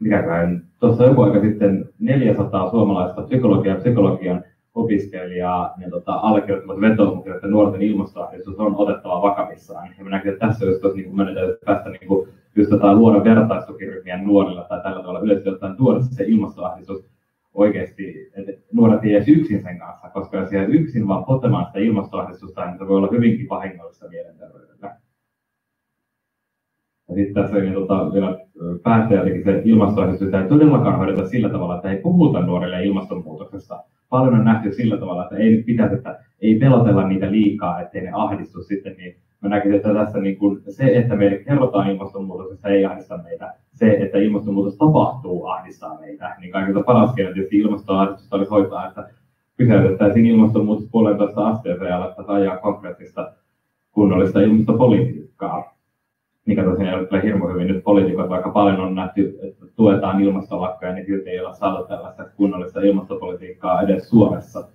mikäkään, 0.00 0.62
tuossa 0.80 1.04
joku 1.04 1.22
aika 1.22 1.40
sitten 1.40 1.88
400 1.98 2.70
suomalaista 2.70 3.22
psykologian 3.22 3.76
psykologian 3.76 4.44
opiskelijaa 4.74 5.74
niin 5.76 5.90
tota, 5.90 6.12
allekirjoittamat 6.12 6.80
vetoomukset, 6.80 7.34
että 7.34 7.46
nuorten 7.46 7.82
ilmastoahdistus 7.82 8.58
on 8.58 8.74
otettava 8.76 9.22
vakavissaan. 9.22 9.88
Ja 9.98 10.04
mä 10.04 10.10
näkisin, 10.10 10.32
että 10.32 10.46
tässä 10.46 10.66
just 10.66 10.82
niin 10.94 11.16
meidän 11.16 11.34
päästä 11.64 11.90
niin 11.90 12.08
kuin, 12.08 12.28
just 12.56 12.70
jotain 12.70 12.98
luoda 12.98 13.24
vertaistukiryhmiä 13.24 14.22
nuorilla 14.22 14.64
tai 14.64 14.82
tällä 14.82 15.00
tavalla 15.00 15.20
yleisesti 15.20 15.50
ottaen 15.50 15.76
tuoda 15.76 16.00
se 16.00 16.24
ilmastoahdistus 16.24 17.04
oikeasti, 17.54 18.30
että 18.34 18.52
nuoret 18.72 19.04
ei 19.04 19.14
edes 19.14 19.28
yksin 19.28 19.62
sen 19.62 19.78
kanssa, 19.78 20.08
koska 20.08 20.36
jos 20.36 20.52
jää 20.52 20.64
yksin 20.64 21.08
vaan 21.08 21.24
potemaan 21.24 21.66
sitä 21.66 21.78
ilmastoahdistusta, 21.78 22.66
niin 22.66 22.78
se 22.78 22.88
voi 22.88 22.96
olla 22.96 23.08
hyvinkin 23.12 23.48
vahingollista 23.48 24.08
mielenterveydelle. 24.08 24.72
Ja 27.08 27.14
sitten 27.14 27.42
tässä 27.42 27.58
niin, 27.58 27.74
tota, 27.74 28.12
vielä 28.12 28.38
päättäjällekin 28.82 29.44
se 29.44 29.62
ilmastoahdistus 29.64 30.34
ei 30.34 30.48
todellakaan 30.48 30.98
hoideta 30.98 31.28
sillä 31.28 31.48
tavalla, 31.48 31.76
että 31.76 31.90
ei 31.90 31.96
puhuta 31.96 32.40
nuorille 32.40 32.84
ilmastonmuutoksesta, 32.84 33.84
paljon 34.12 34.34
on 34.34 34.44
nähty 34.44 34.72
sillä 34.72 34.96
tavalla, 34.96 35.22
että 35.22 35.36
ei 35.36 35.50
nyt 35.50 35.66
pitäisi, 35.66 35.94
että 35.94 36.18
ei 36.40 36.58
pelotella 36.58 37.08
niitä 37.08 37.30
liikaa, 37.30 37.80
ettei 37.80 38.02
ne 38.02 38.10
ahdistu 38.14 38.62
sitten, 38.62 38.94
niin 38.96 39.16
mä 39.40 39.48
näkisin, 39.48 39.76
että 39.76 39.94
tässä 39.94 40.18
niin 40.18 40.36
kuin 40.36 40.62
se, 40.68 40.96
että 40.96 41.16
meille 41.16 41.38
kerrotaan 41.38 41.90
ilmastonmuutoksesta, 41.90 42.68
ei 42.68 42.84
ahdista 42.84 43.18
meitä. 43.22 43.54
Se, 43.72 43.90
että 43.90 44.18
ilmastonmuutos 44.18 44.76
tapahtuu, 44.76 45.46
ahdistaa 45.46 46.00
meitä. 46.00 46.36
Niin 46.40 46.52
kaikilta 46.52 46.82
paras 46.82 47.14
keino 47.14 47.32
tietysti 47.32 47.58
ilmastoahdistusta 47.58 48.36
olisi 48.36 48.50
hoitaa, 48.50 48.88
että 48.88 49.08
pysäytettäisiin 49.56 50.26
ilmastonmuutos 50.26 50.88
puolentoista 50.92 51.48
asteeseen 51.48 51.88
ja 51.88 51.96
alettaisiin 51.96 52.36
ajaa 52.36 52.56
konkreettista 52.56 53.32
kunnollista 53.92 54.40
ilmastopolitiikkaa 54.40 55.76
mikä 56.46 56.64
tosiaan 56.64 56.88
ei 56.88 56.98
ole 56.98 57.06
kyllä 57.06 57.22
hirmu 57.22 57.48
hyvin. 57.48 57.66
Nyt 57.66 57.84
poliitikot 57.84 58.28
vaikka 58.28 58.50
paljon 58.50 58.80
on 58.80 58.94
nähty, 58.94 59.38
että 59.42 59.66
tuetaan 59.76 60.20
ilmastolakkoja, 60.20 60.92
niin 60.92 61.06
silti 61.06 61.30
ei 61.30 61.40
ole 61.40 61.54
saatu 61.54 61.88
tällaista 61.88 62.24
kunnollista 62.24 62.80
ilmastopolitiikkaa 62.80 63.82
edes 63.82 64.08
Suomessa 64.08 64.68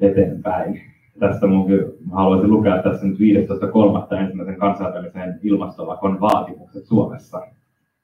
eteenpäin. 0.00 0.80
Tästä 1.18 1.46
munkin 1.46 1.78
haluaisin 2.12 2.50
lukea 2.50 2.82
tässä 2.82 3.06
nyt 3.06 3.18
15.3. 3.18 4.16
ensimmäisen 4.16 4.56
kansainvälisen 4.56 5.40
ilmastolakon 5.42 6.20
vaatimukset 6.20 6.86
Suomessa. 6.86 7.42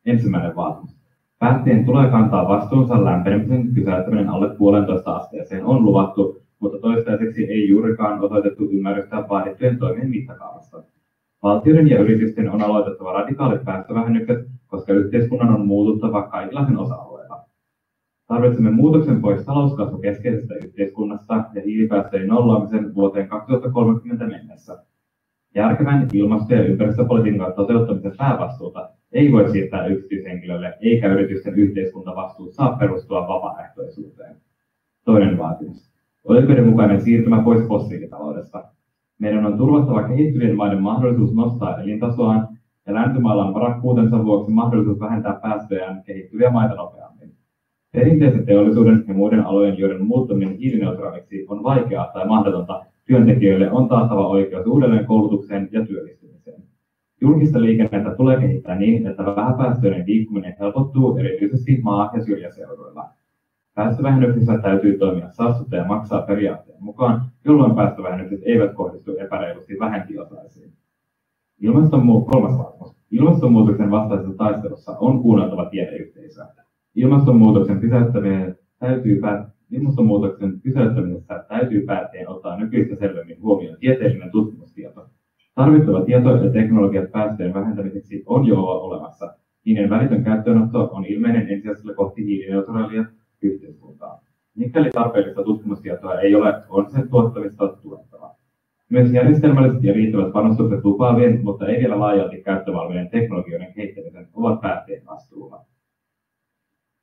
Ensimmäinen 0.07 0.57
vaatimus. 0.57 0.97
Päättäjien 1.39 1.85
tulee 1.85 2.11
kantaa 2.11 2.49
vastuunsa 2.49 3.05
lämpenemisen 3.05 3.75
pysäyttäminen 3.75 4.29
alle 4.29 4.57
puolentoista 4.57 5.17
asteeseen 5.17 5.65
on 5.65 5.85
luvattu, 5.85 6.43
mutta 6.61 6.79
toistaiseksi 6.79 7.45
ei 7.45 7.69
juurikaan 7.69 8.21
osoitettu 8.21 8.65
ymmärrystä 8.71 9.25
vaadittujen 9.29 9.79
toimien 9.79 10.11
mittakaavasta. 10.11 10.83
Valtioiden 11.45 11.91
ja 11.91 11.99
yritysten 11.99 12.51
on 12.51 12.63
aloitettava 12.63 13.13
radikaalit 13.13 13.65
päästövähennykset, 13.65 14.39
koska 14.67 14.93
yhteiskunnan 14.93 15.55
on 15.55 15.67
muututtava 15.67 16.23
kaikilla 16.23 16.67
sen 16.67 16.79
osa-alueilla. 16.79 17.45
Tarvitsemme 18.27 18.71
muutoksen 18.71 19.21
pois 19.21 19.45
talouskasvukeskeisestä 19.45 20.55
yhteiskunnasta 20.55 21.45
ja 21.55 21.63
hiilipäästöjen 21.63 22.29
nollaamisen 22.29 22.95
vuoteen 22.95 23.29
2030 23.29 24.27
mennessä. 24.27 24.85
Järkevän 25.55 26.09
ilmasto- 26.13 26.55
ja 26.55 26.65
ympäristöpolitiikan 26.65 27.53
toteuttamisen 27.53 28.17
päävastuuta 28.17 28.91
ei 29.13 29.33
voi 29.33 29.51
siirtää 29.51 29.87
yksityishenkilölle, 29.87 30.75
eikä 30.81 31.13
yritysten 31.13 31.55
yhteiskuntavastuut 31.55 32.53
saa 32.53 32.77
perustua 32.77 33.29
vapaaehtoisuuteen. 33.29 34.37
Toinen 35.05 35.39
vaatimus. 35.39 35.91
Oikeudenmukainen 36.25 37.01
siirtymä 37.01 37.43
pois 37.43 37.69
fossiilitaloudesta. 37.69 38.74
Meidän 39.19 39.47
on 39.47 39.59
turvattava 39.59 40.09
kehittyvien 40.09 40.57
maiden 40.57 40.83
mahdollisuus 40.83 41.35
nostaa 41.35 41.81
elintasoaan 41.81 42.49
ja 42.87 42.95
länsimailla 42.95 43.45
on 43.45 43.55
varakkuutensa 43.55 44.25
vuoksi 44.25 44.51
mahdollisuus 44.51 45.01
vähentää 45.01 45.39
päästöjään 45.43 46.03
kehittyviä 46.05 46.51
maita 46.51 46.75
nopeammin. 46.75 47.35
Perinteisen 47.93 48.47
teollisuuden 48.47 49.05
ja 49.09 49.15
muiden 49.15 49.47
alojen, 49.47 49.79
joiden 49.79 50.07
muuttuminen 50.07 50.57
hiilineutraaliksi 50.57 51.47
on 51.49 51.63
vaikeaa 51.63 52.11
tai 52.15 52.27
mahdotonta, 52.27 52.85
työntekijöille 53.05 53.71
on 53.71 53.89
taattava 53.89 54.29
oikeus 54.29 54.67
uudelleen 54.67 55.07
koulutukseen 55.07 55.69
ja 55.73 55.87
työllistymiseen. 55.87 56.63
Julkista 57.21 57.61
liikennettä 57.61 58.15
tulee 58.17 58.41
kehittää 58.41 58.79
niin, 58.79 59.07
että 59.07 59.25
vähäpäästöinen 59.25 60.05
liikkuminen 60.07 60.57
helpottuu 60.61 61.17
erityisesti 61.17 61.81
maa- 61.83 62.11
ja 62.15 62.25
syrjäseuduilla. 62.25 63.09
Päästövähennyksissä 63.75 64.59
täytyy 64.59 64.99
toimia 64.99 65.31
saastuttaja 65.31 65.85
maksaa 65.85 66.23
periaatteen 66.23 66.85
mukaan, 66.85 67.23
jolloin 67.45 67.75
päästövähennykset 67.75 68.41
eivät 68.45 68.75
kohdistu 68.75 69.17
epäreilusti 69.19 69.77
vähempiosaisiin. 69.81 70.73
Ilmastonmu- 71.63 72.25
kolmas 72.25 72.59
vaatimus. 72.59 72.97
Ilmastonmuutoksen 73.11 73.91
vastaisessa 73.91 74.37
taistelussa 74.37 74.97
on 75.01 75.23
kuunneltava 75.23 75.65
tiedeyhteisöä. 75.65 76.47
Ilmastonmuutoksen 76.95 77.81
pysäyttäminen 77.81 78.59
täytyy 78.79 79.21
päät- 79.21 79.55
Ilmastonmuutoksen 79.71 80.61
pysäyttämisessä 80.61 81.45
täytyy 81.49 81.87
päättäjien 81.87 82.29
ottaa 82.29 82.57
nykyistä 82.57 82.97
selvemmin 82.97 83.43
huomioon 83.43 83.77
tieteellinen 83.81 84.31
tutkimustieto. 84.31 85.07
Tarvittava 85.55 86.05
tieto 86.05 86.37
ja 86.37 86.51
teknologiat 86.51 87.13
päästöjen 87.13 87.55
vähentämiseksi 87.55 88.23
on 88.27 88.47
jo 88.47 88.61
olemassa. 88.61 89.35
Niiden 89.65 89.91
välitön 89.91 90.25
käyttöönotto 90.25 90.91
on 90.93 91.05
ilmeinen 91.05 91.49
ensisijaisella 91.49 91.95
kohti 91.95 92.25
hiilineutraalia 92.25 93.05
yhteiskuntaa. 93.45 94.21
Mikäli 94.55 94.91
tarpeellista 94.91 95.43
tutkimustietoa 95.43 96.21
ei 96.21 96.35
ole, 96.35 96.55
on 96.69 96.91
sen 96.91 97.09
tuottamista 97.09 97.69
tuettava. 97.69 98.35
Myös 98.89 99.13
järjestelmälliset 99.13 99.85
ja 99.85 99.93
riittävät 99.93 100.33
panostukset 100.33 100.85
lupaavien, 100.85 101.45
mutta 101.45 101.67
ei 101.67 101.81
vielä 101.81 102.01
laajalti 102.01 102.43
käyttövalmiiden 102.43 103.11
teknologioiden 103.11 103.75
kehittämisen 103.75 104.29
ovat 104.35 104.61
päättäjien 104.61 105.07
vastuulla. 105.07 105.65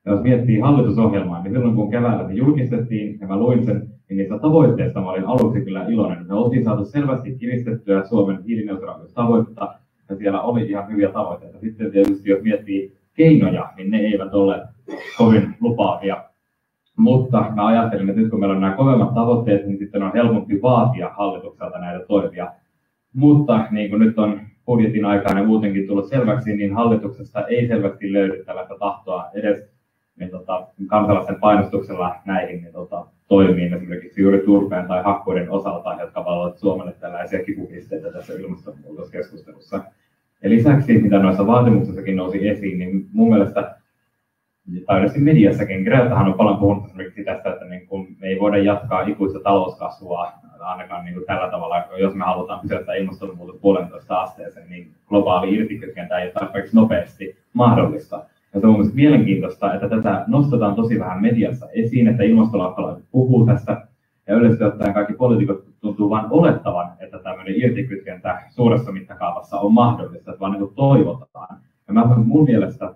Ja 0.06 0.12
jos 0.12 0.22
miettii 0.22 0.60
hallitusohjelmaa, 0.60 1.44
niin 1.44 1.54
silloin 1.54 1.76
kun 1.76 1.92
keväällä 1.92 2.28
se 2.28 2.34
julkistettiin 2.34 3.20
ja 3.20 3.28
mä 3.28 3.38
luin 3.38 3.66
sen, 3.66 3.90
niin 4.10 4.18
niistä 4.18 4.40
tavoitteista 4.40 5.02
mä 5.02 5.10
olin 5.10 5.26
aluksi 5.26 5.62
kyllä 5.62 5.86
iloinen. 5.88 6.28
Me 6.28 6.34
oltiin 6.34 6.64
saatu 6.64 6.86
selvästi 6.86 7.36
kiristettyä 7.36 8.06
Suomen 8.06 8.44
hiilineutraaliustavoitetta 8.44 9.74
ja 10.10 10.16
siellä 10.16 10.42
oli 10.42 10.70
ihan 10.70 10.92
hyviä 10.92 11.10
tavoitteita. 11.10 11.60
Sitten 11.60 11.92
tietysti 11.92 12.30
jos 12.30 12.42
miettii 12.42 12.98
keinoja, 13.14 13.74
niin 13.78 13.92
ne 13.92 13.98
eivät 13.98 14.34
ole 14.34 14.62
kovin 15.18 15.56
lupaavia. 15.60 16.31
Mutta 17.02 17.46
mä 17.56 17.68
ajattelin, 17.68 18.10
että 18.10 18.22
nyt 18.22 18.30
kun 18.30 18.40
meillä 18.40 18.56
on 18.56 18.62
nämä 18.62 18.76
kovemmat 18.76 19.14
tavoitteet, 19.14 19.66
niin 19.66 19.78
sitten 19.78 20.04
on 20.04 20.14
helpompi 20.14 20.62
vaatia 20.62 21.10
hallitukselta 21.18 21.80
näitä 21.80 22.06
toimia. 22.06 22.52
Mutta 23.14 23.66
niin 23.72 23.90
kuin 23.90 24.00
nyt 24.00 24.20
on 24.20 24.42
budjetin 24.66 25.06
aikana 25.06 25.44
muutenkin 25.44 25.88
tullut 25.88 26.10
selväksi, 26.10 26.56
niin 26.56 26.74
hallituksesta 26.74 27.48
ei 27.48 27.68
selvästi 27.68 28.14
löydy 28.14 28.44
tällaista 28.46 28.76
tahtoa 28.80 29.30
edes 29.34 29.70
niin 30.20 30.30
tota, 30.30 30.68
kansalaisen 30.88 31.40
painostuksella 31.40 32.16
näihin 32.26 32.62
niin 32.62 32.74
tota, 32.74 33.06
toimiin, 33.28 33.74
esimerkiksi 33.74 34.22
juuri 34.22 34.40
turpeen 34.40 34.88
tai 34.88 35.04
hakkuiden 35.04 35.52
osalta, 35.52 35.98
jotka 36.00 36.26
valovat 36.26 36.58
Suomelle 36.58 36.94
tällaisia 37.00 37.44
kipupisteitä 37.44 38.12
tässä 38.12 38.34
ilmastonmuutoskeskustelussa. 38.34 39.84
Ja 40.44 40.50
lisäksi, 40.50 40.98
mitä 40.98 41.20
noissa 41.20 41.48
vaatimuksissakin 41.48 42.16
nousi 42.16 42.48
esiin, 42.48 42.80
niin 42.80 43.06
mun 43.14 43.30
mielestä 43.30 43.81
tai 44.86 45.10
mediassakin, 45.18 45.84
Gretahan 45.84 46.28
on 46.28 46.34
paljon 46.34 46.58
puhunut 46.58 46.86
esimerkiksi 46.86 47.24
tästä, 47.24 47.50
että 47.50 47.66
niin 47.66 47.88
kun 47.88 48.08
me 48.20 48.28
ei 48.28 48.40
voida 48.40 48.58
jatkaa 48.58 49.02
ikuista 49.02 49.40
talouskasvua 49.40 50.32
ainakaan 50.60 51.06
niin 51.06 51.14
kuin 51.14 51.26
tällä 51.26 51.52
tavalla, 51.52 51.84
jos 52.00 52.16
me 52.16 52.26
halutaan 52.26 52.60
pysäyttää 52.60 52.96
ilmastonmuutos 52.96 53.60
puolentoista 53.62 54.22
asteeseen, 54.22 54.70
niin 54.70 54.92
globaali 55.08 55.56
irtikytkentä 55.56 56.20
ei 56.20 56.32
tarpeeksi 56.32 56.76
nopeasti 56.76 57.38
mahdollista. 57.54 58.26
Ja 58.54 58.60
se 58.60 58.68
on 58.68 58.74
mielestäni 58.74 59.02
mielenkiintoista, 59.02 59.74
että 59.74 59.90
tätä 59.90 60.24
nostetaan 60.28 60.76
tosi 60.76 61.00
vähän 61.00 61.22
mediassa 61.22 61.68
esiin, 61.74 62.08
että 62.08 62.24
ilmastolainsäädäntö 62.24 63.02
puhuu 63.12 63.46
tästä, 63.46 63.88
ja 64.28 64.36
yleisesti 64.36 64.64
ottaen 64.64 64.94
kaikki 64.94 65.14
poliitikot 65.14 65.66
tuntuu 65.82 66.10
vain 66.10 66.26
olettavan, 66.30 66.92
että 67.00 67.20
tämmöinen 67.20 67.54
irtikytkentä 67.58 68.42
suuressa 68.50 68.92
mittakaavassa 68.92 69.60
on 69.60 69.74
mahdollista, 69.74 70.32
että 70.32 70.40
vaan 70.40 70.52
niin 70.52 70.76
toivotaan. 70.76 71.58
Ja 71.88 71.94
mä, 71.94 72.06
mun 72.26 72.46
mielestä 72.46 72.94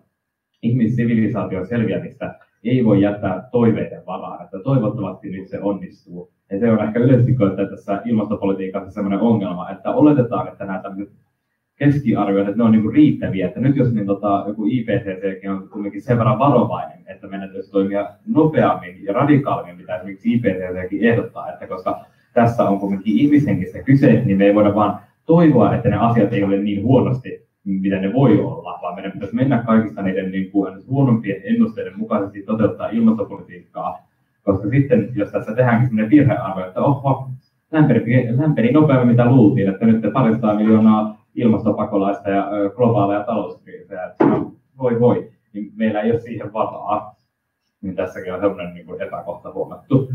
ihmissivilisaation 0.66 1.68
selviämistä 1.68 2.36
ei 2.64 2.86
voi 2.86 3.02
jättää 3.02 3.48
toiveiden 3.52 4.06
varaan, 4.06 4.44
että 4.44 4.60
toivottavasti 4.60 5.30
nyt 5.30 5.48
se 5.48 5.60
onnistuu. 5.62 6.32
Ja 6.52 6.60
se 6.60 6.72
on 6.72 6.84
ehkä 6.84 7.00
yleisesti 7.00 7.36
tässä 7.70 8.02
ilmastopolitiikassa 8.06 8.92
sellainen 8.92 9.20
ongelma, 9.20 9.70
että 9.70 9.92
oletetaan, 9.92 10.48
että 10.48 10.66
nämä 10.66 10.80
tämmöiset 10.80 11.16
keskiarvioita, 11.76 12.50
että 12.50 12.58
ne 12.58 12.64
on 12.64 12.72
niin 12.72 12.94
riittäviä. 12.94 13.48
Että 13.48 13.60
nyt 13.60 13.76
jos 13.76 13.94
niin 13.94 14.06
tota, 14.06 14.44
joku 14.48 14.66
IPCC 14.66 15.50
on 15.50 15.70
kuitenkin 15.70 16.02
sen 16.02 16.18
verran 16.18 16.40
varovainen, 16.40 17.00
että 17.08 17.28
meidän 17.28 17.50
täytyy 17.50 17.72
toimia 17.72 18.10
nopeammin 18.28 19.04
ja 19.04 19.14
radikaalimmin, 19.14 19.78
mitä 19.78 19.96
esimerkiksi 19.96 20.34
IPCCkin 20.34 21.04
ehdottaa, 21.04 21.54
että 21.54 21.68
koska 21.68 22.06
tässä 22.34 22.64
on 22.64 22.80
kuitenkin 22.80 23.18
ihmishenkistä 23.18 23.84
kyse, 23.84 24.22
niin 24.26 24.38
me 24.38 24.46
ei 24.46 24.56
voida 24.56 24.76
vaan 24.76 25.00
toivoa, 25.26 25.76
että 25.76 25.90
ne 25.90 25.98
asiat 25.98 26.34
ei 26.34 26.44
ole 26.44 26.58
niin 26.58 26.84
huonosti, 26.84 27.45
mitä 27.66 28.00
ne 28.00 28.14
voi 28.14 28.40
olla, 28.40 28.80
vaan 28.82 28.96
meidän 28.96 29.12
pitäisi 29.12 29.36
mennä 29.36 29.64
kaikista 29.64 30.02
niiden 30.02 30.32
niin 30.32 30.52
kuin, 30.52 30.88
huonompien 30.88 31.42
ennusteiden 31.44 31.98
mukaisesti 31.98 32.42
toteuttaa 32.42 32.90
ilmastopolitiikkaa, 32.90 33.98
koska 34.44 34.70
sitten, 34.70 35.12
jos 35.16 35.32
tässä 35.32 35.56
tehdäänkin 35.56 35.88
sellainen 35.88 36.12
virhearvio, 36.12 36.68
että 36.68 36.82
oho, 36.82 37.30
lämperi, 37.72 38.38
lämperi 38.38 38.72
nopeammin 38.72 39.08
mitä 39.08 39.26
luultiin, 39.26 39.70
että 39.70 39.86
nyt 39.86 40.14
parisataa 40.14 40.56
miljoonaa 40.56 41.26
ilmastopakolaista 41.36 42.30
ja 42.30 42.48
globaaleja 42.76 43.24
talouskriisejä, 43.24 44.06
että 44.06 44.26
voi 44.78 45.00
voi, 45.00 45.32
niin 45.54 45.72
meillä 45.76 46.02
ei 46.02 46.12
ole 46.12 46.20
siihen 46.20 46.54
varaa. 46.54 47.16
Niin 47.82 47.96
tässäkin 47.96 48.34
on 48.34 48.40
sellainen 48.40 48.74
niin 48.74 48.86
kuin 48.86 49.02
epäkohta 49.02 49.54
huomattu. 49.54 50.12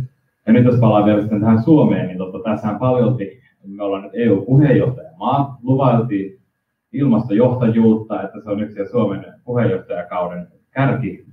Ja 0.46 0.52
nyt 0.52 0.64
jos 0.64 0.80
palaan 0.80 1.04
vielä 1.04 1.20
sitten 1.20 1.40
tähän 1.40 1.62
Suomeen, 1.62 2.06
niin 2.06 2.18
totta, 2.18 2.38
paljolti, 2.80 3.40
me 3.66 3.82
ollaan 3.82 4.02
nyt 4.02 4.12
EU-puheenjohtajamaa, 4.14 5.58
luvailtiin 5.62 6.39
ilmastojohtajuutta, 6.92 8.22
että 8.22 8.40
se 8.40 8.50
on 8.50 8.61
yksi 8.61 8.87
Suomen 8.90 9.24
puheenjohtajakauden 9.44 10.48
kärki 10.70 11.26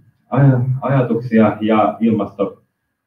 ajatuksia 0.82 1.58
ja 1.62 1.98
ilmasto 2.00 2.62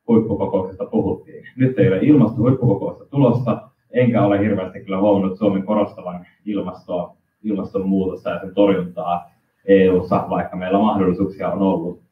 huippukokouksesta 0.08 0.84
puhuttiin. 0.84 1.44
Nyt 1.56 1.78
ei 1.78 1.88
ole 1.88 1.98
ilmastohuippukokousta 2.02 3.04
tulosta, 3.04 3.68
enkä 3.90 4.22
ole 4.22 4.40
hirveästi 4.40 4.84
kyllä 4.84 5.00
huomannut 5.00 5.38
Suomen 5.38 5.62
korostavan 5.62 6.26
ilmastoa, 6.44 7.16
ilmastonmuutosta 7.42 8.30
ja 8.30 8.40
sen 8.40 8.54
torjuntaa 8.54 9.30
EU-ssa, 9.64 10.26
vaikka 10.30 10.56
meillä 10.56 10.78
mahdollisuuksia 10.78 11.50
on 11.50 11.62
ollut. 11.62 12.02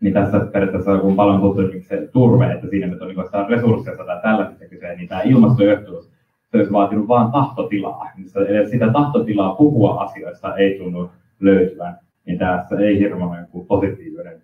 Niin 0.00 0.14
tässä 0.14 0.40
periaatteessa 0.40 0.98
kun 0.98 1.16
paljon 1.16 1.40
puhuttu 1.40 1.62
se 1.80 2.08
turve, 2.12 2.52
että 2.52 2.68
siinä 2.68 2.86
nyt 2.86 3.02
on 3.02 3.08
niin 3.08 3.48
resursseja 3.48 3.96
tai 3.96 4.22
tällaisista 4.22 4.64
kyse, 4.64 4.96
niin 4.96 5.08
tämä 5.08 5.22
ilmastojohtajuus 5.22 6.17
se 6.50 6.56
olisi 6.56 6.72
vaatinut 6.72 7.08
vain 7.08 7.32
tahtotilaa. 7.32 8.10
Eli 8.48 8.70
sitä 8.70 8.92
tahtotilaa 8.92 9.54
puhua 9.54 10.02
asioista 10.02 10.56
ei 10.56 10.78
tunnu 10.78 11.10
löytyvän, 11.40 11.98
niin 12.26 12.38
tässä 12.38 12.78
ei 12.78 12.98
hirveän 12.98 13.48
positiivinen 13.68 14.42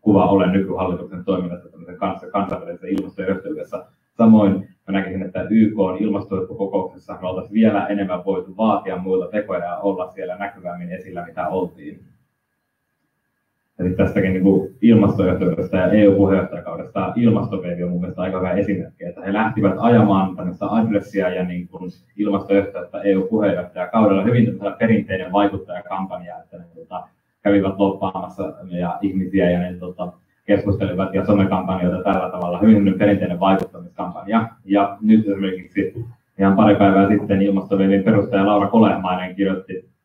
kuva 0.00 0.26
ole 0.26 0.52
nykyhallituksen 0.52 1.24
toiminnasta 1.24 1.68
kanssa 1.98 2.30
kansainvälisessä 2.30 2.86
ilmastoyhteydessä. 2.86 3.84
Samoin 4.16 4.68
mä 4.86 4.92
näkisin, 4.92 5.22
että 5.22 5.46
YK 5.50 5.78
on 5.78 5.96
ilmastohuippukokouksessa 5.98 7.18
me 7.22 7.28
oltaisiin 7.28 7.54
vielä 7.54 7.86
enemmän 7.86 8.24
voitu 8.24 8.56
vaatia 8.56 8.96
muilta 8.96 9.30
tekoja 9.30 9.64
ja 9.64 9.76
olla 9.76 10.10
siellä 10.10 10.36
näkyvämmin 10.36 10.92
esillä, 10.92 11.26
mitä 11.26 11.48
oltiin. 11.48 12.00
Eli 13.78 13.90
tästäkin 13.90 14.32
niin 14.32 14.42
kuin 14.42 14.76
ilmastojohtajuudesta 14.82 15.76
ja 15.76 15.90
EU-puheenjohtajakaudesta 15.90 17.12
ilmastoveivi 17.16 17.82
on 17.82 17.90
mun 17.90 18.00
mielestä 18.00 18.22
aika 18.22 18.38
hyvä 18.38 18.52
esimerkki, 18.52 19.04
että 19.04 19.20
he 19.20 19.32
lähtivät 19.32 19.74
ajamaan 19.78 20.36
tämmöistä 20.36 20.66
adressia 20.66 21.28
ja 21.28 21.44
niin 21.44 21.68
kuin 21.68 21.90
ilmastojohtajuutta 22.16 23.02
EU-puheenjohtajakaudella 23.02 24.22
hyvin 24.22 24.58
perinteinen 24.78 25.32
vaikuttajakampanja, 25.32 26.38
että 26.38 26.58
ne 26.58 26.64
tota, 26.74 27.08
kävivät 27.42 27.78
loppaamassa 27.78 28.52
ja 28.70 28.98
ihmisiä 29.02 29.50
ja 29.50 29.58
ne 29.58 29.74
tota, 29.78 30.12
keskustelivat 30.46 31.14
ja 31.14 31.26
somekampanjoita 31.26 32.02
tällä 32.02 32.30
tavalla, 32.30 32.58
hyvin 32.58 32.94
perinteinen 32.98 33.40
vaikuttamiskampanja. 33.40 34.48
Ja 34.64 34.98
nyt 35.00 35.28
esimerkiksi 35.28 35.94
ihan 36.38 36.56
pari 36.56 36.76
päivää 36.76 37.08
sitten 37.08 37.42
ilmastoveivin 37.42 38.04
perustaja 38.04 38.46
Laura 38.46 38.68
Kolehmainen 38.68 39.34
kirjoitti 39.36 39.95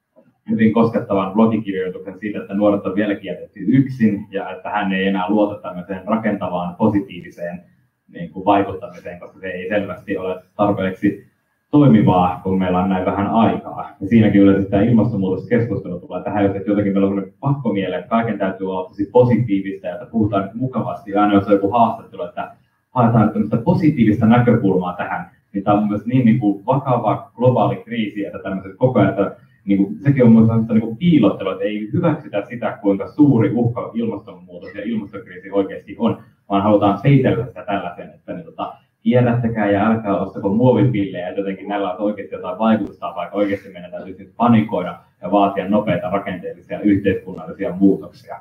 hyvin 0.49 0.73
koskettavan 0.73 1.33
blogikirjoituksen 1.33 2.19
siitä, 2.19 2.39
että 2.39 2.53
nuoret 2.53 2.85
on 2.85 2.95
vieläkin 2.95 3.25
jätetty 3.25 3.59
yksin 3.67 4.27
ja 4.31 4.51
että 4.51 4.69
hän 4.69 4.93
ei 4.93 5.07
enää 5.07 5.29
luota 5.29 5.61
tämmöiseen 5.61 6.01
rakentavaan 6.05 6.75
positiiviseen 6.75 7.61
niin 8.07 8.29
kuin 8.29 8.45
vaikuttamiseen, 8.45 9.19
koska 9.19 9.39
se 9.39 9.47
ei 9.47 9.69
selvästi 9.69 10.17
ole 10.17 10.43
tarpeeksi 10.55 11.31
toimivaa, 11.71 12.39
kun 12.43 12.59
meillä 12.59 12.79
on 12.79 12.89
näin 12.89 13.05
vähän 13.05 13.27
aikaa. 13.27 13.89
Ja 14.01 14.07
siinäkin 14.07 14.41
yleensä 14.41 14.69
tämä 14.69 14.83
ilmastonmuutoskeskustelu 14.83 15.99
tulee 15.99 16.23
tähän, 16.23 16.45
että 16.45 16.71
jotenkin 16.71 16.93
meillä 16.93 17.09
on 17.09 17.31
pakkomiele, 17.39 17.95
että 17.95 18.09
kaiken 18.09 18.37
täytyy 18.37 18.71
olla 18.71 18.89
tosi 18.89 19.09
positiivista 19.11 19.87
ja 19.87 19.93
että 19.93 20.05
puhutaan 20.05 20.49
mukavasti. 20.53 21.11
Ja 21.11 21.21
aina 21.21 21.33
jos 21.33 21.47
on 21.47 21.53
joku 21.53 21.71
haastattelu, 21.71 22.23
että 22.23 22.51
haetaan 22.89 23.29
tämmöistä 23.29 23.57
positiivista 23.57 24.25
näkökulmaa 24.25 24.93
tähän, 24.93 25.29
niin 25.53 25.63
tämä 25.63 25.77
on 25.77 25.87
myös 25.87 26.05
niin, 26.05 26.25
niin 26.25 26.39
kuin 26.39 26.65
vakava 26.65 27.31
globaali 27.35 27.75
kriisi, 27.75 28.25
että 28.25 28.39
tämmöiset 28.39 28.77
koko 28.77 28.99
ajan, 28.99 29.09
että 29.09 29.35
niin 29.65 29.77
kuin, 29.77 29.99
sekin 29.99 30.23
on 30.23 30.31
myös 30.31 30.49
niin 30.69 30.81
kuin 30.81 30.97
piilottelu, 30.97 31.49
että 31.49 31.63
ei 31.63 31.89
hyväksytä 31.93 32.43
sitä, 32.49 32.77
kuinka 32.81 33.07
suuri 33.07 33.51
uhka 33.53 33.91
ilmastonmuutos 33.93 34.75
ja 34.75 34.83
ilmastokriisi 34.83 35.51
oikeasti 35.51 35.95
on, 35.99 36.23
vaan 36.49 36.63
halutaan 36.63 36.99
peitellä 37.03 37.45
sitä 37.45 37.65
tällaisen, 37.65 38.09
että 38.09 38.33
niin, 38.33 38.45
tota, 38.45 38.73
kierrättäkää 39.01 39.71
ja 39.71 39.87
älkää 39.87 40.19
ostako 40.19 40.49
muovipillejä, 40.49 41.29
että 41.29 41.41
jotenkin 41.41 41.67
näillä 41.67 41.93
on 41.93 42.01
oikeasti 42.01 42.35
jotain 42.35 42.59
vaikutusta, 42.59 43.15
vaikka 43.15 43.37
oikeasti 43.37 43.69
meidän 43.69 43.91
täytyy 43.91 44.13
sitten 44.13 44.35
panikoida 44.37 44.99
ja 45.21 45.31
vaatia 45.31 45.69
nopeita 45.69 46.09
rakenteellisia 46.09 46.79
yhteiskunnallisia 46.79 47.75
muutoksia. 47.75 48.39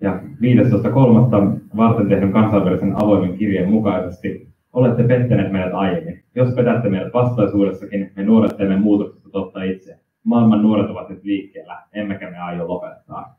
Ja 0.00 0.12
15.3. 0.12 1.60
varten 1.76 2.08
tehdyn 2.08 2.32
kansainvälisen 2.32 3.02
avoimen 3.02 3.38
kirjeen 3.38 3.70
mukaisesti 3.70 4.49
olette 4.72 5.02
pettäneet 5.02 5.52
meidät 5.52 5.74
aiemmin. 5.74 6.24
Jos 6.34 6.54
petätte 6.54 6.88
meidät 6.88 7.12
vastaisuudessakin, 7.14 8.12
me 8.16 8.22
nuoret 8.24 8.56
teemme 8.56 8.76
muutoksesta 8.76 9.30
totta 9.30 9.62
itse. 9.62 9.98
Maailman 10.24 10.62
nuoret 10.62 10.90
ovat 10.90 11.08
nyt 11.08 11.24
liikkeellä, 11.24 11.82
emmekä 11.92 12.30
me 12.30 12.38
aio 12.38 12.68
lopettaa. 12.68 13.36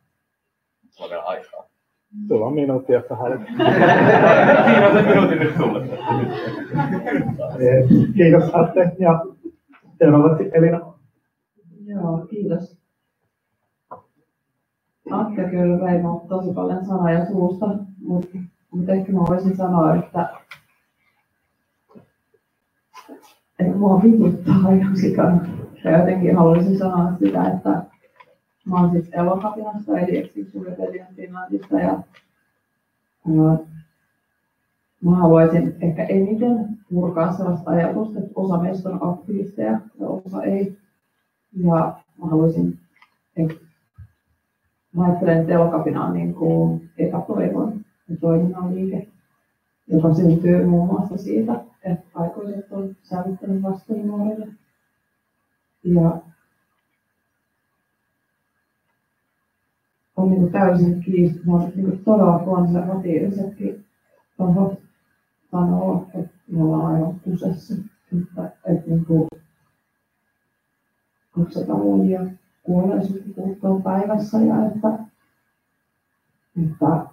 Se 0.90 1.04
on 1.04 1.10
vielä 1.10 1.24
aikaa. 1.24 1.64
Sulla 2.28 2.46
on 2.46 2.54
minuutti, 2.54 2.94
jotta 2.94 3.16
hänet. 3.16 3.42
Siinä 4.66 4.88
on 4.88 4.94
se 4.94 5.02
minuutti 5.02 5.36
nyt 5.36 5.56
sulle. 5.58 5.88
Kiitos 8.16 8.56
Atte 8.56 8.92
ja 9.00 9.26
seuraavaksi 9.98 10.52
Elina. 10.54 10.80
Joo, 11.86 12.28
kiitos. 12.30 12.82
Atte 15.12 15.44
kyllä 15.44 15.86
vei 15.86 16.00
tosi 16.30 16.54
paljon 16.54 16.86
sanoja 16.86 17.26
suusta, 17.26 17.66
mutta, 18.02 18.38
mutta 18.72 18.92
ehkä 18.92 19.12
mä 19.12 19.20
voisin 19.20 19.58
sanoa, 19.58 19.96
että 19.96 20.30
että 23.10 23.24
mua 23.68 24.02
vituttaa 24.04 24.72
ihan 24.80 24.98
sikana. 24.98 25.46
Ja 25.84 25.98
jotenkin 25.98 26.36
haluaisin 26.36 26.78
sanoa 26.78 27.14
sitä, 27.20 27.44
että 27.48 27.84
mä 28.66 28.82
oon 28.82 28.92
siis 28.92 29.10
elokapinasta, 29.12 30.00
eli 30.00 30.18
Extinction 30.18 30.66
Rebellion 30.66 31.08
Finlandista, 31.16 31.80
ja 31.80 31.92
ää, 33.28 33.58
mä 35.04 35.16
haluaisin 35.16 35.76
ehkä 35.82 36.04
eniten 36.04 36.78
purkaa 36.90 37.34
sellaista 37.34 37.72
ajatusta, 37.72 38.20
että 38.20 38.32
osa 38.36 38.58
meistä 38.58 38.90
on 38.90 39.00
aktivisteja 39.02 39.82
ja 40.00 40.08
osa 40.08 40.44
ei. 40.44 40.78
Ja 41.58 41.96
mä 42.22 42.28
haluaisin, 42.28 42.80
että 43.38 43.54
mä 44.96 45.06
ajattelen, 45.06 45.40
että 45.42 45.54
elokapina 45.54 46.06
on 46.06 46.14
niin 46.14 46.34
kuin 46.34 46.90
epätoivon 46.98 47.74
ja 48.10 48.18
toiminnan 48.18 48.76
liike, 48.76 49.08
joka 49.92 50.14
syntyy 50.14 50.66
muun 50.66 50.88
muassa 50.88 51.18
siitä, 51.18 51.64
että 51.84 52.06
aikuiset 52.16 52.72
on 52.72 52.96
säilyttänyt 53.04 53.64
vastuun 53.64 54.08
nuorille. 54.08 54.48
Ja 55.84 56.22
on 60.18 60.30
niin 60.30 60.52
täysin 60.52 61.04
kiistämättä, 61.04 61.72
niin 61.76 62.04
todella 62.04 62.40
konservatiivisetkin 62.40 63.86
tahot 64.38 64.80
sanoo, 65.52 66.08
että 66.14 66.38
me 66.48 66.64
ollaan 66.64 66.96
aivan 66.96 67.20
kusessa. 67.20 67.74
Että, 68.22 68.52
että 68.66 68.90
niin 68.90 69.06
kuin 69.06 69.28
200 71.32 71.80
vuotia 71.80 72.26
kuolee 72.64 73.04
sukupuuttoon 73.08 73.84
päivässä 73.84 74.38
ja 74.38 74.66
että, 74.66 75.00
että 76.64 77.11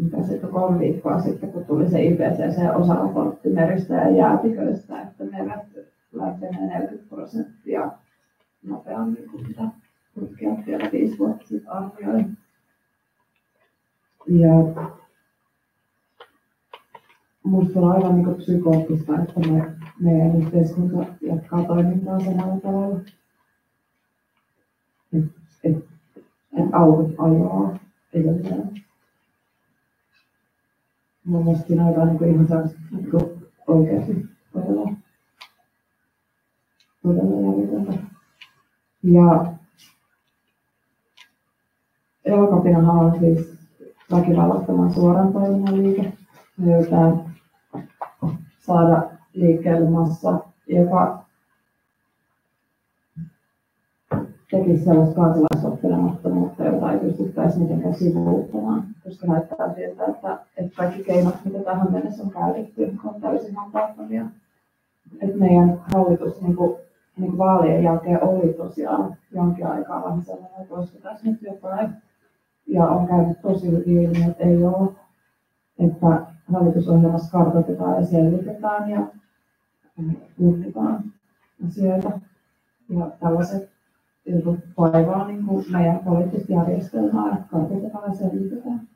mitä 0.00 0.22
sitten 0.22 0.50
kolme 0.50 0.78
viikkoa 0.78 1.20
sitten, 1.20 1.52
kun 1.52 1.64
tuli 1.64 1.90
se 1.90 2.02
IPCC-osaraportti 2.02 3.48
meristä 3.48 3.94
ja 3.94 4.16
jäätiköistä, 4.16 5.02
että 5.02 5.24
meret 5.24 5.90
lämpenee 6.12 6.60
40 6.60 7.08
prosenttia 7.08 7.92
nopeammin 8.62 9.30
kuin 9.30 9.46
mitä 9.48 9.62
tutkijat 10.14 10.66
vielä 10.66 10.88
viisi 10.92 11.18
vuotta 11.18 11.46
sitten 11.46 11.72
arvioi. 11.72 12.24
Ja 14.26 14.52
minusta 17.44 17.80
on 17.80 17.92
aivan 17.92 18.16
niin 18.16 18.34
psykoottista, 18.34 19.12
että 19.22 19.40
me, 19.40 19.76
meidän 20.00 20.36
yhteiskunta 20.36 21.06
jatkaa 21.20 21.64
toimintaa 21.64 22.20
samalla 22.20 22.60
tavalla. 22.60 23.00
Että 25.12 25.40
et, 25.64 25.76
et 26.56 26.68
autot 26.72 27.14
ajoaa 27.18 27.78
edelleen. 28.12 28.70
Mun 31.24 31.44
mielestä 31.44 31.72
on 31.72 31.88
jotain 31.88 32.08
niin 32.08 32.34
ihan 32.34 32.48
sellaista 32.48 32.78
niin 32.90 33.10
oikeasti 33.66 34.26
todella, 34.52 34.92
todella 37.02 37.52
jäljitöntä. 37.52 37.92
Ja 39.02 39.54
Elokapinahan 42.24 42.96
on 42.96 43.18
siis 43.20 43.54
väkivallattoman 44.10 44.94
suoran 44.94 45.32
toiminnan 45.32 45.82
liike. 45.82 46.12
Me 46.56 46.72
saada 48.58 49.10
liikkeelle 49.32 49.90
massa, 49.90 50.40
joka 50.66 51.24
tekisi 54.50 54.84
sellaista 54.84 55.14
kansalaisoppelemattomuutta, 55.14 56.64
jota 56.64 56.92
ei 56.92 56.98
pystyttäisi 56.98 57.58
mitenkään 57.58 57.94
sivuuttamaan, 57.94 58.89
koska 59.10 59.26
näyttää 59.26 59.74
siltä, 59.74 60.04
että, 60.04 60.38
että 60.56 60.76
kaikki 60.76 61.04
keinot, 61.04 61.34
mitä 61.44 61.58
tähän 61.58 61.92
mennessä 61.92 62.22
on 62.22 62.30
käytetty, 62.30 62.92
on 63.04 63.20
täysin 63.20 63.56
hankaattomia. 63.56 64.26
Että 65.20 65.36
meidän 65.36 65.80
hallitus 65.94 66.42
niin 66.42 66.56
kuin, 66.56 66.76
niin 67.16 67.30
kuin 67.30 67.38
vaalien 67.38 67.82
jälkeen 67.82 68.24
oli 68.24 68.52
tosiaan 68.52 69.16
jonkin 69.32 69.66
aikaa 69.66 70.04
vähän 70.04 70.22
sellainen, 70.22 70.62
että 70.62 70.74
olisiko 70.74 70.98
tässä 70.98 71.30
nyt 71.30 71.42
jotain. 71.42 71.90
Ja 72.66 72.86
on 72.86 73.08
käynyt 73.08 73.40
tosi 73.42 73.70
hyvin 73.70 73.98
ilmi, 73.98 74.30
että 74.30 74.44
ei 74.44 74.64
ole. 74.64 74.92
Että 75.78 76.26
hallitusohjelmassa 76.52 77.38
kartoitetaan 77.38 78.00
ja 78.00 78.06
selvitetään 78.06 78.90
ja 78.90 79.06
tutkitaan 80.38 81.04
asioita. 81.66 82.20
Ja 82.88 83.10
tällaiset 83.20 83.70
vaivaa 84.78 85.28
niin 85.28 85.44
meidän 85.72 85.98
poliittista 85.98 86.52
järjestelmää, 86.52 87.32
että 87.32 87.48
kartoitetaan 87.50 88.10
ja 88.10 88.16
selvitetään. 88.16 88.89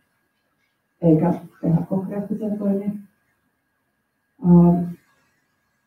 Eikä 1.05 1.35
tehdä 1.61 1.79
konkreettisia 1.89 2.57
toimia. 2.59 2.91
Um, 4.45 4.87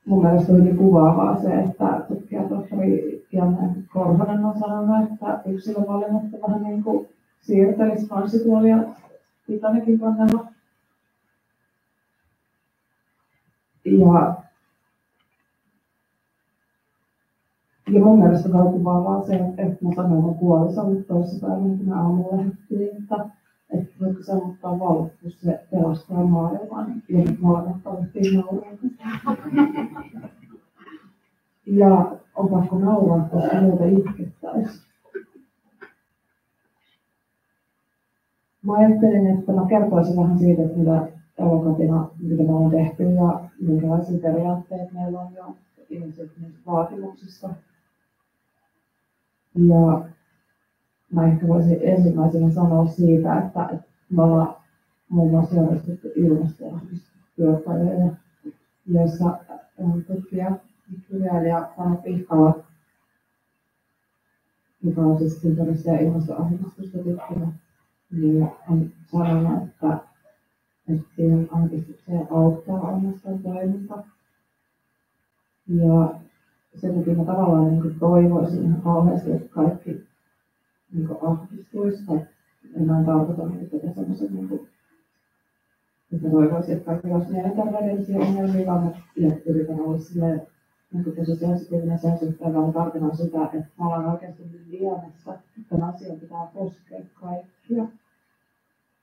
mun 0.06 0.24
mielestä 0.24 0.54
on 0.54 0.78
kuvaavaa 0.78 1.42
se, 1.42 1.54
että 1.54 2.06
tutkija 2.08 2.44
tohtori 2.44 3.26
Janne 3.32 3.84
Korhonen 3.94 4.46
on 4.46 4.60
sanonut, 4.60 5.12
että 5.12 5.42
yksilövalinnat 5.46 6.24
vähän 6.48 6.64
niin 6.64 6.84
kuin 6.84 7.08
siirtelisi 7.42 8.08
kansituolia 8.08 8.78
Titanikin 9.48 10.00
kannella. 10.00 10.48
Ja, 13.86 14.36
ja 17.94 18.04
mun 18.04 18.20
mielestä 18.20 18.50
on 18.50 18.74
kuvaavaa 18.74 19.26
se, 19.26 19.36
että 19.36 19.86
mä 19.86 19.96
sanoin 19.96 20.22
mun 20.22 20.40
puolisolle 20.40 21.04
toisessa 21.04 21.48
päivänä, 21.48 21.78
kun 21.78 21.88
mä 21.88 22.02
aamulla 22.02 22.38
lähdettiin, 22.38 22.90
että, 23.02 23.30
että 23.74 24.24
saavuttaa 24.24 24.80
valot, 24.80 25.12
jos 25.24 25.42
se 25.42 25.60
pelastaa 25.72 26.24
maailman, 26.24 27.04
ja 27.10 27.18
nyt 27.18 27.40
molemmat 27.40 27.84
tavattiin 27.84 28.36
nauraa. 28.36 28.72
Ja 31.66 32.18
on 32.36 32.50
pakko 32.50 32.80
nauraa, 32.80 33.30
koska 33.32 33.62
muuta 33.62 33.86
itkettäisiin. 33.86 34.88
Mä 38.62 38.74
ajattelin, 38.74 39.28
että 39.28 39.52
mä 39.52 39.66
kertoisin 39.70 40.18
vähän 40.18 40.40
siitä, 40.40 40.62
että 40.62 40.78
mitä 40.78 41.08
elokatina, 41.40 42.10
mitä 42.20 42.44
me 42.44 42.54
ollaan 42.54 42.72
tehty 42.72 43.04
ja 43.04 43.50
minkälaisia 43.62 44.20
periaatteet 44.20 44.92
meillä 44.92 45.20
on 45.20 45.34
jo 45.34 45.56
ihmiset 45.90 46.32
vaatimuksista. 46.66 47.50
Ja 49.56 50.06
mä 51.12 51.28
ehkä 51.28 51.48
voisin 51.48 51.80
ensimmäisenä 51.82 52.52
sanoa 52.52 52.88
siitä, 52.88 53.40
että, 53.40 53.80
me 54.10 54.22
ollaan 54.22 54.56
muun 55.10 55.32
muassa 55.32 55.56
järjestetty 55.56 56.14
ilmastotyöpajoja, 56.16 58.12
joissa 58.88 59.38
tutkija, 60.08 60.52
kirjailija 61.08 61.70
Pano 61.78 61.96
Pihkala, 61.96 62.64
joka 64.84 65.02
on 65.02 65.18
siis 65.18 65.46
ympäristöä 65.46 65.94
ja 65.94 66.00
ilmastoahdistusta 66.00 66.98
tutkinut, 66.98 67.54
niin 68.12 68.50
on 68.70 68.92
sanonut, 69.12 69.64
että, 69.64 69.98
että 70.90 71.08
siihen 71.16 71.48
ahdistukseen 71.52 72.28
auttaa 72.32 72.88
ainoastaan 72.88 73.40
toiminta. 73.40 74.04
Ja 75.68 76.20
sen 76.76 76.96
takia 76.96 77.14
mä 77.14 77.26
tavallaan 77.26 77.80
niin 77.80 78.00
toivoisin 78.00 78.82
kauheasti, 78.82 79.32
että 79.32 79.50
kaikki 79.50 80.07
niin 80.98 81.18
ahdistuisi, 81.22 82.06
tai 82.06 82.20
en 82.76 82.88
mä 82.88 83.04
tarkoita 83.06 83.46
niin 83.46 83.70
tätä 83.70 83.94
semmoisen, 83.94 84.34
niin 84.34 84.50
kuin, 84.50 84.68
että 86.14 86.30
toivoisin, 86.30 86.78
että 86.78 86.86
kaikki 86.86 87.08
olisi 87.08 87.32
mielenterveydellisiä 87.32 88.20
ongelmia, 88.20 88.66
vaan 88.68 88.84
mä 88.84 88.92
yritän 89.46 89.80
olla 89.80 90.00
silleen, 90.00 90.48
niin 90.94 91.04
kuin 91.04 91.16
tosi 91.16 91.36
sensitiivinen 91.36 92.00
sen 92.00 92.20
suhteen, 92.20 92.54
vaan 92.54 92.74
tarkoitan 92.74 93.18
sitä, 93.18 93.44
että 93.46 93.66
mä 93.80 93.88
olen 93.88 94.08
oikeasti 94.08 94.44
liemessä, 94.68 95.34
että 95.34 95.70
tämän 95.70 95.94
asian 95.94 96.20
pitää 96.20 96.48
koskea 96.54 97.02
kaikkia. 97.14 97.88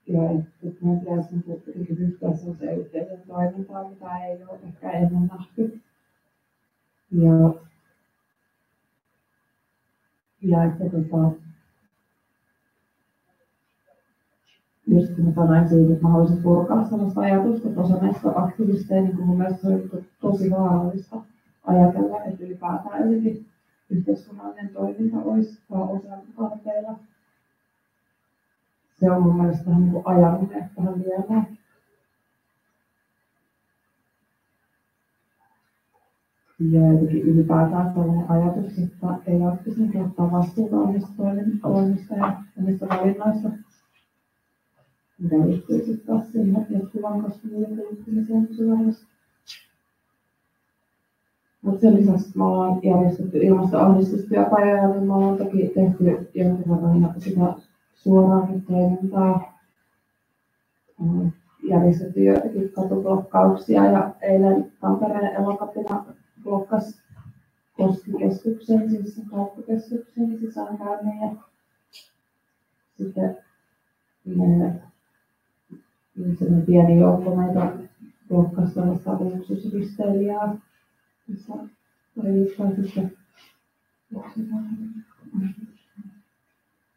Ja 0.07 0.31
että 0.31 0.85
meidän 0.85 1.01
pitäisi 1.01 1.29
niin 1.35 1.99
ryhtyä 1.99 2.37
sellaiseen 2.37 2.79
yhteisön 2.79 3.23
toimintaan, 3.27 3.91
mitä 3.91 4.19
ei 4.19 4.45
ole 4.45 4.59
ehkä 4.63 4.91
ennen 4.91 5.27
nähty. 5.27 5.81
Ja, 7.11 7.55
ja 10.43 10.65
että 10.65 10.85
tota, 10.85 11.31
just 14.95 15.15
kun 15.17 15.33
sanoin 15.35 15.69
siitä, 15.69 15.93
että 15.93 16.03
mä 16.03 16.09
haluaisin 16.09 16.43
purkaa 16.43 16.89
sellaista 16.89 17.21
ajatusta, 17.21 17.69
että 17.69 17.81
osa 17.81 17.97
näistä 18.03 18.33
aktivisteja, 18.35 19.03
niin 19.03 19.17
kuin 19.17 19.27
mun 19.27 19.39
mielestä 19.39 19.69
on 19.69 20.05
tosi 20.21 20.51
vaarallista 20.51 21.17
ajatella, 21.67 22.25
että 22.25 22.45
ylipäätään 22.45 23.03
jotenkin 23.03 23.47
yhteiskunnallinen 23.91 24.69
toiminta 24.69 25.17
olisi 25.19 25.59
osa 25.71 26.09
tarpeilla. 26.37 26.99
Se 29.01 29.11
on 29.11 29.23
mun 29.23 29.37
mielestä 29.37 29.67
vähän 29.67 29.83
niin 29.83 29.93
kuin 29.93 30.07
ajaminen 30.07 30.71
tähän 30.75 31.05
vielä. 31.05 31.45
Ja 36.61 36.93
jotenkin 36.93 37.23
ylipäätään 37.23 37.93
sellainen 37.95 38.31
ajatus, 38.31 38.79
että 38.79 39.07
ei 39.27 39.41
jatkuvasti 39.41 39.99
ottaa 40.01 40.33
vastuuta 40.33 40.77
omista 40.77 41.09
toimista 41.63 42.15
ja 42.15 42.43
omista 42.63 42.87
valinnoista, 42.89 43.51
mikä 45.19 45.47
liittyy 45.47 45.85
sitten 45.85 46.67
jatkuvan 46.71 47.23
kasvun 47.23 47.63
ja 47.63 47.69
kehittymiseen 47.77 48.49
Suomessa. 48.57 49.07
Mutta 51.63 51.81
sen 51.81 51.95
lisäksi 51.95 52.39
me 52.39 52.45
ollaan 52.45 52.81
järjestetty 52.83 53.39
ilmastoahdistustyöpajoja, 53.39 54.89
niin 54.89 55.07
me 55.07 55.15
ollaan 55.15 55.39
toki 55.39 55.71
tehty 55.75 56.05
jonkin 56.05 56.71
verran 56.71 57.15
sitä 57.19 57.55
suoraan 57.95 58.63
toimintaa. 58.63 59.55
Järjestetty 61.63 62.25
joitakin 62.25 62.73
katublokkauksia 62.73 63.85
ja 63.85 64.15
eilen 64.21 64.73
Tampereen 64.81 65.35
elokapina 65.35 66.05
blokkasi 66.43 67.05
Koskikeskuksen, 67.77 68.91
siis 68.91 69.21
kauppakeskuksen 69.31 70.39
sisäänkäynnin 70.41 71.21
ja 71.21 71.31
sitten 72.97 73.37
me, 74.25 74.81
sellainen 76.15 76.67
pieni 76.67 77.01
joukko 77.01 77.37
meitä 77.37 77.73
missä 81.29 81.53
oli 82.17 82.41
jostain 82.41 82.77
sitten 82.77 83.13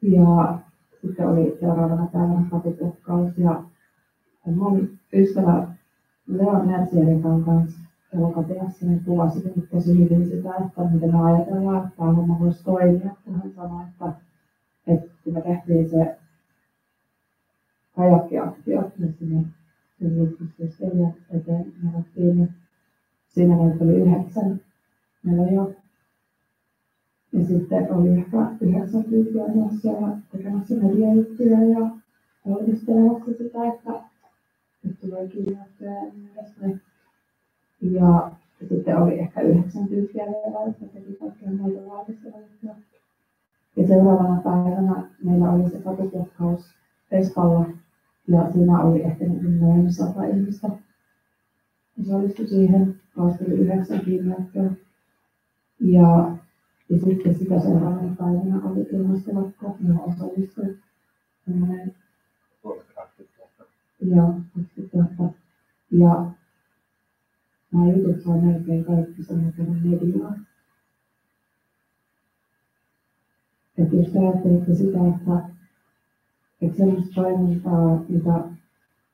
ja 0.01 0.59
sitten 1.01 1.27
oli 1.27 1.57
seuraavana 1.59 2.07
päivänä 2.13 2.47
katublokkaus 2.51 3.37
ja 3.37 3.63
mun 4.45 4.89
ystävä 5.13 5.67
Leon 6.27 6.67
Nersierin 6.67 7.21
kanssa 7.21 7.79
elokateassa 8.13 8.85
niin 8.85 9.03
kuvasi 9.05 9.43
tosi 9.71 9.99
hyvin 9.99 10.29
sitä, 10.29 10.49
että 10.65 10.81
miten 10.91 11.11
me 11.11 11.21
ajatellaan, 11.21 11.85
että 11.85 11.97
tämä 11.97 12.13
homma 12.13 12.39
voisi 12.39 12.63
toimia, 12.63 13.15
kun 13.25 13.35
hän 13.35 13.51
sanoi, 13.55 13.83
että, 13.83 14.13
että 14.87 15.11
kun 15.23 15.33
me 15.33 15.41
tehtiin 15.41 15.89
se 15.89 16.17
kajakkiaktio, 17.97 18.91
missä 18.97 19.25
me 19.25 19.43
sen 19.99 20.17
julkisuustelijat 20.17 21.15
eteen 21.29 21.73
menettiin, 21.83 22.37
niin 22.37 22.49
siinä 23.27 23.55
meitä 23.55 23.83
oli 23.83 23.95
yhdeksän 23.95 24.61
meillä 25.23 25.51
jo. 25.51 25.73
Ja 27.33 27.45
sitten 27.45 27.93
oli 27.93 28.09
ehkä 28.09 28.37
yhdeksän 28.61 29.03
tyyppiä 29.03 29.47
myös 29.47 29.81
siellä 29.81 30.17
tekemässä 30.31 30.75
mediajuttuja 30.75 31.63
ja 31.63 31.89
valmistelemassa 32.49 33.31
sitä, 33.37 33.67
että 33.73 33.91
nyt 34.83 34.99
tulee 34.99 35.27
kirjoittuja 35.27 35.91
ja 35.91 36.01
niin 36.01 36.29
edespäin. 36.37 36.81
Ja 37.81 38.31
sitten 38.69 38.97
oli 38.97 39.19
ehkä 39.19 39.41
yhdeksän 39.41 39.87
tyyppiä 39.87 40.25
vielä, 40.25 40.65
jotka 40.67 40.85
teki 40.85 41.13
kaikkea 41.13 41.51
muuta 41.51 41.89
valmistelua. 41.89 42.39
Ja 43.75 43.87
seuraavana 43.87 44.41
päivänä 44.41 45.09
meillä 45.23 45.51
oli 45.51 45.69
se 45.69 45.77
katublokkaus 45.77 46.77
Espalla 47.11 47.65
ja 48.27 48.51
siinä 48.51 48.79
oli 48.79 49.03
ehkä 49.03 49.25
niin 49.25 49.59
noin 49.59 49.93
sata 49.93 50.23
ihmistä 50.23 50.69
osallistui 52.01 52.47
siihen, 52.47 53.01
taas 53.15 53.37
tuli 53.37 53.53
yhdeksän 53.53 54.05
kiinniökköä. 54.05 54.71
Ja, 55.79 56.37
ja 56.89 56.99
sitten 56.99 57.35
sitä 57.35 57.59
seuraavana 57.59 58.15
päivänä 58.15 58.61
oli 58.63 58.87
ilmastelakko, 58.91 59.77
johon 59.87 60.13
osallistui 60.13 60.77
semmoinen 61.45 61.95
ja 64.01 64.33
20 64.55 65.15
000. 65.19 65.33
Ja 65.91 66.31
nämä 67.71 67.91
jutut 67.91 68.23
saa 68.23 68.37
melkein 68.37 68.85
kaikki 68.85 69.23
kerran 69.57 69.81
mediaa. 69.83 70.33
Että 73.77 73.95
jos 73.95 74.07
te 74.07 74.19
ajattelette 74.19 74.75
sitä, 74.75 74.99
että, 75.07 75.56
että 76.61 76.77
sellaista 76.77 77.13
toimintaa, 77.15 78.05
mitä 78.09 78.49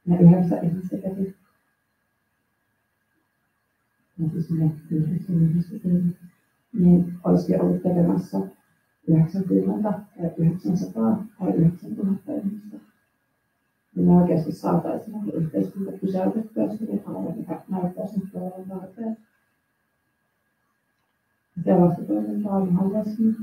ne 0.05 0.19
yhdeksän 0.19 0.65
ihmistä 0.65 0.97
teki, 0.97 1.35
ja 4.19 4.29
siis 4.29 4.51
ne 4.51 4.71
yhdeksän 4.91 5.35
ihmistä 5.35 5.75
niin 6.73 7.19
olisikin 7.23 7.61
ollut 7.61 7.83
tekemässä 7.83 8.37
90 9.07 9.93
tai 10.17 10.31
900 10.37 11.23
tai 11.39 11.53
9000 11.53 12.33
ihmistä 12.33 12.77
niin 13.95 14.07
me 14.07 14.21
oikeasti 14.21 14.51
saataisiin 14.51 15.31
yhteiskunta 15.33 15.91
pysäytettyä 15.91 16.77
sille 16.77 16.97
tavalla, 16.97 17.35
mikä 17.35 17.61
näyttäisi 17.69 18.19
nyt 18.19 18.35
olevan 18.35 18.79
tarpeen. 18.79 19.17
Sellaista 21.63 22.03
toimintaa 22.03 22.55
on 22.55 22.69
ihan 22.69 22.93
läsnä. 22.93 23.33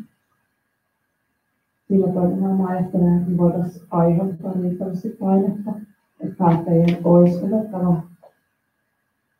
Sillä 1.91 2.13
toiminnalla 2.13 2.67
ajattelen, 2.67 3.19
että 3.19 3.37
voitaisiin 3.37 3.85
aiheuttaa 3.91 4.53
riittävästi 4.53 5.09
painetta, 5.09 5.71
että 6.21 6.37
päättäjien 6.39 6.99
olisi 7.05 7.45
otettava 7.45 8.03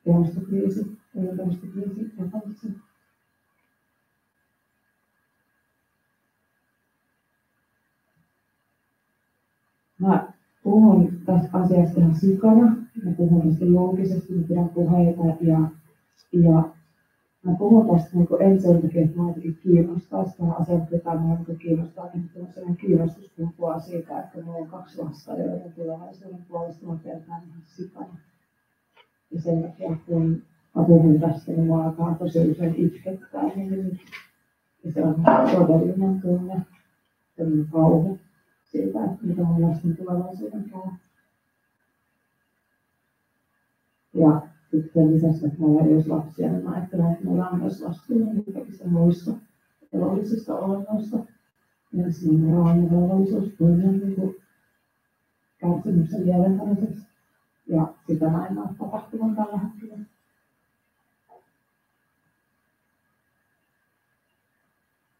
ilmastokriisi 0.07 0.99
ja 1.15 1.23
ympäristökriisi 1.23 2.13
vakavasti. 2.19 2.69
Mä 9.99 10.33
puhun 10.63 11.13
tästä 11.27 11.59
asiasta 11.59 12.01
ihan 12.01 12.15
sikana. 12.15 12.77
Mä 13.05 13.13
puhun 13.17 13.51
tästä 13.51 13.65
julkisesti, 13.65 14.35
mä 14.35 14.43
pidän 14.43 14.69
puheita 14.69 15.23
ja, 15.41 15.59
ja 16.33 16.65
mä 17.43 17.55
puhun 17.59 17.97
tästä 17.97 18.17
niin 18.17 18.29
en 18.41 18.61
sen 18.61 18.83
takia, 18.83 19.05
että 19.05 19.17
mä 19.19 19.29
jotenkin 19.29 19.59
kiinnostaa 19.63 20.25
sitä 20.25 20.45
asiaa, 20.59 20.87
mitä 20.91 21.15
mä 21.15 21.37
niin 21.49 21.59
kiinnostaa, 21.59 22.09
niin 22.15 22.31
on 22.37 22.53
sellainen 22.53 22.77
kiinnostus 22.77 23.31
kumpuaa 23.37 23.81
siitä, 23.81 24.21
että 24.21 24.43
mulla 24.43 24.59
on 24.59 24.67
kaksi 24.67 25.03
lasta, 25.03 25.33
joiden 25.33 25.73
tulevaisuuden 25.73 26.45
puolesta 26.49 26.87
mä 26.87 26.97
pelkään 27.05 27.43
ihan 27.49 27.63
sikana. 27.65 28.17
Ja 29.31 29.41
sen 29.41 29.63
takia, 29.63 29.97
kun 30.07 30.43
mä 30.77 30.85
puhun 30.85 31.21
tästä, 31.21 31.53
niin 31.53 31.67
mua 31.67 31.85
alkaa 31.85 32.15
tosi 32.15 32.51
usein 32.51 32.75
itkettää. 32.77 33.43
Niin, 33.57 34.01
ja 34.85 34.93
se 34.93 35.03
on 35.05 35.25
todellinen 35.67 36.21
tunne, 36.21 36.61
sellainen 37.37 37.67
kauhu 37.73 38.19
siitä, 38.65 39.05
että 39.05 39.27
mitä 39.27 39.43
on 39.43 39.63
lasten 39.63 39.97
tulevaisuuden 39.97 40.71
käy. 40.71 40.93
Ja 44.15 44.41
sitten 44.71 45.15
lisäksi, 45.15 45.47
että 45.47 45.61
meillä 45.61 45.83
ei 45.83 45.95
olisi 45.95 46.09
lapsia, 46.09 46.53
niin 46.53 46.65
mä 46.65 46.71
ajattelen, 46.71 47.13
että 47.13 47.25
meillä 47.25 47.49
on 47.49 47.59
myös 47.59 47.83
vastuulla 47.83 48.43
kaikista 48.53 48.89
muista 48.89 49.31
elollisista 49.93 50.55
olennoista. 50.55 51.19
Ja 51.93 52.13
siinä 52.13 52.59
on 52.59 52.91
velvollisuus 52.91 53.55
toimia 53.59 53.93
niin 53.93 54.37
kärsimyksen 55.59 56.27
lieventämiseksi. 56.27 57.07
Ja 57.67 57.95
sitä 58.07 58.29
mä 58.29 58.47
en 58.47 58.59
ole 58.59 58.69
tapahtuvan 58.79 59.37
tällä 59.37 59.59
hetkellä. 59.59 59.99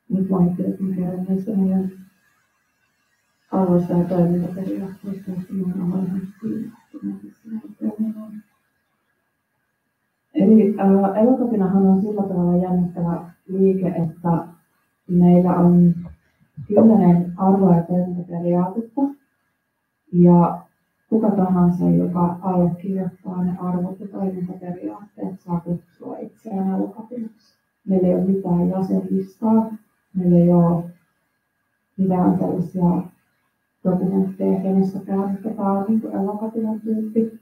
Nyt 0.09 0.31
mä 0.31 0.39
ajattelin, 0.39 0.71
että 0.71 0.83
mä 0.83 0.95
kerron 0.95 1.27
näistä 1.29 1.57
meidän 1.57 1.93
arvoista 3.53 3.93
ja 3.93 4.05
toimintaperiaatteista, 4.05 5.33
että 5.33 5.53
me 5.53 5.85
ollaan 5.85 6.23
Eli 10.41 10.75
äh, 10.81 11.23
elokapinahan 11.23 11.87
on 11.87 12.03
sillä 12.03 12.23
tavalla 12.23 12.63
jännittävä 12.63 13.31
liike, 13.49 13.89
että 13.89 14.47
meillä 15.09 15.55
on 15.57 15.95
kymmenen 16.69 17.33
arvoa 17.37 17.77
ja 17.77 17.83
toimintaperiaatetta, 17.83 19.01
ja 20.13 20.63
kuka 21.09 21.31
tahansa, 21.31 21.91
joka 21.91 22.37
allekirjoittaa 22.43 23.45
ne 23.45 23.57
arvot 23.59 24.01
ja 24.01 24.09
toimintaperiaatteet, 24.09 25.41
saa 25.41 25.61
kutsua 25.61 26.19
itseään 26.19 26.75
elokapinaksi. 26.75 27.55
Meillä 27.89 28.09
ei 28.09 28.15
ole 28.15 28.25
mitään 28.25 28.69
jäsenlistaa, 28.69 29.73
meillä 30.15 30.39
ei 30.39 30.53
ole 30.53 30.85
mitään 31.97 32.39
sellaisia 32.39 33.03
dokumentteja 33.85 34.61
joka 35.45 35.63
on 35.63 35.85
niin 35.89 36.03
elokatilan 36.13 36.81
tyyppi, 36.81 37.41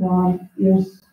vaan 0.00 0.40
jos 0.56 1.04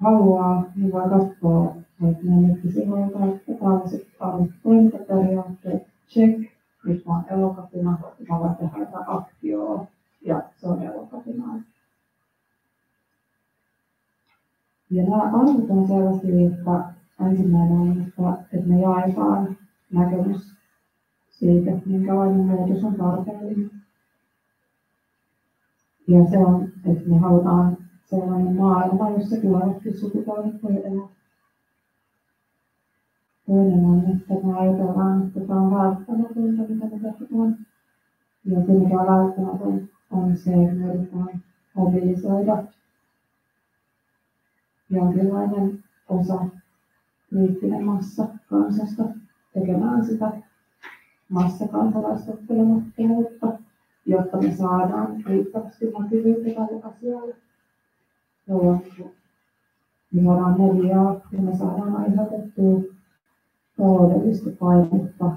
haluaa, 0.00 0.64
niin 0.76 0.92
voi 0.92 1.08
katsoa 1.08 1.74
että 2.06 2.24
nettisivuilta, 2.26 3.18
että 3.24 3.52
tällaiset 3.60 4.06
arvot 4.20 4.50
toimintaperiaatteet, 4.62 5.86
check, 6.08 6.52
nyt 6.84 7.06
mä 7.06 7.12
oon 7.12 7.24
elokatina, 7.30 7.98
mä 8.28 8.38
voin 8.38 8.56
tehdä 8.56 8.78
jotain 8.78 9.04
aktioa, 9.08 9.86
ja 10.22 10.42
se 10.56 10.68
on 10.68 10.82
elokatinaa. 10.82 11.60
Ja 14.90 15.02
nämä 15.02 15.22
arvot 15.22 15.70
on 15.70 15.88
sellaisia, 15.88 16.50
että 16.50 16.94
ensimmäinen 17.26 17.78
on, 17.78 18.00
että, 18.00 18.44
että 18.52 18.68
me 18.68 18.80
jaetaan 18.80 19.56
näkemys 19.92 20.54
siitä, 21.30 21.70
minkälainen 21.86 22.46
muutos 22.46 22.84
on 22.84 22.94
tarpeellinen. 22.94 23.70
Ja 26.08 26.24
se 26.30 26.38
on, 26.38 26.68
että 26.86 27.08
me 27.08 27.18
halutaan 27.18 27.87
sellainen 28.10 28.56
maailma, 28.56 29.10
jossa 29.10 29.40
tulevatkin 29.40 29.98
sukupolvet 29.98 30.62
voi 30.62 30.76
elää. 30.76 31.08
Toinen 33.46 33.84
on, 33.84 34.04
että 34.10 34.34
me 34.46 34.58
ajatellaan, 34.58 35.26
että 35.26 35.40
tämä 35.40 35.60
on 35.60 35.70
välttämätöntä, 35.70 36.62
mitä 36.62 36.84
me 36.84 36.90
tehdään. 36.90 37.58
Ja 38.44 38.66
se, 38.66 38.72
mikä 38.72 39.00
on 39.00 39.06
välttämätöntä, 39.06 39.94
on 40.10 40.36
se, 40.36 40.50
että 40.50 40.74
me 40.74 40.86
yritetään 40.86 41.42
mobilisoida 41.74 42.64
jonkinlainen 44.90 45.84
osa, 46.08 46.46
kriittinen 47.28 47.84
massa 47.84 48.28
kansasta 48.50 49.04
tekemään 49.54 50.04
sitä 50.04 50.32
massakansalaistottelumattomuutta, 51.28 53.58
jotta 54.06 54.36
me 54.36 54.54
saadaan 54.54 55.24
riittävästi 55.26 55.92
näkyvyyttä 55.98 56.54
tälle 56.54 56.82
asialle. 56.82 57.47
Me 58.48 60.22
saadaan 60.24 60.60
mediaa 60.60 61.20
ja 61.32 61.42
me 61.42 61.56
saadaan 61.56 61.96
aiheutettua 61.96 62.82
taloudellista 63.76 64.50
painetta, 64.60 65.32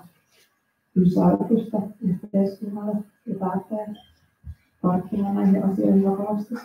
pysäytystä 0.93 1.77
yhteiskunnalle 2.01 3.03
ja 3.25 3.35
päättäjät 3.39 3.97
tarttumaan 4.81 5.35
näihin 5.35 5.63
asioihin 5.63 6.11
vakavasti. 6.11 6.55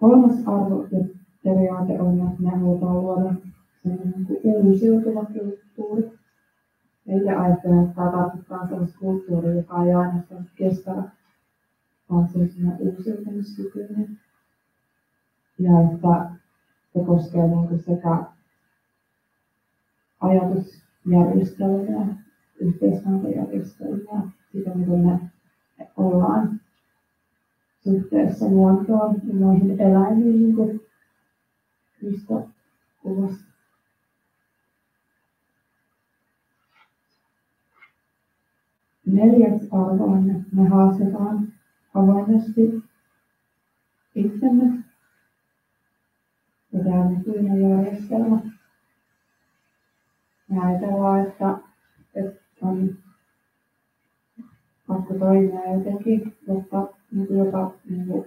Kolmas 0.00 0.48
arvo 0.48 0.86
ja 0.92 1.04
periaate 1.44 2.00
on, 2.00 2.28
että 2.28 2.42
me 2.42 2.50
halutaan 2.50 3.00
luoda 3.00 3.34
uusiutuva 4.42 5.24
kulttuuri. 5.24 6.10
Itse 7.06 7.34
ajattelen, 7.34 7.84
että 7.84 7.94
tämä 7.94 8.10
tarkoittaa 8.10 8.66
sellaista 8.66 8.98
kulttuuria, 8.98 9.54
joka 9.54 9.84
ei 9.84 9.94
ainoastaan 9.94 10.50
kestävä, 10.56 11.02
vaan 12.10 12.28
se 12.28 12.38
on 12.38 12.76
uusiutumiskykyinen. 12.78 14.20
Ja 15.58 15.70
että 15.80 16.30
se 16.92 17.04
koskee 17.06 17.48
niin 17.48 17.78
sekä 17.78 18.24
ajatusjärjestelmiä, 20.20 22.06
yhteiskuntajärjestelmiä, 22.60 24.20
sitä 24.52 24.70
miten 24.74 25.00
me 25.00 25.20
ollaan 25.96 26.60
suhteessa 27.84 28.48
luontoon 28.48 29.14
ja 29.24 29.34
noihin 29.34 29.80
eläimiin, 29.80 30.42
niin 30.42 30.56
kuin 30.56 30.80
Kristo 31.98 32.48
kuvasi. 33.02 33.44
Neljäs 39.06 39.62
arvo 39.72 40.04
on, 40.04 40.30
että 40.30 40.56
me 40.56 40.68
haastetaan 40.68 41.52
avoimesti 41.96 42.82
itsemme 44.14 44.84
ja 46.72 46.84
tämä 46.84 47.10
nykyinen 47.10 47.70
järjestelmä. 47.70 48.40
Me 50.48 50.60
ajatellaan, 50.60 51.26
että, 51.26 51.58
että 52.14 52.40
on 52.62 52.96
pakko 54.86 55.14
toimia 55.14 55.72
jotenkin, 55.72 56.36
jotta 56.48 56.88
niin 57.12 57.38
jopa 57.38 57.74
niin 57.90 58.06
kuin, 58.06 58.26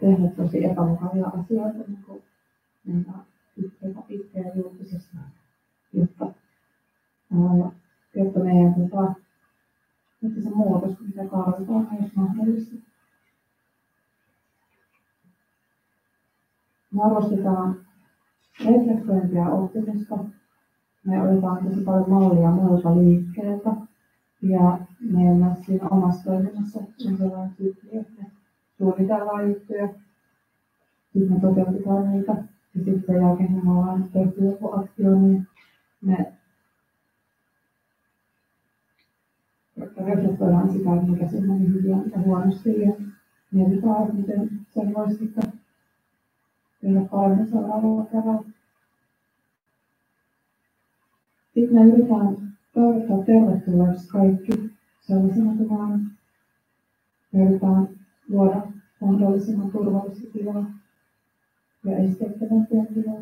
tehdä 0.00 0.30
tosi 0.36 0.64
epämukavia 0.64 1.26
asioita 1.26 1.78
niin 1.88 2.02
kuin, 2.06 2.22
niin 2.84 3.06
itseä, 3.56 3.90
itseä 4.08 4.52
julkisessa, 4.54 5.16
jotta, 5.92 6.32
jotta 8.14 8.38
meidän 8.40 8.74
tota, 8.74 9.14
että 10.26 10.40
se 10.42 10.50
muutos, 10.50 11.00
mitä 11.00 11.24
tarvitaan, 11.24 11.88
olisi 11.92 12.12
mahdollista. 12.14 12.74
Me 16.90 17.02
arvostetaan 17.02 17.76
reflektointia 18.64 19.48
optimista. 19.48 20.18
Me 21.04 21.22
otetaan 21.22 21.64
tosi 21.66 21.80
paljon 21.80 22.10
mallia 22.10 22.50
muilta 22.50 22.96
liikkeeltä. 22.96 23.70
Ja 24.42 24.78
meillä 25.00 25.54
siinä 25.66 25.88
omassa 25.88 26.24
toiminnassa 26.24 26.80
on 27.06 27.16
sellainen 27.16 27.54
sykli, 27.58 27.98
että 27.98 28.22
suunnitellaan 28.78 29.48
juttuja, 29.48 29.88
sitten 31.12 31.32
me 31.32 31.40
toteutetaan 31.40 32.12
niitä, 32.12 32.32
ja 32.74 32.84
sitten 32.84 33.02
sen 33.06 33.22
jälkeen, 33.22 33.52
kun 33.52 33.64
me 33.64 33.70
ollaan 33.70 34.08
tehty 34.12 34.44
joku 34.44 34.72
aktio, 34.72 35.18
niin 35.18 35.46
me 36.00 36.32
reflektoidaan 40.06 40.72
sitä, 40.72 40.94
että 40.94 41.06
mikä 41.06 41.28
siinä 41.28 41.46
meni 41.46 41.68
hyvin 41.68 41.90
ja 41.90 42.20
huonosti, 42.20 42.80
ja 42.80 42.92
mietitään, 43.50 44.02
että 44.02 44.14
miten 44.14 44.50
sen 44.70 44.94
voisi 44.94 45.18
sitten 45.18 45.52
tehdä 46.80 47.00
paremmin 47.00 47.50
seuraavalla 47.50 48.04
kerralla. 48.04 48.44
Sitten 51.54 51.74
me 51.74 51.84
yritetään 51.84 52.36
toivottaa 52.74 53.24
tervetulleeksi 53.24 54.08
kaikki 54.08 54.70
sellaisena 55.00 55.56
kuin 55.56 55.70
vaan 55.70 56.10
yritetään 57.32 57.88
luoda 58.28 58.62
mahdollisimman 59.00 59.70
turvallista 59.70 60.32
tilaa 60.32 60.70
ja 61.84 61.98
esteettömämpää 61.98 62.84
tilaa. 62.94 63.20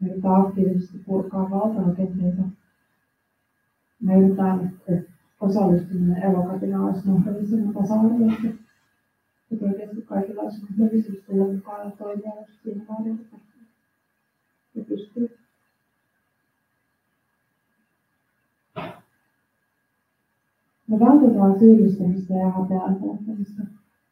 Me 0.00 0.08
yritetään 0.08 0.40
aktiivisesti 0.40 0.98
purkaa 0.98 1.50
valtarakenteita. 1.50 2.42
Me 4.06 4.18
yritetään, 4.18 4.72
että 4.88 5.12
osallistuminen 5.40 6.22
elokapinaan 6.22 6.84
olisi 6.84 7.08
mahdollisimman 7.08 7.74
tasa-arvoista. 7.74 8.48
Että 9.50 9.64
oikeasti 9.64 10.02
kaikilla 10.02 10.42
olisi 10.42 10.62
mahdollisuus 10.70 11.18
tulla 11.26 11.52
mukaan 11.52 11.84
ja 11.84 11.90
toimia, 11.90 12.32
jos 12.36 12.62
siinä 12.62 12.84
vaaditaan 12.88 13.40
ja 14.74 14.84
pystyy. 14.84 15.38
Me 20.88 21.00
vältetään 21.00 21.58
syyllistämistä 21.58 22.34
ja 22.34 22.50
häpeän 22.50 22.96
tuottamista. 22.96 23.62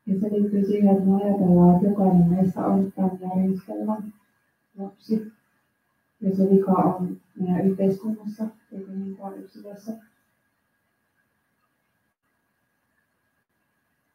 Ja 0.06 0.20
se 0.20 0.30
liittyy 0.32 0.64
siihen, 0.64 0.96
että 0.96 1.08
me 1.08 1.24
ajatellaan, 1.24 1.74
että 1.74 1.88
jokainen 1.88 2.30
meistä 2.30 2.66
on 2.66 2.92
tämän 2.92 3.18
järjestelmän 3.20 4.12
lapsi. 4.78 5.32
Ja 6.20 6.36
se 6.36 6.50
vika 6.50 6.72
on 6.72 7.23
meidän 7.40 7.66
yhteiskunnassa, 7.66 8.46
eikä 8.72 8.92
niinkään 8.92 9.38
yksilössä. 9.38 9.92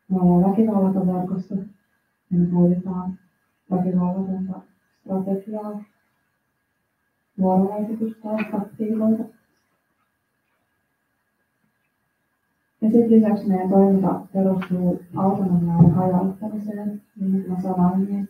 Me 0.09 0.17
ollaan 0.21 0.51
väkivallaton 0.51 1.07
verkosto 1.07 1.55
ja 1.55 2.37
me 2.37 2.45
käytetään 2.45 3.19
väkivallatonta 3.71 4.61
strategiaa 5.01 5.83
vuorovaikutusta 7.39 8.27
ja 8.27 8.51
taktiikoita. 8.51 9.23
Ja 12.81 12.89
sitten 12.89 13.11
lisäksi 13.11 13.47
meidän 13.47 13.69
toiminta 13.69 14.21
perustuu 14.33 15.03
autonomiaan 15.15 15.85
ja 15.85 15.93
hajauttamiseen, 15.93 17.01
niin 17.19 17.31
kuin 17.31 17.49
mä 17.49 17.61
sanoin, 17.61 18.05
niin 18.05 18.29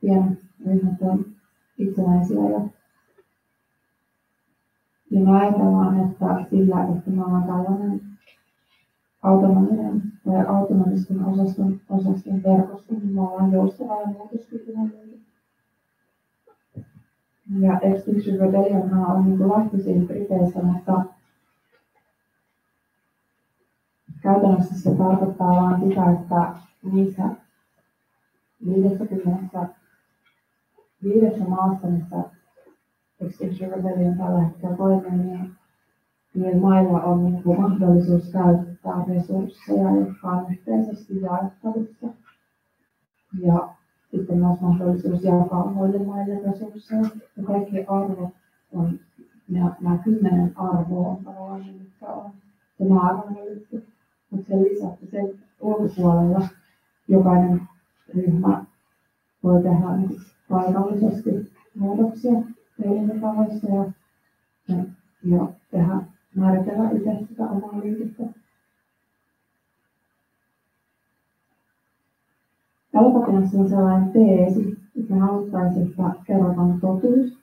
pienet 0.00 0.38
ryhmät 0.66 1.02
on 1.02 1.24
itsenäisiä 1.78 2.50
ja, 2.50 2.60
ja 5.14 5.20
me 5.20 5.38
ajatellaan, 5.40 6.10
että 6.10 6.44
sillä, 6.50 6.84
että 6.96 7.10
me 7.10 7.24
ollaan 7.24 7.42
tällainen 7.42 8.00
autonominen 9.22 10.02
tai 10.24 10.46
autonomisten 10.46 11.24
osaston, 11.24 11.80
osaston 11.90 12.42
verkosto, 12.42 12.94
niin 12.94 13.14
me 13.14 13.20
ollaan 13.20 13.52
joustava 13.52 14.00
ja 14.00 14.06
muutoskykyinen 14.06 14.92
ja 17.60 17.80
Rebellion 18.40 18.94
on 18.94 19.24
niin 19.24 19.48
lähtöisin 19.48 20.06
Briteistä, 20.06 20.62
mutta 20.62 21.04
käytännössä 24.22 24.80
se 24.80 24.94
tarkoittaa 24.94 25.62
vain 25.62 25.88
sitä, 25.88 26.10
että 26.10 26.54
niissä 26.92 27.22
50 28.66 29.68
viidessä 31.02 31.44
maassa, 31.44 31.86
missä 31.86 32.16
Extinction 33.26 33.70
Rebellion 33.70 34.18
tällä 34.18 34.40
hetkellä 34.40 34.76
toimii, 34.76 35.10
niin 35.10 35.54
niin 36.34 36.60
mailla 36.60 37.02
on 37.02 37.24
niin 37.24 37.42
mahdollisuus 37.60 38.32
käyttää 38.32 39.04
resursseja, 39.08 39.90
jotka 39.90 40.28
on 40.28 40.52
yhteisesti 40.52 41.20
jaettavissa. 41.20 42.06
Ja 43.40 43.68
sitten 44.10 44.38
myös 44.38 44.60
mahdollisuus 44.60 45.24
jakaa 45.24 45.66
muille 45.66 46.04
maille 46.04 46.40
resursseja. 46.46 47.02
Ja 47.36 47.42
kaikki 47.44 47.84
arvot 47.88 48.30
on, 48.72 49.00
nämä, 49.48 49.98
kymmenen 50.04 50.52
arvoa 50.56 51.08
on 51.08 51.24
tavallaan, 51.24 51.66
mitkä 51.66 52.06
on 52.06 52.30
se 52.78 52.84
maailmanjuttu. 52.84 53.82
Mutta 54.30 54.48
sen 54.48 54.62
lisäksi 54.62 55.06
sen 55.10 55.40
ulkopuolella 55.60 56.48
jokainen 57.08 57.62
ryhmä 58.14 58.64
voi 59.42 59.62
tehdä 59.62 59.96
niin 59.96 60.20
paikallisesti 60.48 61.52
muutoksia 61.74 62.32
toimintatavoissa 62.82 63.66
ja, 63.68 63.92
ja, 64.68 64.84
ja 65.24 65.48
tehdä, 65.70 66.00
määritellä 66.34 66.90
itse 66.90 67.26
sitä 67.28 67.44
omaa 67.44 67.80
liikettä. 67.80 68.22
Alkuperässä 72.94 73.58
on 73.58 73.68
sellainen 73.68 74.12
teesi, 74.12 74.78
että 75.00 75.14
haluttaisiin, 75.14 75.88
että 75.88 76.10
kerrotaan 76.26 76.80
totuus. 76.80 77.38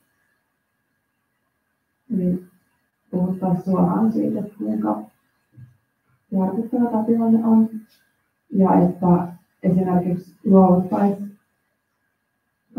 Eli 2.13 2.45
puhuttaisiin 3.11 3.63
suoraan 3.63 4.13
siitä, 4.13 4.43
kuinka 4.57 5.01
järkyttävä 6.31 6.89
tämä 6.91 7.03
tilanne 7.03 7.45
on. 7.45 7.69
Ja 8.49 8.73
että 8.73 9.27
esimerkiksi 9.63 10.35
luovuttaisiin, 10.43 11.30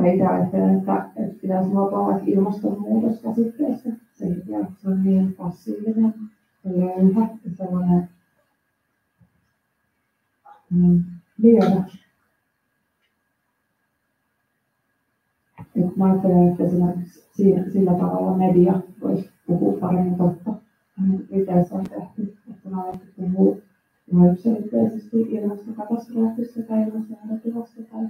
tai 0.03 0.13
itse 0.13 0.27
ajattelen, 0.27 0.79
että, 0.79 1.11
että 1.17 1.41
pitäisi 1.41 1.71
luopua 1.71 2.07
vaikka 2.07 2.25
ilmastonmuutoskäsitteestä. 2.27 3.89
Sen 4.15 4.35
takia, 4.35 4.61
että 4.61 4.73
se 4.79 4.89
on 4.89 5.05
niin 5.05 5.35
passiivinen 5.35 6.15
löyhä 6.65 7.29
ja 7.45 7.51
sellainen 7.57 8.09
mm. 10.71 11.05
Et 15.77 15.97
mä 15.97 16.05
ajattelen, 16.05 16.49
että 16.49 16.65
esimerkiksi 16.65 17.29
siinä, 17.33 17.71
sillä 17.71 17.95
tavalla 17.95 18.37
media 18.37 18.81
voisi 19.01 19.31
puhua 19.47 19.81
paremmin 19.81 20.15
totta. 20.15 20.55
Briteissä 21.29 21.75
on 21.75 21.85
tehty, 21.85 22.37
että 22.51 22.69
on 22.69 22.75
alettu 22.75 23.07
puhua 23.17 23.57
yksiselitteisesti 24.33 25.21
ilmastokatastrofista 25.21 26.63
tai 26.63 26.83
ilmastonäkötilasta 26.83 27.83
tai 27.93 28.07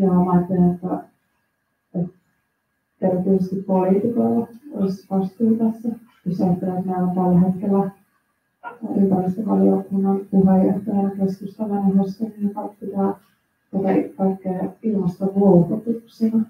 Ja 0.00 0.12
mä 0.12 0.32
ajattelen, 0.32 0.74
että, 0.74 1.04
että 1.94 2.12
erityisesti 3.02 3.62
poliitikoilla 3.62 4.46
olisi 4.72 5.06
vastuu 5.10 5.56
tässä. 5.56 5.88
Jos 6.26 6.40
ajattelee, 6.40 6.74
että 6.78 6.86
meillä 6.90 7.06
on 7.06 7.14
tällä 7.14 7.40
hetkellä 7.40 7.90
ympäristövaliokunnan 8.96 10.20
puheenjohtajana 10.30 11.10
keskustalainen 11.10 11.96
Hoskonen, 11.96 12.42
joka 12.42 12.74
pitää 12.80 13.14
tätä 13.70 14.16
kaikkea 14.16 14.72
ilmastonluovutuksena. 14.82 16.44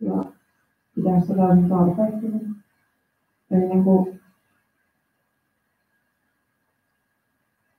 Ja 0.00 0.24
pitää 0.94 1.20
sitä 1.20 1.34
täysin 1.34 1.68
tarpeettomana. 1.68 2.54
Eli 3.50 3.68
niin 3.68 3.84
kuin 3.84 4.20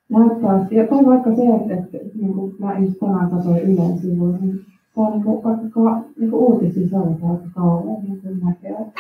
näyttää, 0.10 0.68
ja 0.72 0.88
tai 0.88 1.05
vaikka 1.05 1.36
se, 1.36 1.41
että, 1.41 1.97
että 1.97 2.18
niin 2.18 2.34
kuin 2.34 2.55
mä 2.60 2.80
just 2.80 2.99
tänään 2.99 3.30
tasoin 3.30 3.62
Ylen 3.62 3.97
sivuilla, 3.97 4.38
niin 4.38 4.66
se 4.95 5.01
on 5.01 5.12
niin 5.12 5.24
vaikka 5.26 5.70
ka, 5.70 6.03
niin 6.20 6.30
kuin 6.32 6.43
uutisia 6.43 6.89
seurataan 6.89 7.32
aika 7.32 7.49
kauan, 7.55 8.03
niin 8.03 8.22
kuin 8.22 8.39
näkee 8.39 8.91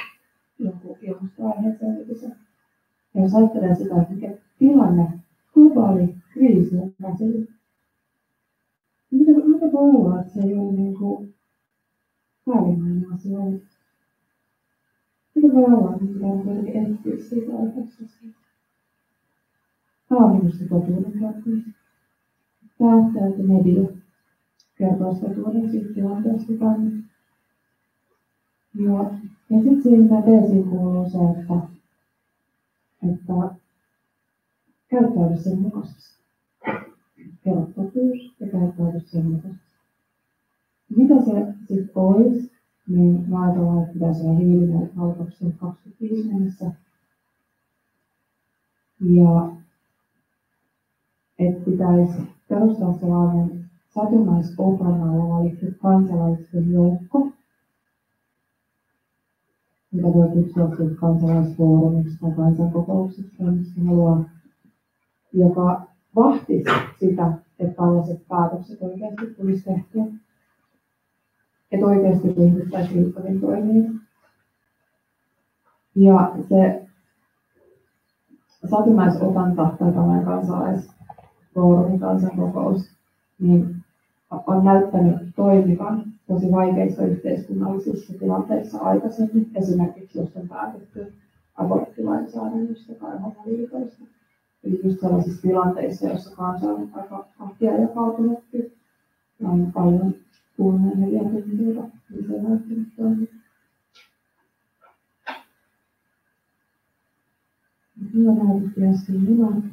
jonkun 0.59 0.97
ilmastoaiheen 1.01 1.77
selvitys. 1.79 2.23
Ja 3.13 3.21
jos 3.21 3.35
ajattelee 3.35 3.75
sitä, 3.75 4.01
että 4.01 4.13
mikä 4.13 4.29
tilanne, 4.59 5.19
globaali 5.53 6.15
kriisi 6.33 6.77
on 6.77 6.91
käsillä, 7.01 7.45
mitä, 9.11 9.31
mitä 9.31 9.65
voi 9.73 9.89
olla, 9.89 10.21
että 10.21 10.33
se 10.33 10.41
ei 10.41 10.57
ole 10.57 10.71
niin 10.71 10.97
kuin 10.97 11.33
päällimmäinen 12.45 13.13
asia? 13.13 13.39
Mitä 15.35 15.53
voi 15.53 15.63
olla, 15.63 15.95
että 15.95 16.05
pitää 16.13 16.43
kuitenkin 16.43 16.75
etsiä 16.75 17.29
siitä 17.29 17.51
oikeasti? 17.51 18.03
Kertomista. 20.09 20.63
Päättäjät 22.79 23.37
ja 23.37 23.43
media 23.43 23.89
kertoo 24.77 25.15
sitä 25.15 25.27
totuuden 25.27 25.71
siitä 25.71 25.93
tilanteesta 25.93 26.53
tänne. 26.59 27.03
Ja, 28.75 28.93
ja 29.49 29.63
sitten 29.63 29.83
siinä 29.83 30.21
teesiin 30.21 30.69
kuuluu 30.69 31.09
se, 31.09 31.17
että, 31.17 31.67
että 33.11 33.55
käyttäydy 34.87 35.37
sen 35.37 35.59
mukaisesti. 35.59 36.23
Kerro 37.43 37.65
totuus 37.75 38.35
ja 38.39 38.47
käyttäydy 38.47 38.99
sen 38.99 39.25
mukaisesti. 39.25 39.77
Mitä 40.95 41.15
se 41.25 41.53
sitten 41.67 41.89
olisi, 41.95 42.51
niin 42.87 43.29
mä 43.29 43.43
ajatellaan, 43.43 43.81
että 43.81 43.93
pitäisi 43.93 44.23
olla 44.23 44.39
hiilineutraali 44.39 45.15
2025 45.15 46.27
mennessä. 46.27 46.71
Ja 48.99 49.57
että 51.39 51.65
pitäisi 51.65 52.21
perustaa 52.49 52.93
sellainen 52.93 53.69
satunnaisopranalla 53.89 55.29
valittu 55.29 55.65
kansalaisten 55.81 56.71
joukko, 56.71 57.31
mitä 59.91 60.07
voi 60.13 60.29
kutsua 60.29 60.67
sitten 60.67 60.95
kansalaisfoorumiksi 60.95 62.19
tai 62.19 62.31
kansankokoukseksi, 62.31 63.43
missä 63.43 63.81
haluaa, 63.87 64.29
joka 65.33 65.81
vahtisi 66.15 66.63
sitä, 66.99 67.33
että 67.59 67.75
tällaiset 67.75 68.27
päätökset 68.27 68.81
oikeasti 68.81 69.25
tulisi 69.37 69.63
tehtyä. 69.63 70.03
Että 71.71 71.85
oikeasti 71.85 72.33
ryhdyttäisiin 72.33 73.03
liittoviin 73.03 73.41
toimiin. 73.41 73.99
Ja 75.95 76.35
se 76.49 76.87
satunnaisotanta 78.69 79.75
tai 79.79 79.91
tällainen 79.91 80.25
kansalais 80.25 80.96
foorumin 81.57 81.99
kansankokous, 81.99 82.89
niin 83.39 83.75
on 84.47 84.65
näyttänyt 84.65 85.15
toimivan 85.35 86.03
tosi 86.27 86.51
vaikeissa 86.51 87.05
yhteiskunnallisissa 87.05 88.13
tilanteissa 88.19 88.77
aikaisemmin, 88.77 89.51
esimerkiksi 89.55 90.19
jos 90.19 90.29
on 90.35 90.47
päätetty 90.47 91.13
aborttilainsäädännöstä 91.55 92.93
tai 92.93 93.17
homoliitoista. 93.19 94.03
Eli 94.63 94.81
just 94.83 94.99
sellaisissa 94.99 95.41
tilanteissa, 95.41 96.07
joissa 96.07 96.35
kansa 96.35 96.67
on 96.67 96.89
aika 96.93 97.25
kahtia 97.37 97.81
jakautunutkin, 97.81 98.71
ja 99.39 99.49
on 99.49 99.71
paljon 99.73 100.15
kuunneen 100.57 101.13
ja 101.13 101.23
niin 101.23 102.27
se 102.27 102.35
on 102.35 102.43
näyttänyt 102.43 102.87
toimivan. 102.97 103.46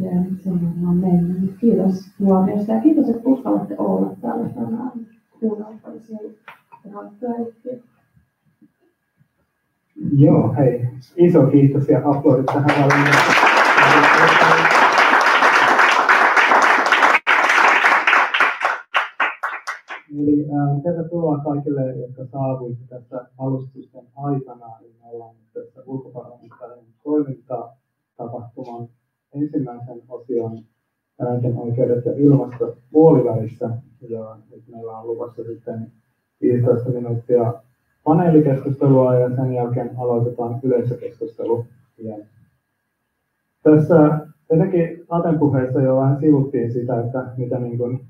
Ja 0.00 0.20
nyt 0.20 0.40
sen 0.40 0.52
on 0.88 0.96
mennyt. 0.96 1.54
Kiitos 1.60 2.10
huomiosta 2.20 2.72
ja 2.72 2.80
kiitos, 2.80 3.08
että 3.08 3.28
uskallatte 3.28 3.74
olla 3.78 4.16
täällä 4.20 4.48
tänään 4.48 4.92
kuunneltavisia 5.40 6.18
Joo, 10.18 10.54
hei. 10.58 10.88
Iso 11.16 11.46
kiitos 11.46 11.88
ja 11.88 12.02
aplodit 12.04 12.46
tähän 12.46 12.64
valintaan. 12.64 13.14
Eli 20.18 20.44
äh, 20.44 20.82
tervetuloa 20.82 21.38
kaikille, 21.38 21.96
jotka 21.96 22.24
saavuitte 22.32 22.84
tässä 22.88 23.26
alustusten 23.38 24.04
aikana. 24.16 24.66
Eli 24.80 24.94
me 25.02 25.08
ollaan 25.08 25.34
tässä 25.54 25.82
ulkoparlamentaarinen 25.86 26.94
toiminta 27.04 27.68
tapahtuman 28.16 28.88
ensimmäisen 29.34 30.02
osion 30.08 30.58
eläinten 31.20 31.56
oikeudet 31.56 32.04
ja 32.04 32.12
ilmasto 32.16 32.76
puolivälissä. 32.92 33.70
Ja 34.08 34.36
nyt 34.50 34.62
meillä 34.68 34.98
on 34.98 35.06
luvassa 35.06 35.44
sitten 35.44 35.92
15 36.40 36.90
minuuttia 36.90 37.54
paneelikeskustelua 38.04 39.14
ja 39.14 39.36
sen 39.36 39.52
jälkeen 39.52 39.90
aloitetaan 39.98 40.60
yleisökeskustelu. 40.62 41.66
Ja 41.98 42.16
tässä 43.62 44.18
jotenkin 44.50 45.04
Aten 45.08 45.38
puheessa 45.38 45.80
jo 45.80 45.96
vähän 45.96 46.20
sivuttiin 46.20 46.72
sitä, 46.72 47.00
että 47.00 47.26
mitä 47.36 47.58
niin 47.58 47.78
kuin 47.78 48.00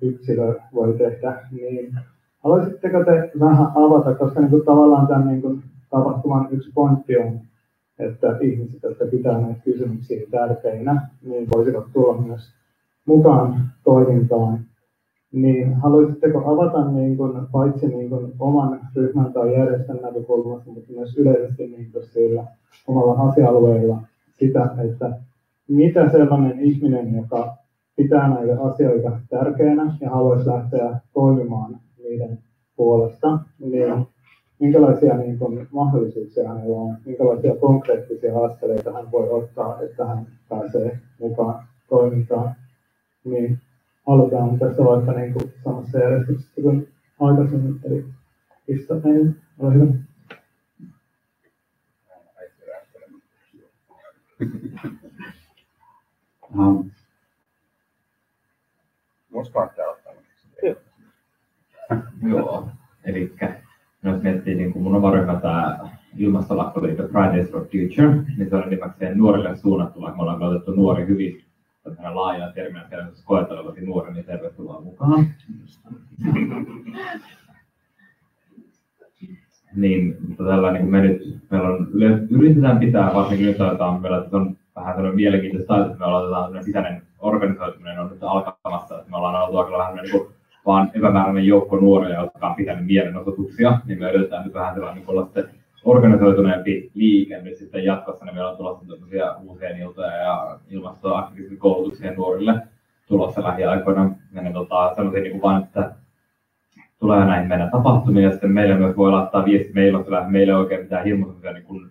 yksilö 0.00 0.60
voi 0.74 0.98
tehdä, 0.98 1.48
niin 1.50 1.98
haluaisitteko 2.44 3.04
te 3.04 3.30
vähän 3.40 3.66
avata, 3.74 4.14
koska 4.14 4.40
niin 4.40 4.50
kuin 4.50 4.64
tavallaan 4.64 5.06
tämän 5.06 5.28
niin 5.28 5.42
kuin 5.42 5.62
tapahtuman 5.90 6.48
yksi 6.50 6.70
pointti 6.74 7.16
on 7.16 7.40
että 7.98 8.38
ihmiset, 8.40 8.82
jotka 8.82 9.04
pitää 9.06 9.40
näitä 9.40 9.60
kysymyksiä 9.64 10.26
tärkeinä, 10.30 11.08
niin 11.22 11.48
voisivat 11.54 11.84
tulla 11.92 12.20
myös 12.20 12.52
mukaan 13.06 13.70
toimintaan. 13.84 14.60
Niin 15.32 15.74
haluaisitteko 15.74 16.52
avata 16.52 16.90
niin 16.90 17.16
kuin, 17.16 17.46
paitsi 17.52 17.88
niin 17.88 18.08
kuin, 18.08 18.32
oman 18.38 18.80
ryhmän 18.96 19.32
tai 19.32 19.54
järjestön 19.58 19.98
näkökulmasta, 20.02 20.70
mutta 20.70 20.92
myös 20.92 21.18
yleisesti 21.18 21.66
niin 21.66 21.92
kuin, 21.92 22.04
sillä 22.04 22.44
omalla 22.86 23.28
asialueella 23.28 24.02
sitä, 24.38 24.74
että 24.84 25.12
mitä 25.68 26.08
sellainen 26.08 26.60
ihminen, 26.60 27.14
joka 27.14 27.56
pitää 27.96 28.28
näitä 28.28 28.62
asioita 28.62 29.20
tärkeänä 29.30 29.96
ja 30.00 30.10
haluaisi 30.10 30.48
lähteä 30.48 31.00
toimimaan 31.12 31.80
niiden 32.04 32.38
puolesta, 32.76 33.38
niin 33.58 34.06
minkälaisia 34.60 35.16
niin 35.16 35.38
kuin, 35.38 35.68
mahdollisuuksia 35.72 36.48
hänellä 36.48 36.76
on, 36.76 36.96
minkälaisia 37.06 37.56
konkreettisia 37.56 38.38
askeleita 38.44 38.92
hän 38.92 39.10
voi 39.10 39.30
ottaa, 39.30 39.82
että 39.82 40.06
hän 40.06 40.26
pääsee 40.48 40.98
mukaan 41.20 41.64
toimintaan. 41.88 42.54
Niin 43.24 43.58
aloitetaan 44.06 44.58
tässä 44.58 44.84
vaikka 44.84 45.12
niin 45.12 45.32
kuin, 45.32 45.52
samassa 45.64 45.98
järjestyksessä 45.98 46.62
kuin 46.62 46.88
aikaisemmin, 47.20 47.80
eli 47.84 48.04
Kristofen, 48.66 49.36
ole 49.58 49.74
hyvä. 49.74 49.86
Um, 56.58 56.90
lähteä 59.54 59.90
ottamaan? 59.90 60.24
Joo, 62.22 62.68
eli 63.04 63.32
jos 64.02 64.22
miettii 64.22 64.54
niin 64.54 64.72
kuin 64.72 64.82
mun 64.82 64.94
oma 64.94 65.10
ryhmä, 65.10 65.40
ilmastolakkoliitto 66.18 67.08
Fridays 67.08 67.50
for 67.50 67.60
Future, 67.60 68.22
niin 68.36 68.50
se 68.50 68.56
on 68.56 68.70
nimekseen 68.70 69.18
nuorille 69.18 69.56
suunnattu, 69.56 70.00
vaikka 70.00 70.16
me 70.16 70.22
ollaan 70.22 70.38
käytetty 70.38 70.70
nuori 70.70 71.06
hyvin 71.06 71.44
tämmöinen 71.82 72.16
laaja 72.16 72.52
terminä, 72.52 72.82
että 72.82 72.96
koettelevakin 73.24 73.86
nuori, 73.86 74.12
niin 74.12 74.24
tervetuloa 74.24 74.80
mukaan. 74.80 75.26
niin, 79.76 80.16
mutta 80.28 80.44
tällä 80.44 80.72
niin 80.72 80.90
me 80.90 81.00
nyt, 81.00 81.38
meillä 81.50 81.68
on, 81.68 81.88
yritetään 82.30 82.78
pitää, 82.78 83.14
varsinkin 83.14 83.46
nyt 83.46 83.60
aletaan, 83.60 84.02
meillä 84.02 84.24
on 84.32 84.56
vähän 84.76 84.94
sellainen 84.94 85.16
mielenkiintoista 85.16 85.86
että 85.86 85.98
me 85.98 86.04
aloitetaan 86.04 86.44
sellainen 86.44 86.64
sisäinen 86.64 87.02
organisoituminen 87.18 87.98
on 87.98 88.10
nyt 88.10 88.22
alkamassa, 88.22 88.98
että 88.98 89.10
me 89.10 89.16
ollaan 89.16 89.44
oltu 89.44 89.58
aika 89.58 89.78
vähän 89.78 89.96
niin 89.96 90.10
kuin 90.10 90.28
vaan 90.66 90.90
epämääräinen 90.94 91.46
joukko 91.46 91.76
nuoria, 91.76 92.20
jotka 92.20 92.48
on 92.48 92.54
pitänyt 92.54 92.86
mielenosoituksia, 92.86 93.80
niin 93.86 93.98
me 93.98 94.12
yritetään 94.12 94.44
nyt 94.44 94.54
vähän 94.54 94.74
sellainen 94.74 95.02
niin 95.02 95.10
olla 95.10 95.24
sitten 95.24 95.57
organisoituneempi 95.90 96.90
liike 96.94 97.42
nyt 97.42 97.56
sitten 97.56 97.84
jatkossa, 97.84 98.24
niin 98.24 98.34
meillä 98.34 98.50
on 98.50 98.56
tulossa 98.56 98.86
tämmöisiä 98.88 99.34
uusia 99.34 99.68
iltoja 99.68 100.16
ja 100.16 100.58
ilmastoaktiivisuuden 100.70 102.16
nuorille 102.16 102.54
tulossa 103.06 103.42
lähiaikoina. 103.42 104.14
Ja 104.32 104.42
ne 104.42 104.52
tota, 104.52 104.92
sellaisia 104.94 105.20
niin 105.22 105.32
kuin 105.32 105.42
vaan, 105.42 105.64
että 105.64 105.92
tulee 106.98 107.24
näihin 107.24 107.48
meidän 107.48 107.70
tapahtumiin 107.70 108.24
ja 108.24 108.30
sitten 108.30 108.52
meille 108.52 108.76
myös 108.76 108.96
voi 108.96 109.10
laittaa 109.10 109.44
viesti, 109.44 109.72
meillä 109.72 109.98
on 109.98 110.32
meille 110.32 110.54
oikein 110.54 110.80
mitään 110.80 111.04
hirmuisia 111.04 111.52
niin 111.52 111.64
kuin, 111.64 111.90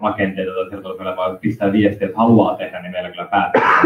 rakenteita 0.00 0.52
tai 0.54 0.68
sieltä 0.68 0.88
meillä 0.88 1.16
vaan 1.16 1.38
pistää 1.38 1.72
viestiä, 1.72 2.06
että 2.06 2.18
haluaa 2.18 2.56
tehdä, 2.56 2.82
niin 2.82 2.92
meillä 2.92 3.10
kyllä 3.10 3.26
päättää. 3.26 3.82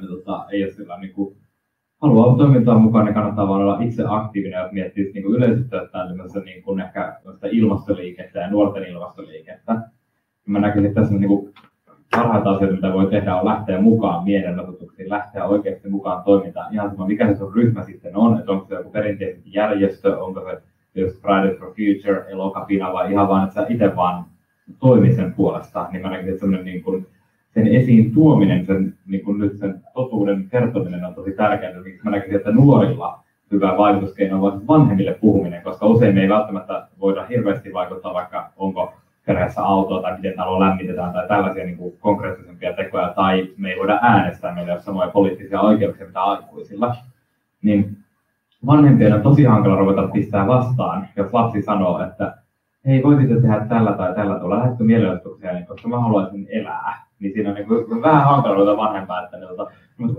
niin, 0.00 0.10
tota, 0.10 0.44
ei 0.50 0.64
ole 0.64 0.72
sillä 0.72 0.98
niin 0.98 1.12
kuin, 1.12 1.36
haluaa 2.02 2.36
toimintaa 2.36 2.78
mukaan, 2.78 3.04
niin 3.04 3.14
kannattaa 3.14 3.48
vaan 3.48 3.60
olla 3.60 3.80
itse 3.80 4.04
aktiivinen, 4.06 4.60
jos 4.60 4.72
miettii 4.72 5.12
niin 5.14 5.24
yleisesti 5.24 5.76
ottaen 5.76 6.18
niin 6.44 6.62
kuin 6.62 6.80
ehkä 6.80 7.20
ilmastoliikettä 7.50 8.38
ja 8.38 8.50
nuorten 8.50 8.84
ilmastoliikettä. 8.84 9.80
Mä 10.46 10.58
näkisin, 10.58 10.86
että 10.86 11.00
tässä 11.00 11.14
niin 11.14 11.28
kuin 11.28 11.54
parhaita 12.10 12.50
asioita, 12.50 12.76
mitä 12.76 12.92
voi 12.92 13.06
tehdä, 13.06 13.36
on 13.36 13.44
lähteä 13.44 13.80
mukaan 13.80 14.24
mielenosoituksiin, 14.24 15.08
lähteä 15.08 15.44
oikeasti 15.44 15.88
mukaan 15.88 16.24
toimintaan. 16.24 16.74
Ihan 16.74 16.90
sama, 16.90 17.06
mikä 17.06 17.26
se 17.26 17.34
sun 17.34 17.54
ryhmä 17.54 17.82
sitten 17.82 18.16
on, 18.16 18.38
että 18.38 18.52
onko 18.52 18.66
se 18.66 18.74
joku 18.74 18.90
perinteisesti 18.90 19.50
järjestö, 19.52 20.18
onko 20.18 20.40
se 20.40 20.62
just 21.00 21.22
Fridays 21.22 21.58
for 21.58 21.68
Future, 21.68 22.30
elokapina 22.30 22.92
vai 22.92 23.12
ihan 23.12 23.28
vaan, 23.28 23.44
että 23.44 23.54
sä 23.54 23.66
itse 23.68 23.96
vaan 23.96 24.24
toimit 24.80 25.16
sen 25.16 25.32
puolesta, 25.32 25.88
niin 25.92 26.02
mä 26.02 26.10
näkisin, 26.10 26.34
että 26.34 26.46
niin 26.46 26.82
kuin, 26.82 27.06
sen 27.54 27.66
esiin 27.66 28.14
tuominen, 28.14 28.66
sen, 28.66 28.94
niin 29.06 29.24
kuin 29.24 29.38
nyt 29.38 29.58
sen 29.58 29.80
totuuden 29.94 30.48
kertominen 30.50 31.04
on 31.04 31.14
tosi 31.14 31.32
tärkeää. 31.32 31.72
Mä 32.04 32.10
näkisin, 32.10 32.36
että 32.36 32.50
nuorilla 32.52 33.20
hyvä 33.52 33.76
vaikutuskeino 33.78 34.44
on 34.44 34.66
vanhemmille 34.66 35.14
puhuminen, 35.14 35.62
koska 35.62 35.86
usein 35.86 36.14
me 36.14 36.20
ei 36.22 36.28
välttämättä 36.28 36.88
voida 37.00 37.26
hirveästi 37.26 37.72
vaikuttaa, 37.72 38.14
vaikka 38.14 38.52
onko 38.56 38.94
perheessä 39.26 39.62
autoa 39.62 40.02
tai 40.02 40.16
miten 40.16 40.34
talo 40.36 40.60
lämmitetään 40.60 41.12
tai 41.12 41.28
tällaisia 41.28 41.64
niin 41.64 41.76
kuin 41.76 41.94
konkreettisempia 42.00 42.72
tekoja, 42.72 43.12
tai 43.16 43.48
me 43.56 43.70
ei 43.70 43.78
voida 43.78 43.98
äänestää, 44.02 44.54
meillä 44.54 44.72
ei 44.72 44.76
ole 44.76 44.82
samoja 44.82 45.10
poliittisia 45.10 45.60
oikeuksia 45.60 46.06
mitä 46.06 46.22
aikuisilla, 46.22 46.96
niin 47.62 47.96
vanhempien 48.66 49.14
on 49.14 49.22
tosi 49.22 49.44
hankala 49.44 49.76
ruveta 49.76 50.08
pistää 50.08 50.46
vastaan, 50.46 51.08
jos 51.16 51.32
lapsi 51.32 51.62
sanoo, 51.62 52.02
että 52.02 52.34
hei, 52.86 53.02
voititte 53.02 53.40
tehdä 53.40 53.66
tällä 53.68 53.92
tai 53.92 54.14
tällä 54.14 54.38
tuolla, 54.38 54.76
mielenosoituksia, 54.78 55.52
niin 55.52 55.66
koska 55.66 55.88
mä 55.88 56.00
haluaisin 56.00 56.46
elää. 56.50 57.07
Niin 57.20 57.32
siinä 57.32 57.48
on 57.48 57.54
niin 57.54 57.68
kuin, 57.68 58.02
vähän 58.02 58.24
hankala 58.24 58.54
ruveta 58.54 58.76
vanhempaa, 58.76 59.24
että 59.24 59.36
ne, 59.36 59.46
tota, 59.46 59.70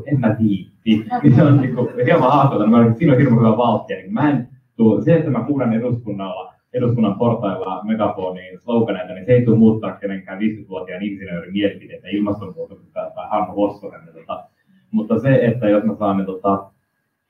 en 0.05 0.19
mä 0.19 0.35
tiitti. 0.35 1.05
Niin 1.23 1.35
se 1.35 1.43
on 1.43 1.57
niin 1.57 1.75
kuin, 1.75 1.89
hieman 2.05 2.31
haastava, 2.31 2.81
niin 2.81 2.95
siinä 2.95 3.13
on 3.13 3.19
hirveän 3.19 3.39
hyvä 3.39 3.57
valttia. 3.57 3.97
Niin 3.97 4.13
mä 4.13 4.29
en 4.29 4.47
tuu, 4.75 5.01
se, 5.01 5.15
että 5.15 5.31
mä 5.31 5.43
kuulen 5.43 5.73
eduskunnalla 5.73 6.53
eduskunnan 6.73 7.15
portailla 7.15 7.83
megafoniin 7.83 8.59
sloganeita, 8.59 9.13
niin 9.13 9.25
se 9.25 9.31
ei 9.31 9.45
tule 9.45 9.57
muuttaa 9.57 9.91
kenenkään 9.91 10.39
50-vuotiaan 10.39 11.03
insinöörin 11.03 11.53
mielipiteitä 11.53 12.07
ilmastonmuutoksesta 12.07 13.11
tai 13.15 13.29
Hannu 13.29 13.55
Hoskonen. 13.55 14.05
Niin 14.05 14.15
tota, 14.15 14.43
mutta 14.91 15.19
se, 15.19 15.39
että 15.45 15.69
jos 15.69 15.83
mä 15.83 15.95
saan 15.95 16.17
niin, 16.17 16.25
tota, 16.25 16.71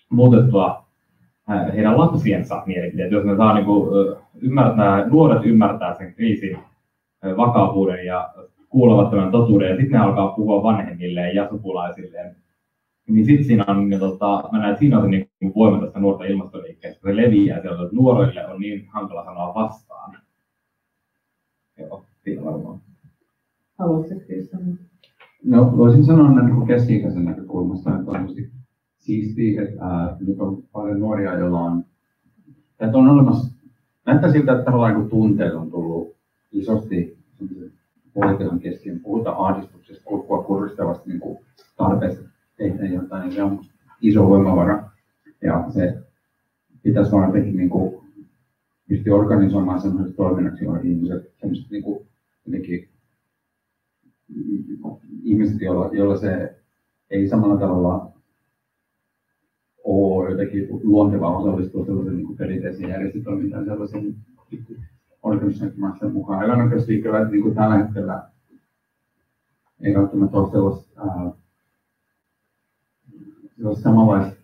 muutettua 0.10 0.86
äh, 1.52 1.74
heidän 1.76 1.98
lapsiensa 1.98 2.64
mielipiteet, 2.66 3.12
jos 3.12 3.24
me 3.24 3.38
saa 3.38 3.54
niin 3.54 3.66
kuin, 3.66 3.90
ymmärtää, 4.42 5.08
nuoret 5.08 5.46
ymmärtää 5.46 5.94
sen 5.94 6.14
kriisin 6.14 6.58
vakavuuden 7.38 8.06
ja 8.06 8.30
kuulevat 8.70 9.10
tämän 9.10 9.32
totuuden, 9.32 9.70
ja 9.70 9.76
sitten 9.76 9.92
ne 9.92 10.06
alkaa 10.06 10.32
puhua 10.36 10.64
vanhemmilleen 10.64 11.36
ja 11.36 11.50
sukulaisilleen, 11.50 12.36
niin 13.08 13.26
sitten 13.26 13.46
siinä 13.46 13.66
on, 13.68 13.90
niin, 13.90 14.00
tota, 14.00 14.50
mä 14.52 14.58
näen, 14.60 14.70
että 14.70 14.80
siinä 14.80 14.98
on 14.98 15.04
se 15.04 15.10
niin 15.10 15.54
voima 15.56 15.82
tästä 15.82 16.00
nuorta 16.00 16.24
ilmastoliikkeestä, 16.24 17.02
se 17.02 17.16
leviää 17.16 17.62
sieltä, 17.62 17.84
että 17.84 17.96
nuorille 17.96 18.48
on 18.48 18.60
niin 18.60 18.88
hankala 18.88 19.26
sanoa 19.26 19.54
vastaan. 19.56 20.18
Joo, 21.80 22.06
siinä 22.24 22.46
varmaan. 22.46 22.80
Haluaisitko 23.80 24.34
sanoa? 24.52 24.76
No, 25.46 25.78
voisin 25.78 26.06
sanoa 26.06 26.32
näin 26.32 26.46
niin 26.46 26.68
keski-ikäisen 26.68 27.26
näkökulmasta, 27.26 28.00
että 28.00 28.12
on 28.12 28.26
tietysti 28.26 28.52
siistiä, 28.98 29.64
että 29.64 29.86
ää, 29.86 30.18
nyt 30.20 30.40
on 30.40 30.64
paljon 30.72 31.00
nuoria, 31.00 31.40
joilla 31.40 31.60
on, 31.60 31.86
että 32.80 32.98
on 32.98 33.10
olemassa, 33.10 33.52
näyttää 34.06 34.32
siltä, 34.32 34.52
että 34.52 34.66
tavallaan 34.66 35.00
niin 35.00 35.10
tunteet 35.10 35.54
on 35.54 35.72
tullut 35.72 36.16
isosti 36.52 37.18
politiikan 38.14 38.60
keskiön. 38.60 39.00
Puhutaan 39.00 39.38
ahdistuksesta, 39.38 40.06
kulkua 40.06 40.44
kuristavasti 40.44 41.10
niin 41.10 41.38
tarpeesta 41.78 42.30
tehdä 42.58 42.86
jotain, 42.86 43.24
niin 43.24 43.34
se 43.34 43.44
on 43.44 43.66
iso 44.02 44.30
voimavara. 44.30 44.90
Ja 45.42 45.66
se 45.70 45.98
pitäisi 46.84 47.12
vaan 47.12 47.28
jotenkin 47.28 47.58
niin 47.58 47.70
kuin, 47.70 48.00
pystyä 48.90 49.16
organisoimaan 49.16 49.82
sellaiset 49.82 50.16
toiminnaksi, 50.16 50.64
joilla 50.64 50.80
ihmiset, 50.80 51.34
sellaiset 51.40 51.72
niin 51.72 51.84
kuin, 51.84 52.08
ihmiset, 55.24 55.62
joilla, 55.62 55.90
joilla 55.94 56.18
se 56.18 56.56
ei 57.10 57.28
samalla 57.28 57.60
tavalla 57.60 58.12
ole 59.84 60.32
jotenkin 60.32 60.68
luontevaa 60.84 61.38
osallistua 61.38 61.86
sellaisen 61.86 62.18
niin 62.18 62.38
perinteisiin 62.38 62.90
järjestötoimintaan 62.90 63.66
sellaisen 63.66 64.16
organisaation 65.24 66.14
mukaan. 66.14 66.72
Ikävä, 66.90 67.20
että 67.20 67.32
niin 67.32 67.44
kuin 67.44 67.56
tällä 67.56 67.78
hetkellä 67.78 68.24
ei 69.82 69.96
välttämättä 69.96 70.38
ole 70.38 70.52
sellaista 70.52 71.02
ää, 71.02 71.32
se 73.62 73.68
olisi 73.68 73.82
samanlaista 73.82 74.40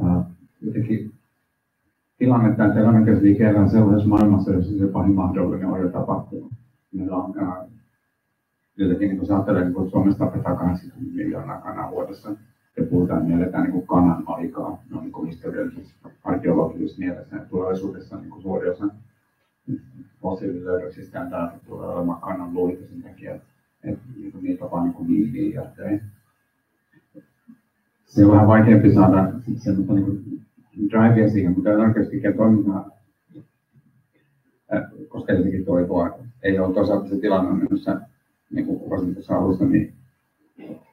uh, 0.00 0.22
jotenkin 0.60 1.12
tilannetta, 2.18 2.66
että 2.66 2.78
todennäköisesti 2.80 3.34
kerran 3.34 3.70
sellaisessa 3.70 4.08
maailmassa, 4.08 4.52
jossa 4.52 4.78
se 4.78 4.86
pahin 4.86 5.14
mahdollinen 5.14 5.68
on 5.68 5.80
jo 5.80 5.88
tapahtunut. 5.88 6.52
Meillä 6.92 7.16
on 7.16 7.30
uh, 7.30 7.70
jotenkin, 8.76 9.08
niin 9.08 9.18
kun 9.18 9.32
ajattelee, 9.32 9.64
niin 9.64 9.74
kun 9.74 9.90
Suomessa 9.90 10.24
tapetaan 10.24 10.56
80 10.56 11.16
miljoonaa 11.16 11.60
kanaa 11.60 11.90
vuodessa, 11.90 12.30
ja 12.76 12.86
puhutaan, 12.90 13.26
me 13.26 13.34
eletään 13.34 13.70
niin 13.70 13.86
kanan 13.86 14.24
aikaa, 14.26 14.82
no 14.90 15.00
niin 15.00 15.12
kuin 15.12 15.28
historiallisessa, 15.28 15.94
arkeologisessa 16.24 16.98
mielessä, 16.98 17.36
ja 17.36 17.44
tulevaisuudessa 17.44 18.16
niin 18.16 18.42
suuri 18.42 18.70
osa 18.70 18.88
fossiililöydöksistä 20.22 21.26
tulee 21.66 21.88
olemaan 21.88 22.20
kanan 22.20 22.54
luita 22.54 22.86
sen 22.86 23.02
takia, 23.02 23.34
että, 23.34 23.46
että 23.84 24.04
niin 24.16 24.32
niitä 24.42 24.64
on 24.64 24.70
vain 24.70 24.94
niin 25.06 25.32
viiliä 25.32 25.60
ja 25.60 25.70
tein. 25.76 26.02
Se 28.04 28.24
on 28.24 28.32
vähän 28.32 28.46
vaikeampi 28.46 28.94
saada 28.94 29.32
semmoista 29.56 29.94
niin 29.94 30.90
drivea 30.90 31.30
siihen, 31.30 31.52
mutta 31.52 31.70
oikeasti 31.70 32.22
toimintaa, 32.36 32.90
koska 35.08 35.32
jotenkin 35.32 35.64
toivoa 35.64 36.18
ei 36.42 36.58
ole 36.58 36.74
toisaalta 36.74 37.08
se 37.08 37.16
tilanne, 37.16 37.66
jossa 37.70 38.00
niin 38.50 38.66
kuin 38.66 38.80
kuvasin 38.80 39.14
tuossa 39.14 39.36
alussa, 39.36 39.64
niin 39.64 39.94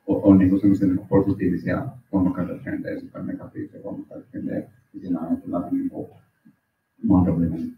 on, 0.08 0.24
on 0.24 0.38
niin 0.38 0.60
semmoisia 0.60 0.88
niin 0.88 1.08
positiivisia 1.08 1.86
voimakkaita 2.12 2.54
trendejä, 2.64 3.00
sitten 3.00 3.28
negatiivisia 3.28 3.84
voimakkaita 3.84 4.28
trendejä, 4.32 4.60
ja 4.94 5.00
siinä 5.00 5.20
on 5.20 5.42
tällainen 5.42 5.74
niin 5.74 5.90
kuin 5.90 6.08
mahdollinen 7.04 7.74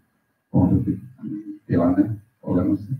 konfliktitilanne 0.51 2.09
olemassa. 2.41 2.91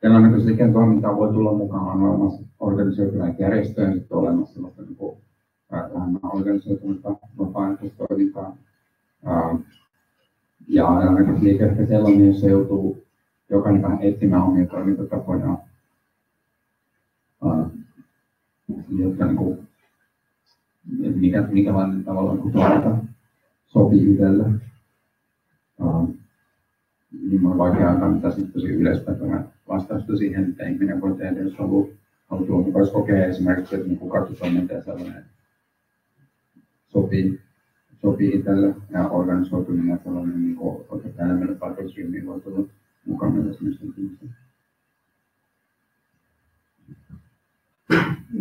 Tällainen 0.00 0.72
toimintaa 0.72 1.16
voi 1.16 1.32
tulla 1.32 1.52
mukaan, 1.52 1.86
on 1.86 2.02
olemassa 2.02 2.42
organisoituneet 2.60 3.38
järjestöjä, 3.38 3.88
on 3.88 4.02
olemassa 4.10 4.54
sellaista 4.54 4.82
niin 4.82 4.96
kuin 4.96 5.16
vähemmän 5.70 6.20
organisoitunutta 6.22 7.16
vapaaehtoistoimintaa. 7.38 8.56
Ja 10.68 10.86
liike 11.40 11.64
ehkä 11.64 11.86
sellainen, 11.86 12.26
jossa 12.26 12.46
joutuu 12.46 13.04
jokainen 13.50 13.82
vähän 13.82 14.02
etsimään 14.02 14.42
omia 14.42 14.66
toimintatapoja, 14.66 15.58
jotka 18.98 19.24
niin 19.24 19.36
kuin, 19.36 19.68
mikä, 21.14 21.42
mikälainen 21.42 22.04
tavallaan 22.04 22.38
kun 22.38 22.52
toiminta 22.52 22.96
sopii 23.66 24.12
itselle. 24.12 24.44
Niin 27.22 27.46
on 27.46 27.58
vaikea 27.58 27.90
antaa 27.90 28.08
mitä 28.08 28.28
tosi 28.52 28.68
yleispätevä 28.68 29.44
vastausta 29.68 30.16
siihen, 30.16 30.50
että 30.50 30.66
ihminen 30.66 31.00
voi 31.00 31.16
tehdä, 31.16 31.40
jos 31.40 31.58
haluaa, 31.58 31.86
haluaa 32.26 32.86
kokea 32.92 33.26
esimerkiksi, 33.26 33.76
että 33.76 33.88
niin 33.88 34.10
katsotoiminta 34.10 34.74
ja 34.74 34.82
sellainen, 34.82 35.24
sopii, 36.88 37.40
sopii 38.00 38.34
itselle 38.34 38.74
ja 38.90 39.08
organisoituminen 39.08 39.88
ja 39.88 39.98
sellainen 40.04 40.42
niin 40.42 40.56
kuin, 40.56 40.84
oikeastaan 40.88 41.30
enemmän 41.30 41.56
paikallisryhmiin 41.56 42.26
voi 42.26 42.40
tulla 42.40 42.68
mukaan 43.06 43.32
myös 43.32 43.56
ihmisten 43.56 43.92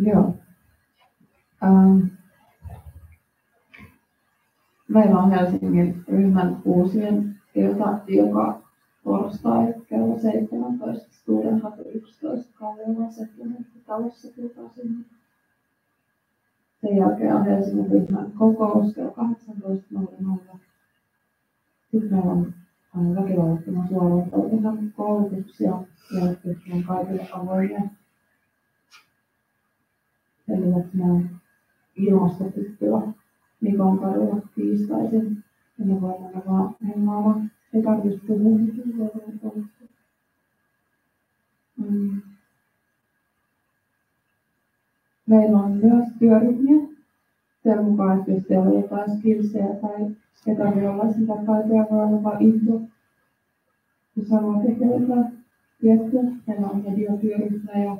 Joo. 0.02 0.36
Ähm. 1.64 2.00
Meillä 4.88 5.20
on 5.20 5.32
Helsingin 5.32 6.04
ryhmän 6.08 6.62
uusien 6.66 7.36
ilta, 7.56 8.00
joka 8.08 8.65
torstai 9.06 9.74
kello 9.90 10.20
17, 10.20 11.12
Studenhatu 11.12 11.82
11, 11.94 12.54
Kallion 12.60 13.14
talossa 13.86 14.28
tultaan 14.36 14.70
sinne. 14.76 15.06
Sen 16.82 16.98
jälkeen 16.98 17.36
on 17.36 17.46
Helsingin 17.46 17.92
ryhmän 17.92 18.32
kokous 18.32 18.94
kello 18.96 19.16
18.00. 20.52 20.58
Sitten 21.92 22.10
meillä 22.12 22.32
on 22.32 23.16
väkivallattoman 23.16 23.88
toiminnan 24.32 24.94
koulutuksia, 24.98 25.84
jotka 26.12 26.50
on 26.74 26.84
kaikille 26.84 27.28
avoimia. 27.32 27.82
Eli 30.50 30.80
että 30.80 30.98
nämä 30.98 31.20
ilmastotyttöä 31.96 33.02
Mikon 33.62 34.00
kadulla 34.00 34.42
tiistaisin. 34.56 35.44
Ja 35.80 35.86
me 35.86 36.02
voimme 36.02 36.28
mennä 36.28 36.42
vaan 36.48 36.76
hengailla. 36.88 37.55
Ei 37.76 37.82
tarvitse 37.84 38.20
puhua 38.28 38.58
mitään. 38.58 39.70
Mm. 41.78 42.22
Meillä 45.26 45.58
on 45.58 45.72
myös 45.72 46.08
työryhmiä. 46.20 46.88
Sen 47.64 47.84
mukaan, 47.84 48.20
että 48.20 48.32
jos 48.32 48.44
teillä 48.44 48.66
on 48.66 48.82
jotain 48.82 49.18
skillsejä 49.18 49.76
tai 49.82 50.16
ei 50.48 50.56
tarvitse 50.56 50.90
olla 50.90 51.14
sitä 51.14 51.34
taitoja, 51.46 51.88
voi 51.92 52.04
olla 52.04 52.24
vain 52.24 52.42
into. 52.42 52.82
Jos 54.16 54.30
haluaa 54.32 54.64
tehdä 54.64 54.86
jotain 54.86 55.38
tiettyä, 55.82 56.22
meillä 56.48 56.68
on 56.68 56.84
mediotyöryhmä 56.84 57.72
ja 57.72 57.98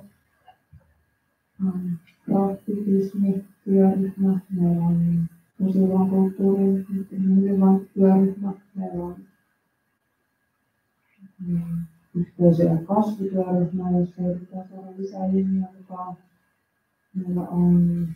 aktivismi, 2.36 3.46
työryhmä, 3.66 4.40
meillä 4.50 4.84
on 4.84 5.28
uusiutuvan 5.60 6.10
kulttuurin 6.10 6.86
työryhmä, 7.94 8.54
meillä 8.76 9.04
on 9.04 9.16
mm, 12.16 12.22
yhteisö- 12.22 12.64
ja 12.64 12.78
kasvutyöryhmä, 12.78 14.00
jossa 14.00 14.22
yritetään 14.22 14.68
saada 14.70 14.98
lisää 14.98 15.26
ihmisiä 15.26 15.68
mukaan. 15.78 16.18
Meillä 17.14 17.42
on 17.42 18.08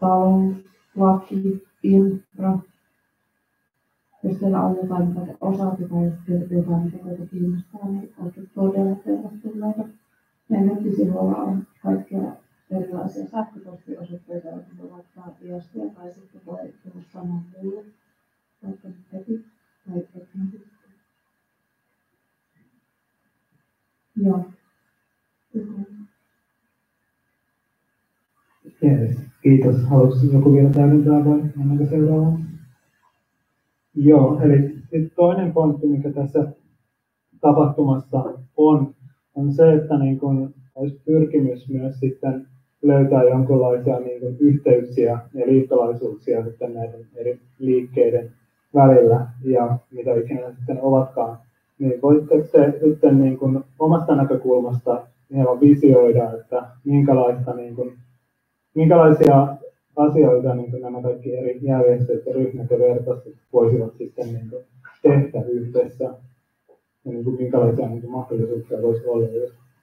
talon, 0.00 0.56
laki, 0.96 1.66
infra. 1.82 2.58
Jos 4.22 4.36
teillä 4.36 4.60
on 4.60 4.76
jotain, 4.82 5.08
mitä 5.08 5.20
te 5.20 5.36
osaatte 5.40 5.88
tai 5.88 6.12
jotain, 6.50 6.82
mitä 6.82 6.98
teitä 6.98 7.26
kiinnostaa, 7.26 7.88
niin 7.88 8.14
olette 8.18 8.40
todella 8.54 8.96
tervetulleita. 8.96 9.88
Meidän 10.48 10.66
nettisivuilla 10.66 11.36
on 11.36 11.66
kaikkia 11.82 12.32
erilaisia 12.70 13.26
sähköpostiosoitteita, 13.26 14.48
joihin 14.48 14.78
voi 14.78 14.90
laittaa 14.90 15.36
viestiä 15.42 15.84
tai 15.94 16.14
sitten 16.14 16.40
voi 16.46 16.74
tulla 16.82 17.04
sanoa 17.12 17.40
mulle, 17.62 17.84
vaikka 18.62 18.88
heti 19.12 19.44
tai 19.86 19.96
heti. 20.14 20.77
Joo. 24.22 24.44
Kiitos. 29.42 29.84
Haluaisi 29.84 30.32
joku 30.32 30.52
vielä 30.52 30.70
täydentää 30.70 31.24
vai 31.24 31.42
mennäänkö 31.56 31.86
seuraavaan? 31.86 32.44
Joo, 33.94 34.40
eli 34.42 34.78
toinen 35.16 35.52
pointti, 35.52 35.86
mikä 35.86 36.12
tässä 36.12 36.52
tapahtumassa 37.40 38.24
on, 38.56 38.94
on 39.34 39.52
se, 39.52 39.72
että 39.72 39.98
niin 39.98 40.18
kun 40.18 40.54
olisi 40.74 41.00
pyrkimys 41.04 41.68
myös 41.68 41.98
sitten 42.00 42.46
löytää 42.82 43.22
jonkinlaisia 43.22 44.00
niin 44.00 44.20
kuin 44.20 44.36
yhteyksiä 44.40 45.18
ja 45.34 45.46
liittolaisuuksia 45.46 46.44
sitten 46.44 46.74
näiden 46.74 47.06
eri 47.14 47.40
liikkeiden 47.58 48.32
välillä 48.74 49.26
ja 49.44 49.78
mitä 49.90 50.14
ikinä 50.14 50.52
sitten 50.52 50.82
ovatkaan, 50.82 51.38
niin 51.78 52.02
voitte 52.02 52.44
se 52.44 52.78
sitten 52.84 53.20
niin 53.20 53.38
kuin 53.38 53.64
omasta 53.78 54.16
näkökulmasta 54.16 55.06
hieman 55.34 55.60
visioida, 55.60 56.32
että 56.32 56.66
minkälaista, 56.84 57.54
niin 57.54 57.74
kuin, 57.74 57.98
minkälaisia 58.74 59.56
asioita 59.96 60.54
niin 60.54 60.70
kuin 60.70 60.82
nämä 60.82 61.02
kaikki 61.02 61.36
eri 61.36 61.58
järjestöt 61.62 62.26
ja 62.26 62.34
ryhmät 62.34 62.70
ja 62.70 62.78
verkostot 62.78 63.34
voisivat 63.52 63.96
sitten 63.98 64.26
niin 64.26 64.50
kuin 64.50 64.64
tehdä 65.02 65.42
yhdessä 65.48 66.04
ja 66.04 67.12
niin 67.12 67.24
kuin 67.24 67.36
minkälaisia 67.36 67.88
niin 67.88 68.00
kuin 68.00 68.10
mahdollisuuksia 68.10 68.82
voisi 68.82 69.06
olla 69.06 69.26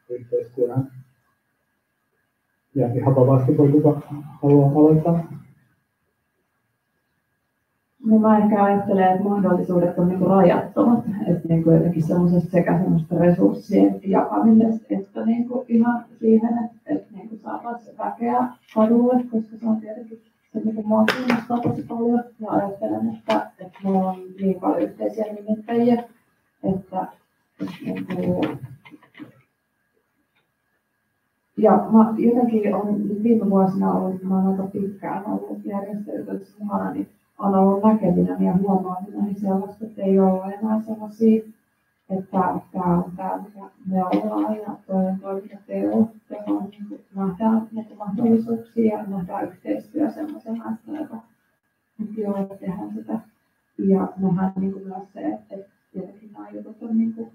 yhteistyöhön. 0.09 0.87
Ja 2.75 2.87
ihan 2.93 3.15
vapaasti 3.15 3.57
voi 3.57 3.69
kuka 3.69 4.01
haluaa 4.41 4.71
aloittaa. 4.71 5.44
No 8.05 8.19
mä 8.19 8.37
ehkä 8.37 8.63
ajattelen, 8.63 9.11
että 9.11 9.23
mahdollisuudet 9.23 9.99
on 9.99 10.07
niinku 10.07 10.25
rajattomat, 10.25 11.05
että 11.27 11.47
niinku 11.47 11.71
jotenkin 11.71 12.03
semmoisesta 12.03 12.51
sekä 12.51 12.77
semmoista 12.77 13.15
resurssien 13.15 13.99
jakamisesta, 14.03 14.85
että 14.89 15.25
niinku 15.25 15.65
ihan 15.67 16.05
siihen, 16.19 16.53
että, 16.65 16.77
että 16.85 17.13
niinku 17.13 17.37
saataisiin 17.43 17.97
väkeä 17.97 18.47
kadulle, 18.75 19.23
koska 19.31 19.57
se 19.57 19.67
on 19.67 19.77
tietenkin 19.77 20.21
se 20.53 20.59
niinku 20.59 20.83
mua 20.83 21.03
kiinnostaa 21.05 21.59
tosi 21.59 21.83
paljon. 21.83 22.23
Ja 22.39 22.51
ajattelen, 22.51 23.15
että, 23.15 23.51
että 23.59 23.79
meillä 23.83 24.09
on 24.09 24.19
niin 24.41 24.59
paljon 24.59 24.81
yhteisiä 24.81 25.25
nimittäjiä, 25.33 26.03
että, 26.63 27.07
että 27.61 27.73
niinku, 27.87 28.45
ja 31.57 31.71
mä 31.91 32.13
jotenkin 32.17 32.75
on 32.75 33.23
viime 33.23 33.49
vuosina 33.49 33.91
ollut, 33.91 34.23
mä 34.23 34.35
olen 34.35 34.47
aika 34.47 34.63
pitkään 34.63 35.25
ollut 35.25 35.65
järjestöissä 35.65 36.63
mukana, 36.63 36.91
niin 36.91 37.07
on 37.39 37.55
ollut 37.55 37.83
näkeminen 37.83 38.43
ja 38.43 38.53
huomaaminen 38.53 39.25
niin 39.25 39.39
sellaista, 39.39 39.85
että 39.85 40.01
ei 40.01 40.19
ole 40.19 40.53
enää 40.53 40.81
sellaisia, 40.81 41.43
että 42.09 42.61
tämä 42.71 42.97
on 42.97 43.11
tämä, 43.17 43.37
mikä 43.37 43.69
me 43.85 44.05
ollaan 44.05 44.55
ja 44.55 44.77
toinen 44.87 45.19
toiminta 45.19 45.57
teo, 45.67 45.97
on, 46.47 46.69
niin 46.69 47.05
nähdään 47.15 47.67
näitä 47.71 47.95
mahdollisuuksia 47.95 48.97
ja 48.97 49.03
nähdään 49.03 49.47
yhteistyö 49.47 50.11
sellaisena, 50.11 50.73
että 50.73 50.91
joka 51.01 51.17
joo, 52.17 52.57
tehdään 52.59 52.93
sitä. 52.93 53.19
Ja 53.77 54.13
nähdään 54.17 54.51
niin 54.55 54.73
kuin 54.73 54.87
myös 54.87 55.13
se, 55.13 55.19
että 55.19 55.55
tietenkin 55.93 56.33
nämä 56.33 56.49
jutut 56.49 56.83
on 56.83 56.97
niin 56.97 57.13
kuin 57.13 57.31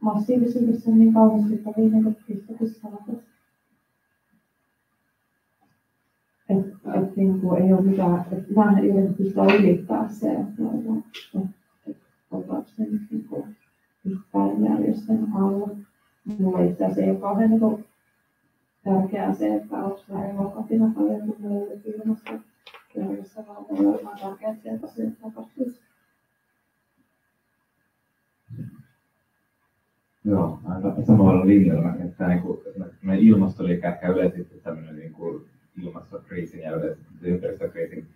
massiivisuudessa 0.00 0.90
niin 0.90 1.14
kauhistuttavia 1.14 1.88
niin 1.88 2.02
kuin 2.02 2.16
Kristuksen 2.26 2.68
sanotus. 2.68 3.23
Että 6.58 6.94
et, 6.94 7.16
niin 7.16 7.40
kuin, 7.40 7.62
ei 7.62 7.72
ole 7.72 7.82
mitään, 7.82 8.24
että 8.32 8.54
mä 8.54 8.78
en 8.78 8.88
jotenkin 8.88 9.14
pysty 9.14 9.40
ylittää 9.58 10.08
se, 10.08 10.32
että, 10.32 10.62
että, 10.78 11.48
että 11.86 12.04
ollaanko 12.30 12.68
se 12.76 12.82
nyt 12.82 13.02
niin 13.10 13.24
kuin 13.28 13.56
yhtään 14.04 14.64
järjestön 14.64 15.28
alla. 15.34 15.70
Mulle 16.38 16.66
itse 16.66 16.84
asiassa 16.84 17.02
ei 17.02 17.10
ole 17.10 17.20
kauhean 17.20 17.50
niin 17.50 17.60
kuin, 17.60 17.84
tärkeää 18.84 19.34
se, 19.34 19.54
että 19.54 19.76
onko 19.76 20.00
mä 20.12 20.28
elokatina 20.28 20.92
paljon, 20.96 21.20
kun 21.20 21.36
mulla 21.38 21.66
ei 21.66 21.72
ole 21.72 21.80
ilmasta 21.84 22.32
järjestö, 22.96 23.42
vaan 23.46 23.64
mulle 23.70 23.88
on 23.88 24.18
tärkeää, 24.20 24.52
että 24.52 24.62
sieltä 24.62 24.86
asioita 24.86 25.16
tapahtuisi. 25.22 25.80
Joo, 30.24 30.58
aika 30.64 31.02
samalla 31.06 31.46
linjalla, 31.46 31.94
että 31.94 32.28
niin 32.28 32.42
kuin, 32.42 32.58
meidän 33.02 33.24
ilmastoliike 33.24 33.88
ehkä 33.88 34.08
yleisesti 34.08 34.60
tämmöinen 34.60 34.96
niin 34.96 35.12
kuin 35.12 35.44
ilmastokriisin 35.82 36.60
ja 36.60 36.72
ympäristökriisin 37.22 38.06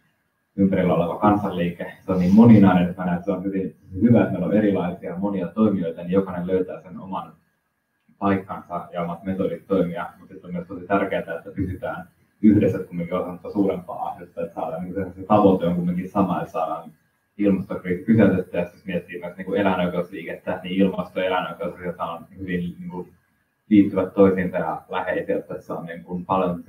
ympärillä 0.57 0.95
oleva 0.95 1.19
kansanliike, 1.19 1.93
se 2.01 2.13
on 2.13 2.19
niin 2.19 2.35
moninainen, 2.35 2.89
että 2.89 3.03
mä 3.03 3.07
näen, 3.07 3.17
että 3.17 3.25
se 3.25 3.33
on 3.33 3.45
hyvin 3.45 3.77
hyvä, 4.03 4.21
että 4.21 4.33
meillä 4.33 4.47
on 4.47 4.57
erilaisia 4.57 5.17
monia 5.17 5.49
toimijoita, 5.49 6.03
niin 6.03 6.11
jokainen 6.11 6.47
löytää 6.47 6.83
sen 6.83 7.01
oman 7.01 7.33
paikkansa 8.19 8.89
ja 8.93 9.03
omat 9.03 9.25
metodit 9.25 9.67
toimia, 9.67 10.07
mutta 10.19 10.35
sitten 10.35 10.49
on 10.49 10.55
myös 10.55 10.67
tosi 10.67 10.87
tärkeää, 10.87 11.21
että 11.21 11.51
pysytään 11.55 12.09
yhdessä 12.43 12.79
kumminkin 12.79 13.15
osa 13.15 13.53
suurempaa 13.53 14.09
ahdetta, 14.09 14.43
että 14.43 14.55
saadaan 14.55 14.85
niin 14.85 14.95
se 14.95 15.23
tavoite 15.29 15.67
on 15.67 15.77
kumminkin 15.77 16.11
sama, 16.11 16.41
että 16.41 16.53
saadaan 16.53 16.93
ilmastokriisi 17.39 18.05
pysäytettyä, 18.05 18.61
jos 18.61 18.85
miettii 18.85 19.21
myös 19.21 19.37
niin 19.37 19.57
eläinoikeusliikettä, 19.57 20.61
niin 20.63 20.81
ilmasto- 20.81 21.21
ja 21.21 21.27
eläinoikeusliikettä 21.27 22.05
on 22.05 22.27
hyvin 22.39 22.61
niin 22.79 22.91
kuin, 22.91 23.13
liittyvät 23.69 24.15
toisiinsa 24.15 24.57
ja 24.57 24.83
läheisiä, 24.89 25.39
että 25.39 25.61
se 25.61 25.73
on 25.73 25.87
niin 25.87 26.05
kuin, 26.05 26.27
paljon 26.27 26.65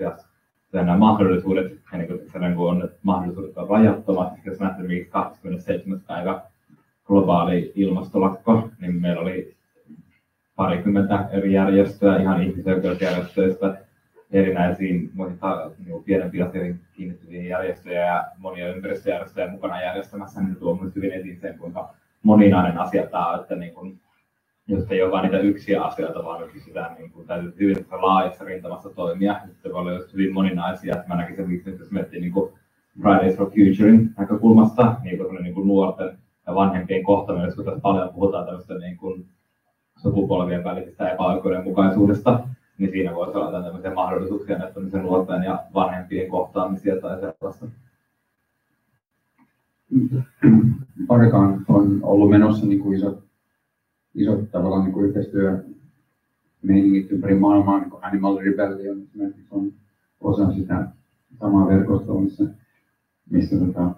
nämä 0.74 0.98
mahdollisuudet, 0.98 1.80
niin 1.92 2.08
kuin, 2.08 2.20
se, 2.32 2.40
niin 2.40 2.56
kuin 2.56 2.70
on, 2.70 2.84
että 2.84 2.98
mahdollisuudet 3.04 3.58
on 3.58 3.70
rajattomat. 3.70 4.34
Jos 4.46 4.58
esimerkiksi 4.62 5.12
27. 5.12 6.02
päivä 6.08 6.42
globaali 7.06 7.72
ilmastolakko, 7.76 8.70
niin 8.82 9.02
meillä 9.02 9.22
oli 9.22 9.56
parikymmentä 10.56 11.30
eri 11.32 11.54
järjestöä, 11.54 12.18
ihan 12.18 12.44
ihmisoikeusjärjestöistä, 12.44 13.78
erinäisiin 14.32 15.12
muihin 15.14 15.40
niin 15.86 16.04
pienempiin 16.04 16.44
asioihin 16.44 16.80
kiinnittyviin 16.94 17.46
järjestöjä 17.46 18.06
ja 18.06 18.26
monia 18.38 18.76
ympäristöjärjestöjä 18.76 19.52
mukana 19.52 19.82
järjestämässä, 19.82 20.42
niin 20.42 20.56
tuo 20.56 20.76
myös 20.76 20.96
hyvin 20.96 21.12
esiin 21.12 21.40
sen, 21.40 21.58
kuinka 21.58 21.94
moninainen 22.24 22.78
asia 22.78 23.08
tämä 23.08 23.28
on, 23.28 23.40
että 23.40 23.56
niin 23.56 23.74
kuin, 23.74 24.00
jos 24.70 24.92
ei 24.92 25.04
ole 25.04 25.12
vain 25.12 25.24
niitä 25.24 25.40
yksiä 25.40 25.84
asioita, 25.84 26.24
vaan 26.24 26.42
nyt 26.42 26.64
sitä 26.64 26.96
niin 26.98 27.12
kuin, 27.12 27.28
täytyy 27.28 27.54
hyvin 27.60 27.86
laajassa 27.92 28.46
rintamassa 28.46 28.90
toimia. 28.90 29.40
Sitten 29.48 29.74
voi 29.74 29.82
olla 29.82 30.06
hyvin 30.14 30.34
moninaisia. 30.34 31.04
Mä 31.08 31.16
näkisin, 31.16 31.62
että 31.68 31.84
jos 31.84 31.92
miettii 31.92 32.22
niin 32.22 32.32
kuin 32.32 32.54
Fridays 33.02 33.38
for 33.38 33.50
Futurein 33.50 34.10
näkökulmasta, 34.18 34.96
niin 35.04 35.18
kuin, 35.18 35.44
niin 35.44 35.54
kuin 35.54 35.68
nuorten 35.68 36.18
ja 36.48 36.56
vanhempien 36.56 37.04
kohtaminen, 37.04 37.56
kun 37.56 37.66
tässä 37.66 37.82
paljon 37.82 38.14
puhutaan 38.14 38.46
tämmöistä 38.46 38.74
niin 38.74 38.98
kuin 38.98 39.26
sukupolvien 40.02 40.64
välisestä 40.64 41.10
epäoikeudenmukaisuudesta, 41.10 42.40
niin 42.78 42.92
siinä 42.92 43.16
voisi 43.16 43.38
olla 43.38 43.64
tämmöisiä 43.64 43.94
mahdollisuuksia 43.94 44.58
näyttämisen 44.58 45.02
nuorten 45.02 45.44
ja 45.44 45.64
vanhempien 45.74 46.30
kohtaamisia 46.30 47.02
tai 47.02 47.20
sellaista. 47.20 47.66
parikaan 51.08 51.66
on 51.68 52.00
ollut 52.04 52.30
menossa 52.30 52.66
niin 52.66 52.80
kuin 52.80 52.98
isot, 52.98 53.29
isot 54.16 54.52
tavallaan 54.52 54.84
niin 54.84 54.94
kuin 54.94 55.06
yhteistyö 55.06 55.64
meiningit 56.62 57.12
ympäri 57.12 57.36
maailmaa, 57.36 57.80
niin 57.80 57.90
kuin 57.90 58.04
Animal 58.04 58.38
Rebellion 58.38 59.02
esimerkiksi 59.02 59.48
on 59.52 59.74
osa 60.22 60.52
sitä 60.52 60.88
samaa 61.40 61.68
verkostoa, 61.68 62.22
missä, 62.22 62.44
missä 63.30 63.56
tota, 63.60 63.96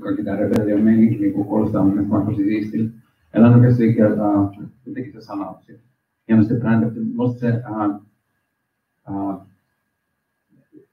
kaikki 0.00 0.24
tämä 0.24 0.36
rebellion 0.36 0.82
meininki 0.82 1.18
niin 1.18 1.32
kuulostaa 1.32 1.84
mun 1.84 1.94
mielestä 1.94 2.30
tosi 2.30 2.44
siistiltä. 2.44 2.92
Eläin 3.34 3.54
oikeasti 3.54 3.94
kertaa, 3.94 4.52
jotenkin 4.86 5.12
se 5.12 5.20
sana 5.20 5.54
hienosti 6.28 6.54
brändätty. 6.54 7.00
Musta 7.00 7.40
se, 7.40 7.62
uh, 7.70 8.02
uh, 9.10 9.46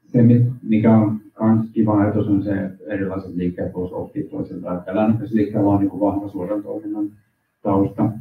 se, 0.07 0.19
mikä 0.63 0.97
on 0.97 1.19
myös 1.39 1.69
kiva 1.71 2.01
ajatus 2.01 2.27
on 2.27 2.43
se, 2.43 2.65
että 2.65 2.83
erilaiset 2.87 3.35
liikkeet 3.35 3.73
voisi 3.73 3.93
oppia 3.93 4.29
toisiltaan. 4.29 4.83
Eläinoppimisliikkeellä 4.87 5.69
on 5.69 5.79
niin 5.79 5.99
vahva 5.99 6.29
suoran 6.29 6.63
toiminnan 6.63 7.11
tausta. 7.61 8.11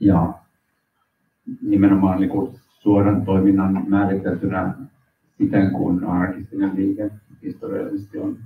Ja 0.00 0.34
nimenomaan 1.62 2.20
niin 2.20 2.30
kuin 2.30 2.50
suoran 2.80 3.24
toiminnan 3.24 3.84
määriteltynä 3.88 4.74
siten, 5.38 5.70
kun 5.70 6.04
anarkistinen 6.04 6.76
liike 6.76 7.10
historiallisesti 7.42 8.18
on, 8.18 8.38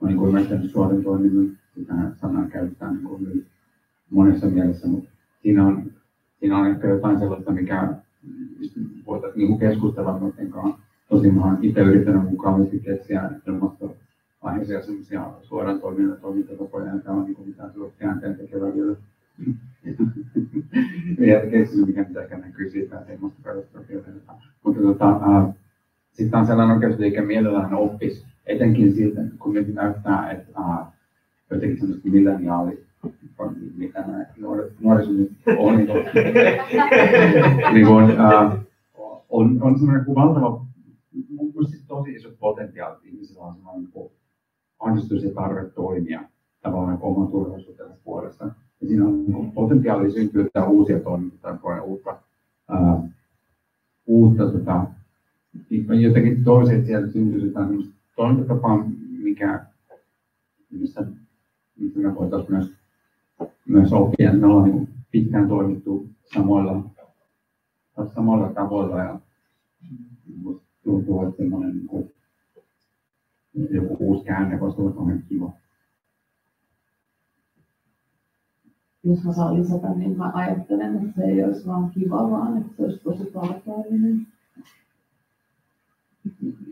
on 0.00 0.08
niin 0.08 0.26
ymmärtänyt 0.26 0.70
suoran 0.70 1.02
toiminnan. 1.02 1.58
Sitä 1.74 1.94
sanaa 2.20 2.44
käytetään 2.44 2.94
niin 2.94 3.04
kuin 3.04 3.46
monessa 4.10 4.46
mielessä, 4.46 4.88
mutta 4.88 5.10
siinä 5.42 5.66
on, 5.66 5.92
siinä 6.40 6.58
on 6.58 6.66
ehkä 6.66 6.88
jotain 6.88 7.18
sellaista, 7.18 7.52
mikä 7.52 7.94
voitaisiin 9.06 9.48
niin 9.48 9.58
keskustella 9.58 10.20
kanssa. 10.50 10.78
Tosin 11.08 11.34
mä 11.34 11.44
olen 11.44 11.58
itse 11.62 11.80
yrittänyt 11.80 12.30
mukavasti 12.30 12.78
keksiä 12.78 13.30
ilmastoaiheisia 14.42 14.82
sellaisia 14.82 15.30
suoran 15.42 15.80
toiminnan 15.80 16.18
toimintatapoja, 16.20 16.86
ja 16.86 16.98
tämä 16.98 17.16
on 17.16 17.24
niin 17.24 17.36
mitään 17.48 17.72
sellaista 17.72 17.98
käänteen 17.98 18.36
tekevää 18.36 18.74
vielä? 18.74 18.96
Ja 21.18 21.50
keksinyt, 21.50 21.86
mikä 21.86 22.06
ehkä 22.22 22.38
näkyy 22.38 22.70
siitä, 22.70 22.98
että 22.98 23.12
ilmastokatastrofia 23.12 23.98
Mutta 24.64 24.82
tota, 24.82 25.10
äh, 25.10 25.54
sitten 26.12 26.40
on 26.40 26.46
sellainen 26.46 26.76
oikeusliike 26.76 27.20
mielellään 27.20 27.74
oppisi, 27.74 28.26
etenkin 28.46 28.94
siltä, 28.94 29.20
kun 29.38 29.54
nyt 29.54 29.74
näyttää, 29.74 30.30
että 30.30 30.60
äh, 30.60 30.86
jotenkin 31.50 31.78
semmoista 31.78 32.08
milleniaali, 32.08 32.84
mitä 33.76 34.00
nämä 34.00 34.24
nuoret, 34.36 34.72
nuoriso 34.80 35.12
nyt 35.12 35.32
on, 35.58 35.76
niin, 35.76 35.88
niin 37.72 37.86
on, 37.86 38.10
äh, 38.10 38.58
on, 39.28 39.62
on 39.62 39.78
semmoinen 39.78 40.04
kuin 40.04 40.14
valtava, 40.14 40.66
siis 41.70 41.84
tosi 41.86 42.12
iso 42.12 42.30
potentiaali, 42.40 42.96
ihmisillä 43.04 43.42
on 43.42 43.54
semmoinen 43.54 43.88
annistus 44.82 45.24
ja 45.24 45.30
tarve 45.34 45.70
toimia 45.70 46.20
tavallaan 46.62 46.98
oman 47.00 47.28
turvallisuutensa 47.28 47.94
puolesta 48.04 48.44
ja 48.80 48.88
siinä 48.88 49.04
on 49.04 49.52
potentiaali 49.54 50.10
syntyä 50.10 50.64
uusia 50.68 51.00
toimintatapoja, 51.00 51.82
uutta, 51.82 52.16
ää, 52.68 53.08
uutta 54.06 54.50
tota, 54.50 54.86
jotenkin 56.00 56.44
toiset 56.44 56.86
sieltä 56.86 57.12
syntyy 57.12 57.46
jotain 57.46 57.92
toimintatapaa, 58.16 58.84
mikä, 59.22 59.66
missä, 60.70 61.06
missä 61.78 62.00
me 62.00 62.14
voitaisiin 62.14 62.52
myös, 62.52 62.72
myös 63.68 63.92
oppia. 63.92 64.32
Me 64.32 64.46
ollaan 64.46 64.70
niin 64.70 64.88
pitkään 65.10 65.48
toimittu 65.48 66.08
samoilla, 66.34 66.84
samoilla 68.14 68.52
tavoilla 68.52 68.98
ja 68.98 69.20
tuntuu, 70.84 71.22
että 71.22 71.36
semmoinen 71.36 71.76
niin 71.76 72.12
joku 73.54 73.96
uusi 74.00 74.24
käänne 74.24 74.60
voisi 74.60 74.80
olla 74.80 74.92
kauhean 74.92 75.22
kiva. 75.28 75.52
jos 79.04 79.24
mä 79.24 79.32
saan 79.32 79.60
lisätä, 79.60 79.94
niin 79.94 80.16
mä 80.16 80.30
ajattelen, 80.34 80.96
että 80.96 81.12
se 81.16 81.24
ei 81.24 81.44
olisi 81.44 81.66
vaan 81.66 81.90
kiva, 81.90 82.30
vaan 82.30 82.58
että 82.58 82.72
se 82.76 82.82
olisi 82.82 83.02
tosi 83.04 83.30
tarpeellinen. 83.32 84.26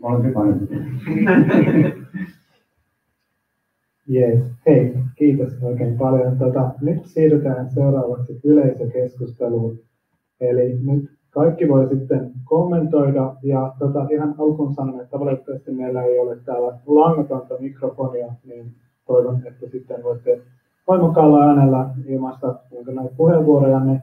Olen 0.01 0.33
paljon. 0.33 0.67
Jees. 4.07 4.43
Hei, 4.65 4.93
kiitos 5.15 5.63
oikein 5.63 5.97
paljon. 5.97 6.37
Tota, 6.37 6.73
nyt 6.81 7.05
siirrytään 7.05 7.71
seuraavaksi 7.71 8.39
yleisökeskusteluun. 8.43 9.79
Eli 10.41 10.79
nyt 10.83 11.11
kaikki 11.31 11.69
voi 11.69 11.87
sitten 11.87 12.31
kommentoida 12.45 13.35
ja 13.43 13.73
tota, 13.79 14.07
ihan 14.11 14.35
alkuun 14.37 14.73
sanon, 14.73 15.01
että 15.01 15.19
valitettavasti 15.19 15.71
meillä 15.71 16.03
ei 16.03 16.19
ole 16.19 16.37
täällä 16.45 16.77
langatonta 16.85 17.55
mikrofonia, 17.59 18.33
niin 18.45 18.71
toivon, 19.07 19.41
että 19.47 19.67
sitten 19.69 20.03
voitte 20.03 20.41
voimakkaalla 20.87 21.43
äänellä 21.43 21.89
ilmaista 22.05 22.55
niin 22.71 22.95
näitä 22.95 23.15
puheenvuorojanne. 23.17 24.01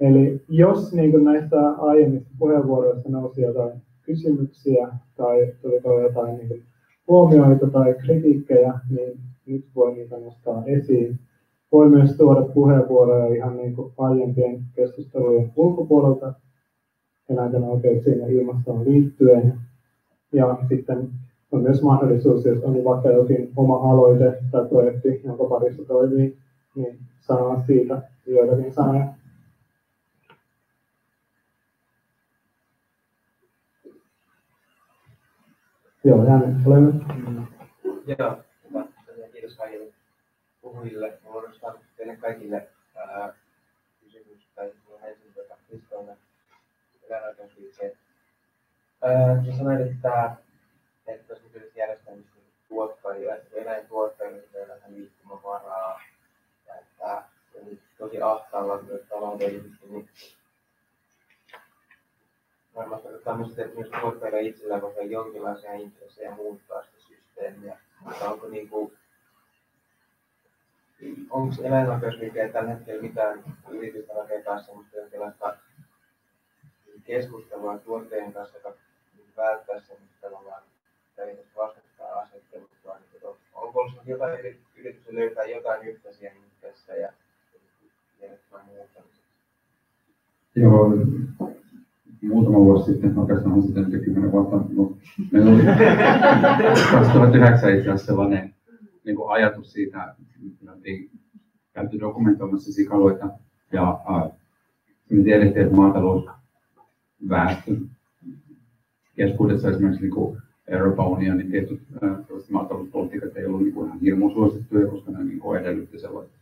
Eli 0.00 0.42
jos 0.48 0.94
niin 0.94 1.24
näistä 1.24 1.70
aiemmista 1.70 2.30
puheenvuoroista 2.38 3.08
nousi 3.08 3.42
jotain 3.42 3.72
kysymyksiä 4.02 4.88
tai 5.16 5.52
tuli 5.62 6.02
jotain 6.02 6.36
niin 6.36 6.62
huomioita 7.08 7.70
tai 7.70 7.94
kritiikkejä, 7.94 8.72
niin 8.90 9.18
nyt 9.46 9.64
voi 9.76 9.94
niitä 9.94 10.18
nostaa 10.18 10.62
esiin. 10.66 11.18
Voi 11.72 11.88
myös 11.88 12.16
tuoda 12.16 12.42
puheenvuoroja 12.42 13.34
ihan 13.34 13.56
niin 13.56 13.76
kuin 13.76 13.92
aiempien 13.98 14.62
keskustelujen 14.74 15.52
ulkopuolelta 15.56 16.34
eläinten 17.28 17.64
oikeuksiin 17.64 18.18
ja 18.18 18.26
ilmastoon 18.26 18.84
liittyen. 18.84 19.58
Ja 20.32 20.58
sitten 20.68 21.08
on 21.52 21.62
myös 21.62 21.82
mahdollisuus, 21.82 22.44
jos 22.44 22.64
on 22.64 22.84
vaikka 22.84 23.08
jokin 23.08 23.52
oma 23.56 23.90
aloite 23.90 24.38
tai 24.50 24.68
projekti, 24.68 25.20
jonka 25.24 25.44
parissa 25.44 25.84
toimii, 25.84 26.36
niin 26.74 26.98
sanoa 27.20 27.62
siitä 27.66 28.02
joitakin 28.26 28.72
sanoja. 28.72 29.06
Joo, 36.04 36.24
Janne, 36.24 36.56
ole 36.66 36.80
hyvä. 36.80 36.92
Mm. 36.92 37.46
Joo. 38.18 38.36
Kiitos 39.32 39.56
kaikille 39.56 39.92
puhujille. 40.60 41.18
Minulla 41.22 41.48
on 41.62 41.78
teille 41.96 42.16
kaikille 42.16 42.68
ää, 42.96 43.34
kysymys, 44.00 44.48
tai 44.54 44.72
ensin 45.02 45.34
tuota 45.34 45.56
Kristoille 47.12 47.18
eläinoikeusliikkeen. 47.18 47.98
Sä 49.46 49.58
sanoit, 49.58 49.80
että 49.80 50.36
että 51.06 51.28
tässä 51.28 51.44
nykyisessä 51.44 51.78
järjestelmässä 51.78 52.32
tuottajia, 52.68 53.36
eläintuottajille 53.52 54.42
ei 54.54 54.64
ole 54.64 54.80
liikkumavaraa 54.88 56.00
ja 56.66 56.74
että 56.74 57.22
se 57.52 57.58
on 57.58 57.78
tosi 57.98 58.22
ahtaalla 58.22 58.82
myös 58.82 59.02
taloudellisesti, 59.08 59.86
niin 59.88 60.08
varmasti 62.74 63.08
tämmöiset, 63.24 63.58
että 63.58 63.78
myös 63.78 63.90
tuottajilla 64.00 64.38
itsellä 64.38 64.80
voi 64.80 64.90
olla 64.90 65.02
jonkinlaisia 65.02 65.72
intressejä 65.72 66.34
muuttaa 66.34 66.82
sitä 66.82 66.96
systeemiä, 67.08 67.78
mutta 68.00 68.30
onko 68.30 68.48
niin 68.48 68.68
kuin, 68.68 68.98
onko 71.30 71.54
eläinoikeusliikkeellä 71.64 72.52
tällä 72.52 72.70
hetkellä 72.70 73.02
mitään 73.02 73.44
yritystä 73.70 74.14
rakentaa 74.14 74.62
semmoista 74.62 74.96
jonkinlaista 74.96 75.56
keskustelua 77.04 77.78
tuottajien 77.78 78.32
kanssa, 78.32 78.56
joka 78.56 78.74
välttää 79.36 79.80
semmoista 79.80 80.16
tavallaan 80.20 80.62
eli 81.18 81.38
vastakkainasettelut, 81.56 82.70
vaan 82.84 83.00
niin, 83.12 83.36
onko 83.54 83.80
ollut 83.80 84.06
jotain 84.06 84.38
yritystä 84.76 85.14
löytää 85.14 85.44
jotain 85.44 85.88
yhteisiä 85.88 86.32
tässä 86.60 86.94
ja 86.94 87.12
järjestelmän 88.22 88.66
muuttamiseksi? 88.66 89.22
Joo, 90.56 90.90
muutama 92.22 92.58
vuosi 92.58 92.92
sitten, 92.92 93.18
oikeastaan 93.18 93.62
sitten 93.62 93.90
nyt 93.90 94.04
kymmenen 94.04 94.32
vuotta, 94.32 94.56
mutta 94.56 94.96
meillä 95.32 95.50
oli 95.50 95.62
2009 96.92 97.70
itse 97.70 97.80
asiassa 97.80 98.06
sellainen 98.06 98.54
niin 99.04 99.16
kuin 99.16 99.32
ajatus 99.32 99.72
siitä, 99.72 100.04
että 100.04 100.22
me 100.62 101.08
käyty 101.72 102.00
dokumentoimassa 102.00 102.72
sikaloita 102.72 103.28
ja 103.72 104.00
äh, 104.10 104.30
me 105.10 105.22
tiedettiin, 105.24 105.66
että 105.66 105.76
maatalousväestön 107.28 107.90
keskuudessa 109.16 109.70
esimerkiksi 109.70 110.02
niin 110.02 110.14
kuin 110.14 110.38
Euroopan 110.68 111.06
unionin 111.06 111.50
tietyt 111.50 111.80
äh, 112.02 112.18
maatalouspolitiikat 112.50 113.36
ei 113.36 113.46
ollut 113.46 113.62
niin 113.62 113.74
kuin 113.74 113.86
ihan 113.86 114.00
hirmu 114.00 114.30
suosittuja, 114.30 114.86
koska 114.86 115.10
ne 115.10 115.24
niin 115.24 115.40
kuin 115.40 115.60
edellytti 115.60 115.98
sellaista, 115.98 116.38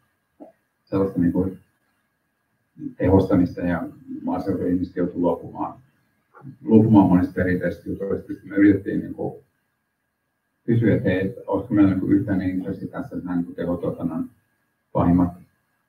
sellaista 0.85 1.21
niin 1.21 1.33
kuin 1.33 1.59
tehostamista 2.97 3.61
ja 3.61 3.89
maaseudun 4.23 4.67
ihmiset 4.67 4.97
joutui 4.97 5.21
luopumaan, 5.21 5.79
luopumaan 6.65 7.09
monista 7.09 7.33
perinteisistä 7.35 7.91
jutuista. 7.91 8.33
Me 8.45 8.57
yritettiin 8.57 9.01
niin 9.01 9.15
kuin 9.15 9.45
kysyä, 10.67 10.97
että 10.97 11.09
hei, 11.09 11.35
olisiko 11.47 11.75
meillä 11.75 11.95
niin 11.95 12.13
yhteinen 12.13 12.51
intressi 12.51 12.87
tässä, 12.87 13.17
että 13.17 13.35
niin 13.35 13.55
tehotuotannon 13.55 14.31
pahimmat 14.93 15.33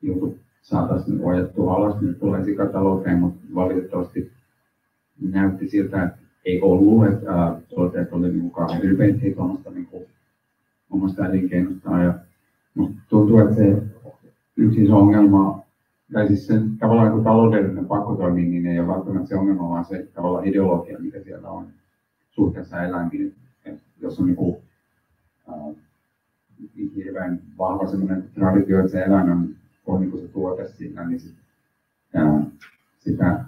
jutut 0.02 0.38
saataisiin 0.62 1.22
ohjattua 1.22 1.74
alas, 1.74 2.02
nyt 2.02 2.20
tulee 2.20 2.46
sikatalouteen, 2.46 3.20
mutta 3.20 3.42
valitettavasti 3.56 4.32
näytti 5.22 5.70
siltä, 5.70 6.04
että 6.04 6.18
ei 6.46 6.62
ollut, 6.62 7.14
että 7.14 7.56
tuotteet 7.70 8.14
oli 8.14 8.32
niin 8.32 8.52
kauhean 8.52 8.82
ylpeitä 8.82 9.20
niin 9.74 9.88
omasta 10.90 11.28
elinkeinostaan. 11.28 12.06
Ja 12.06 12.14
musta 12.76 12.96
tuntuu, 13.10 13.40
että 13.40 13.56
se 13.56 13.84
yksi 14.58 14.84
iso 14.84 14.98
ongelma, 14.98 15.64
tai 16.14 16.28
siis 16.28 16.48
se 16.48 16.54
tavallaan 16.80 17.08
joku 17.08 17.24
taloudellinen 17.24 17.86
pakkotoimi, 17.86 18.46
niin 18.46 18.68
ei 18.68 18.80
ole 18.80 18.88
välttämättä 18.88 19.30
se 19.30 19.36
ongelma, 19.36 19.70
vaan 19.70 19.86
se 19.86 20.08
tavallaan 20.14 20.48
ideologia, 20.48 21.00
mikä 21.00 21.20
siellä 21.24 21.50
on 21.50 21.68
suhteessa 22.32 22.84
eläimiin. 22.84 23.36
Jos 24.02 24.20
on 24.20 24.26
niin 24.26 24.58
äh, 25.50 25.76
hirveän 26.96 27.42
vahva 27.58 27.88
sellainen 27.88 28.24
traditio, 28.34 28.80
että 28.80 28.92
se 28.92 29.04
eläin 29.04 29.30
on, 29.30 29.50
on 29.86 30.02
niin 30.02 30.22
se 30.22 30.28
tuote 30.28 30.68
siinä, 30.68 31.08
niin 31.08 31.20
sit, 31.20 31.36
ää, 32.14 32.44
sitä, 33.00 33.46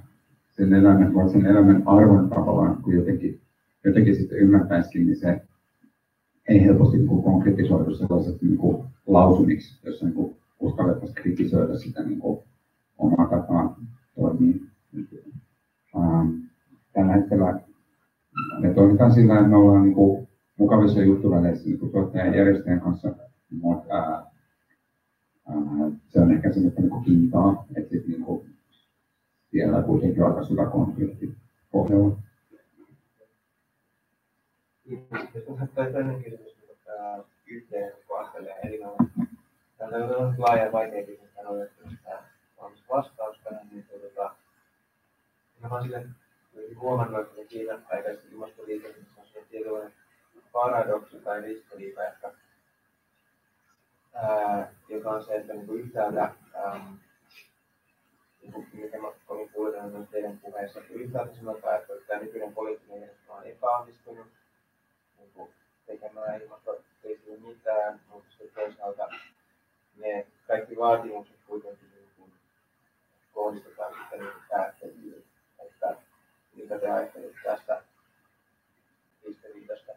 sen 0.57 0.73
eläimen, 0.73 1.29
sen 1.31 1.45
eläimen 1.45 1.87
arvon 1.87 2.29
tavallaan, 2.29 2.81
kun 2.83 2.93
jotenkin, 2.93 3.41
jotenkin 3.83 4.15
sitten 4.15 4.37
ymmärtäisikin, 4.37 5.05
niin 5.05 5.17
se 5.17 5.41
ei 6.47 6.63
helposti 6.63 6.97
niin 6.97 7.23
konkretisoidu 7.23 7.95
sellaiseksi 7.95 8.45
niin 8.45 8.57
kuin 8.57 8.87
lausumiksi, 9.07 9.79
jossa 9.85 10.05
niin 10.05 10.35
uskallettaisiin 10.59 11.15
kritisoida 11.15 11.77
sitä 11.77 12.03
niin 12.03 12.19
kuin 12.19 12.43
omaa 12.97 13.27
tapaa 13.27 13.79
toimia. 14.15 14.55
Ähm, 15.95 16.29
tällä 16.93 17.13
hetkellä 17.13 17.59
me 18.59 18.73
toimitaan 18.73 19.13
sillä, 19.13 19.33
että 19.33 19.47
me 19.47 19.55
ollaan 19.55 19.83
niin 19.83 19.93
kuin 19.93 20.27
mukavissa 20.57 21.01
juttuväleissä 21.01 21.69
niin 21.69 21.91
tuottajan 21.91 22.35
järjestäjän 22.35 22.81
kanssa, 22.81 23.15
mutta 23.51 23.93
ää, 23.93 24.25
ää, 25.47 25.91
se 26.09 26.19
on 26.19 26.31
ehkä 26.31 26.53
semmoista 26.53 26.81
niin 26.81 27.03
hintaa, 27.03 27.65
että 27.75 27.89
sit, 27.89 28.07
niin 28.07 28.23
kuin, 28.23 28.49
siellä 29.53 29.81
kuitenkin 29.81 30.23
aika 30.23 30.43
syvä 30.43 30.65
konflikti 30.65 31.35
pohjalla. 31.71 32.17
Tämä 39.77 40.05
on 40.17 40.35
laaja 40.37 40.65
ja 40.65 40.71
vaikea 40.71 41.05
kysymys, 41.05 41.35
hän 41.37 41.47
on 41.47 41.67
valmis 42.61 42.89
vastaus 42.89 43.37
niin 43.71 43.85
tuota, 44.01 44.35
mä 45.61 45.69
vaan 45.69 45.83
sille 45.83 46.05
huomannut, 46.79 47.21
että 47.21 47.49
kiinnostaisi 47.49 48.27
ilmastoliikennessä 48.31 49.21
on 49.21 49.27
se 49.27 49.45
tietynlainen 49.49 49.93
paradoksi 50.51 51.19
tai 51.19 51.41
ristiriita 51.41 52.01
ää, 54.13 54.73
joka 54.89 55.09
on 55.09 55.23
se, 55.23 55.35
että 55.35 55.53
niin 55.53 55.79
yhtäältä, 55.79 56.31
ää, 56.55 56.93
mitä 58.73 58.97
mä 58.97 59.07
olin 59.27 59.49
kuullut 59.49 60.09
teidän 60.11 60.39
puheessa, 60.39 60.79
että 60.79 60.93
yhtäältä 60.93 61.35
sanotaan, 61.35 61.75
että 61.75 61.93
tämä 62.07 62.21
nykyinen 62.21 62.53
poliittinen 62.53 63.01
järjestelmä 63.01 63.35
on 63.39 63.43
epäonnistunut 63.43 64.27
niin 65.17 65.29
kuin 65.33 65.49
tekemään 65.85 66.41
ilmastokriisille 66.41 67.37
mitään, 67.37 67.99
mutta 68.09 68.29
sitten 68.29 68.63
toisaalta 68.63 69.07
ne 69.97 70.27
kaikki 70.47 70.77
vaatimukset 70.77 71.37
kuitenkin 71.47 71.89
niin 71.95 72.09
kuin 72.17 72.31
kohdistetaan 73.33 73.93
sitten 73.93 74.19
niin 74.19 74.33
päättäjiin, 74.49 75.23
että 75.59 75.95
mitä 76.55 76.79
te 76.79 76.91
ajattelette 76.91 77.39
tästä 77.43 77.83
ristiriidasta? 79.27 79.91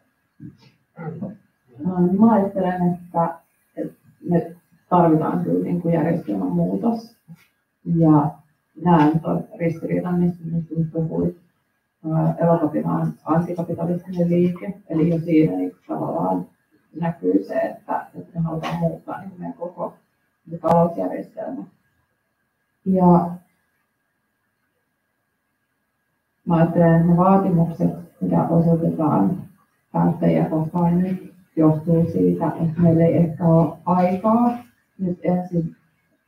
Mä 2.19 2.33
ajattelen, 2.33 2.93
että 2.93 3.39
me 4.29 4.55
tarvitaan 4.89 5.43
kyllä 5.43 5.63
niin 5.63 5.81
kuin 5.81 5.93
järjestelmän 5.93 6.47
muutos. 6.47 7.17
Ja 7.95 8.36
näen 8.87 9.19
tuon 9.19 9.43
ristiriidan, 9.59 10.19
mistä 10.19 10.43
nyt 10.45 10.91
puhuit. 10.91 11.37
Elokapina 12.39 12.93
on 12.93 13.13
antikapitalistinen 13.25 14.29
liike, 14.29 14.73
eli 14.89 15.09
jo 15.09 15.19
siinä 15.19 15.55
niin 15.55 15.75
tavallaan 15.87 16.45
näkyy 17.01 17.43
se, 17.43 17.53
että, 17.53 18.05
että 18.15 18.39
me 18.39 18.41
halutaan 18.41 18.79
muuttaa 18.79 19.21
niin 19.21 19.33
meidän 19.37 19.53
koko 19.53 19.93
talousjärjestelmä. 20.61 21.63
Ja 22.85 23.31
mä 26.45 26.55
ajattelen, 26.55 26.95
että 26.95 27.07
ne 27.07 27.17
vaatimukset, 27.17 27.91
mitä 28.21 28.43
osoitetaan 28.43 29.43
päättäjiä 29.91 30.49
kohtaan 30.49 30.99
nyt 30.99 31.33
johtuu 31.55 32.11
siitä, 32.11 32.47
että 32.47 32.81
meillä 32.81 33.03
ei 33.05 33.17
ehkä 33.17 33.45
ole 33.45 33.77
aikaa 33.85 34.57
nyt 34.99 35.19
ensin 35.23 35.76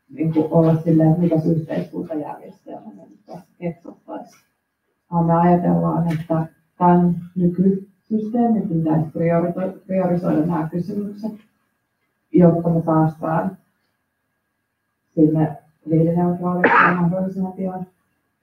niin 0.10 0.34
kuin 0.34 0.48
olla 0.52 0.82
silleen, 0.82 1.10
että 1.10 1.22
mitäs 1.22 1.46
yhteiskuntajärjestelmä 1.46 2.94
me 2.96 3.02
nyt 3.10 3.26
tässä 3.26 3.48
ketsottaisiin. 3.60 4.42
Vaan 5.12 5.26
me 5.26 5.34
ajatellaan, 5.34 6.14
että 6.14 6.46
tämän 6.78 7.16
nykysysteemin 7.36 8.70
pitäisi 8.70 9.10
priorisoida 9.86 10.46
nämä 10.46 10.70
kysymykset, 10.72 11.32
jotta 12.32 12.70
me 12.70 12.82
päästään 12.82 13.58
sinne 15.16 15.58
hiilineutraaliksi 15.86 16.78
mahdollisimman 16.96 17.54
pian. 17.54 17.88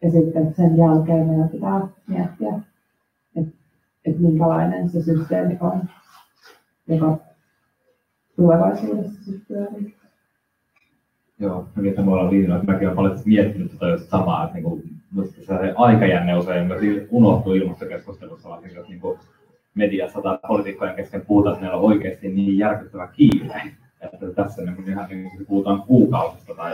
Ja 0.02 0.10
sitten 0.10 0.54
sen 0.54 0.76
jälkeen 0.76 1.26
meidän 1.26 1.48
pitää 1.48 1.88
miettiä, 2.06 2.60
että 4.04 4.20
minkälainen 4.20 4.88
se 4.90 5.02
systeemi 5.02 5.58
on, 5.60 5.88
joka 6.86 7.18
tulevaisuudessa 8.36 9.24
sitten 9.24 9.42
pyörii. 9.48 9.96
Joo, 11.40 11.68
mä 11.76 11.82
mietin 11.82 12.08
olla 12.08 12.30
linjalla, 12.30 12.56
että 12.56 12.72
mäkin 12.72 12.88
olen 12.88 12.96
paljon 12.96 13.18
miettinyt 13.24 13.72
tätä 13.72 13.88
just 13.88 14.08
samaa, 14.08 14.44
että 14.44 14.54
niinku, 14.54 14.82
se 15.46 15.54
aikajänne 15.76 16.38
usein 16.38 16.66
myös 16.66 16.80
unohtuu 17.10 17.54
ilmastokeskustelussa, 17.54 18.48
varsinkin 18.48 18.78
jos 18.78 18.88
niinku 18.88 19.18
mediassa 19.74 20.22
tai 20.22 20.38
poliitikkojen 20.48 20.94
kesken 20.94 21.26
puhutaan, 21.26 21.52
että 21.54 21.62
meillä 21.64 21.78
on 21.78 21.84
oikeasti 21.84 22.28
niin 22.28 22.58
järkyttävä 22.58 23.06
kiire. 23.06 23.62
Että 24.00 24.26
tässä 24.34 24.62
niin 24.62 24.88
ihan 24.88 25.08
niin 25.08 25.30
puhutaan 25.48 25.82
kuukausista 25.82 26.54
tai 26.54 26.72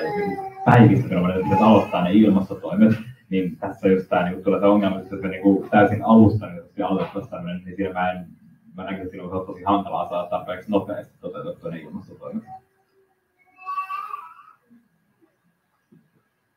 päivistä, 0.65 1.09
kun 1.09 1.27
meidän 1.27 1.43
pitäisi 1.43 1.65
aloittaa 1.65 2.05
ne 2.05 2.13
ilmastotoimet, 2.13 2.95
niin 3.31 3.57
tässä 3.57 3.89
just 3.89 4.09
tämä 4.09 4.31
niin 4.31 4.45
tulee 4.45 4.61
se 4.61 4.67
ongelma, 4.67 4.99
että 4.99 5.17
se 5.17 5.29
niin 5.29 5.43
kuin 5.43 5.71
täysin 5.71 6.05
alusta, 6.05 6.47
niin 6.47 6.87
aloitettaisiin 6.87 7.31
tämmöinen, 7.31 7.63
niin 7.65 7.77
siinä 7.77 7.93
mä 7.93 8.13
en, 8.13 8.27
mä 8.77 8.85
näkisin, 8.85 9.07
että 9.07 9.17
se 9.17 9.23
on 9.23 9.47
tosi 9.47 9.63
hankalaa 9.63 10.09
saada 10.09 10.29
tarpeeksi 10.29 10.71
nopeasti 10.71 11.15
toteutettua 11.21 11.71
ne 11.71 11.79
ilmastotoimet. 11.81 12.45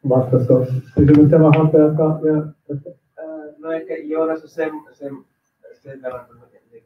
vastatko 0.10 0.66
kysymysten 0.96 1.42
Hampea 1.42 1.82
ja 1.82 2.54
No 3.58 3.72
ehkä 3.72 3.94
Joonas 3.96 4.44
on 4.44 4.50
se, 4.50 4.72
se, 4.94 5.10
se 5.74 6.02
verran 6.02 6.26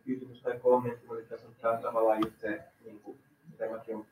kysymys 0.05 0.41
tai 0.41 0.59
kommentti, 0.59 1.07
mutta 1.07 1.23
tässä 1.29 1.69
on 1.69 1.81
tavallaan 1.81 2.19
just 2.25 2.39
se, 2.39 2.59
niin 2.85 2.99
kuin, 2.99 3.17
mitä 3.51 3.69
mäkin 3.69 3.95
olen 3.95 4.07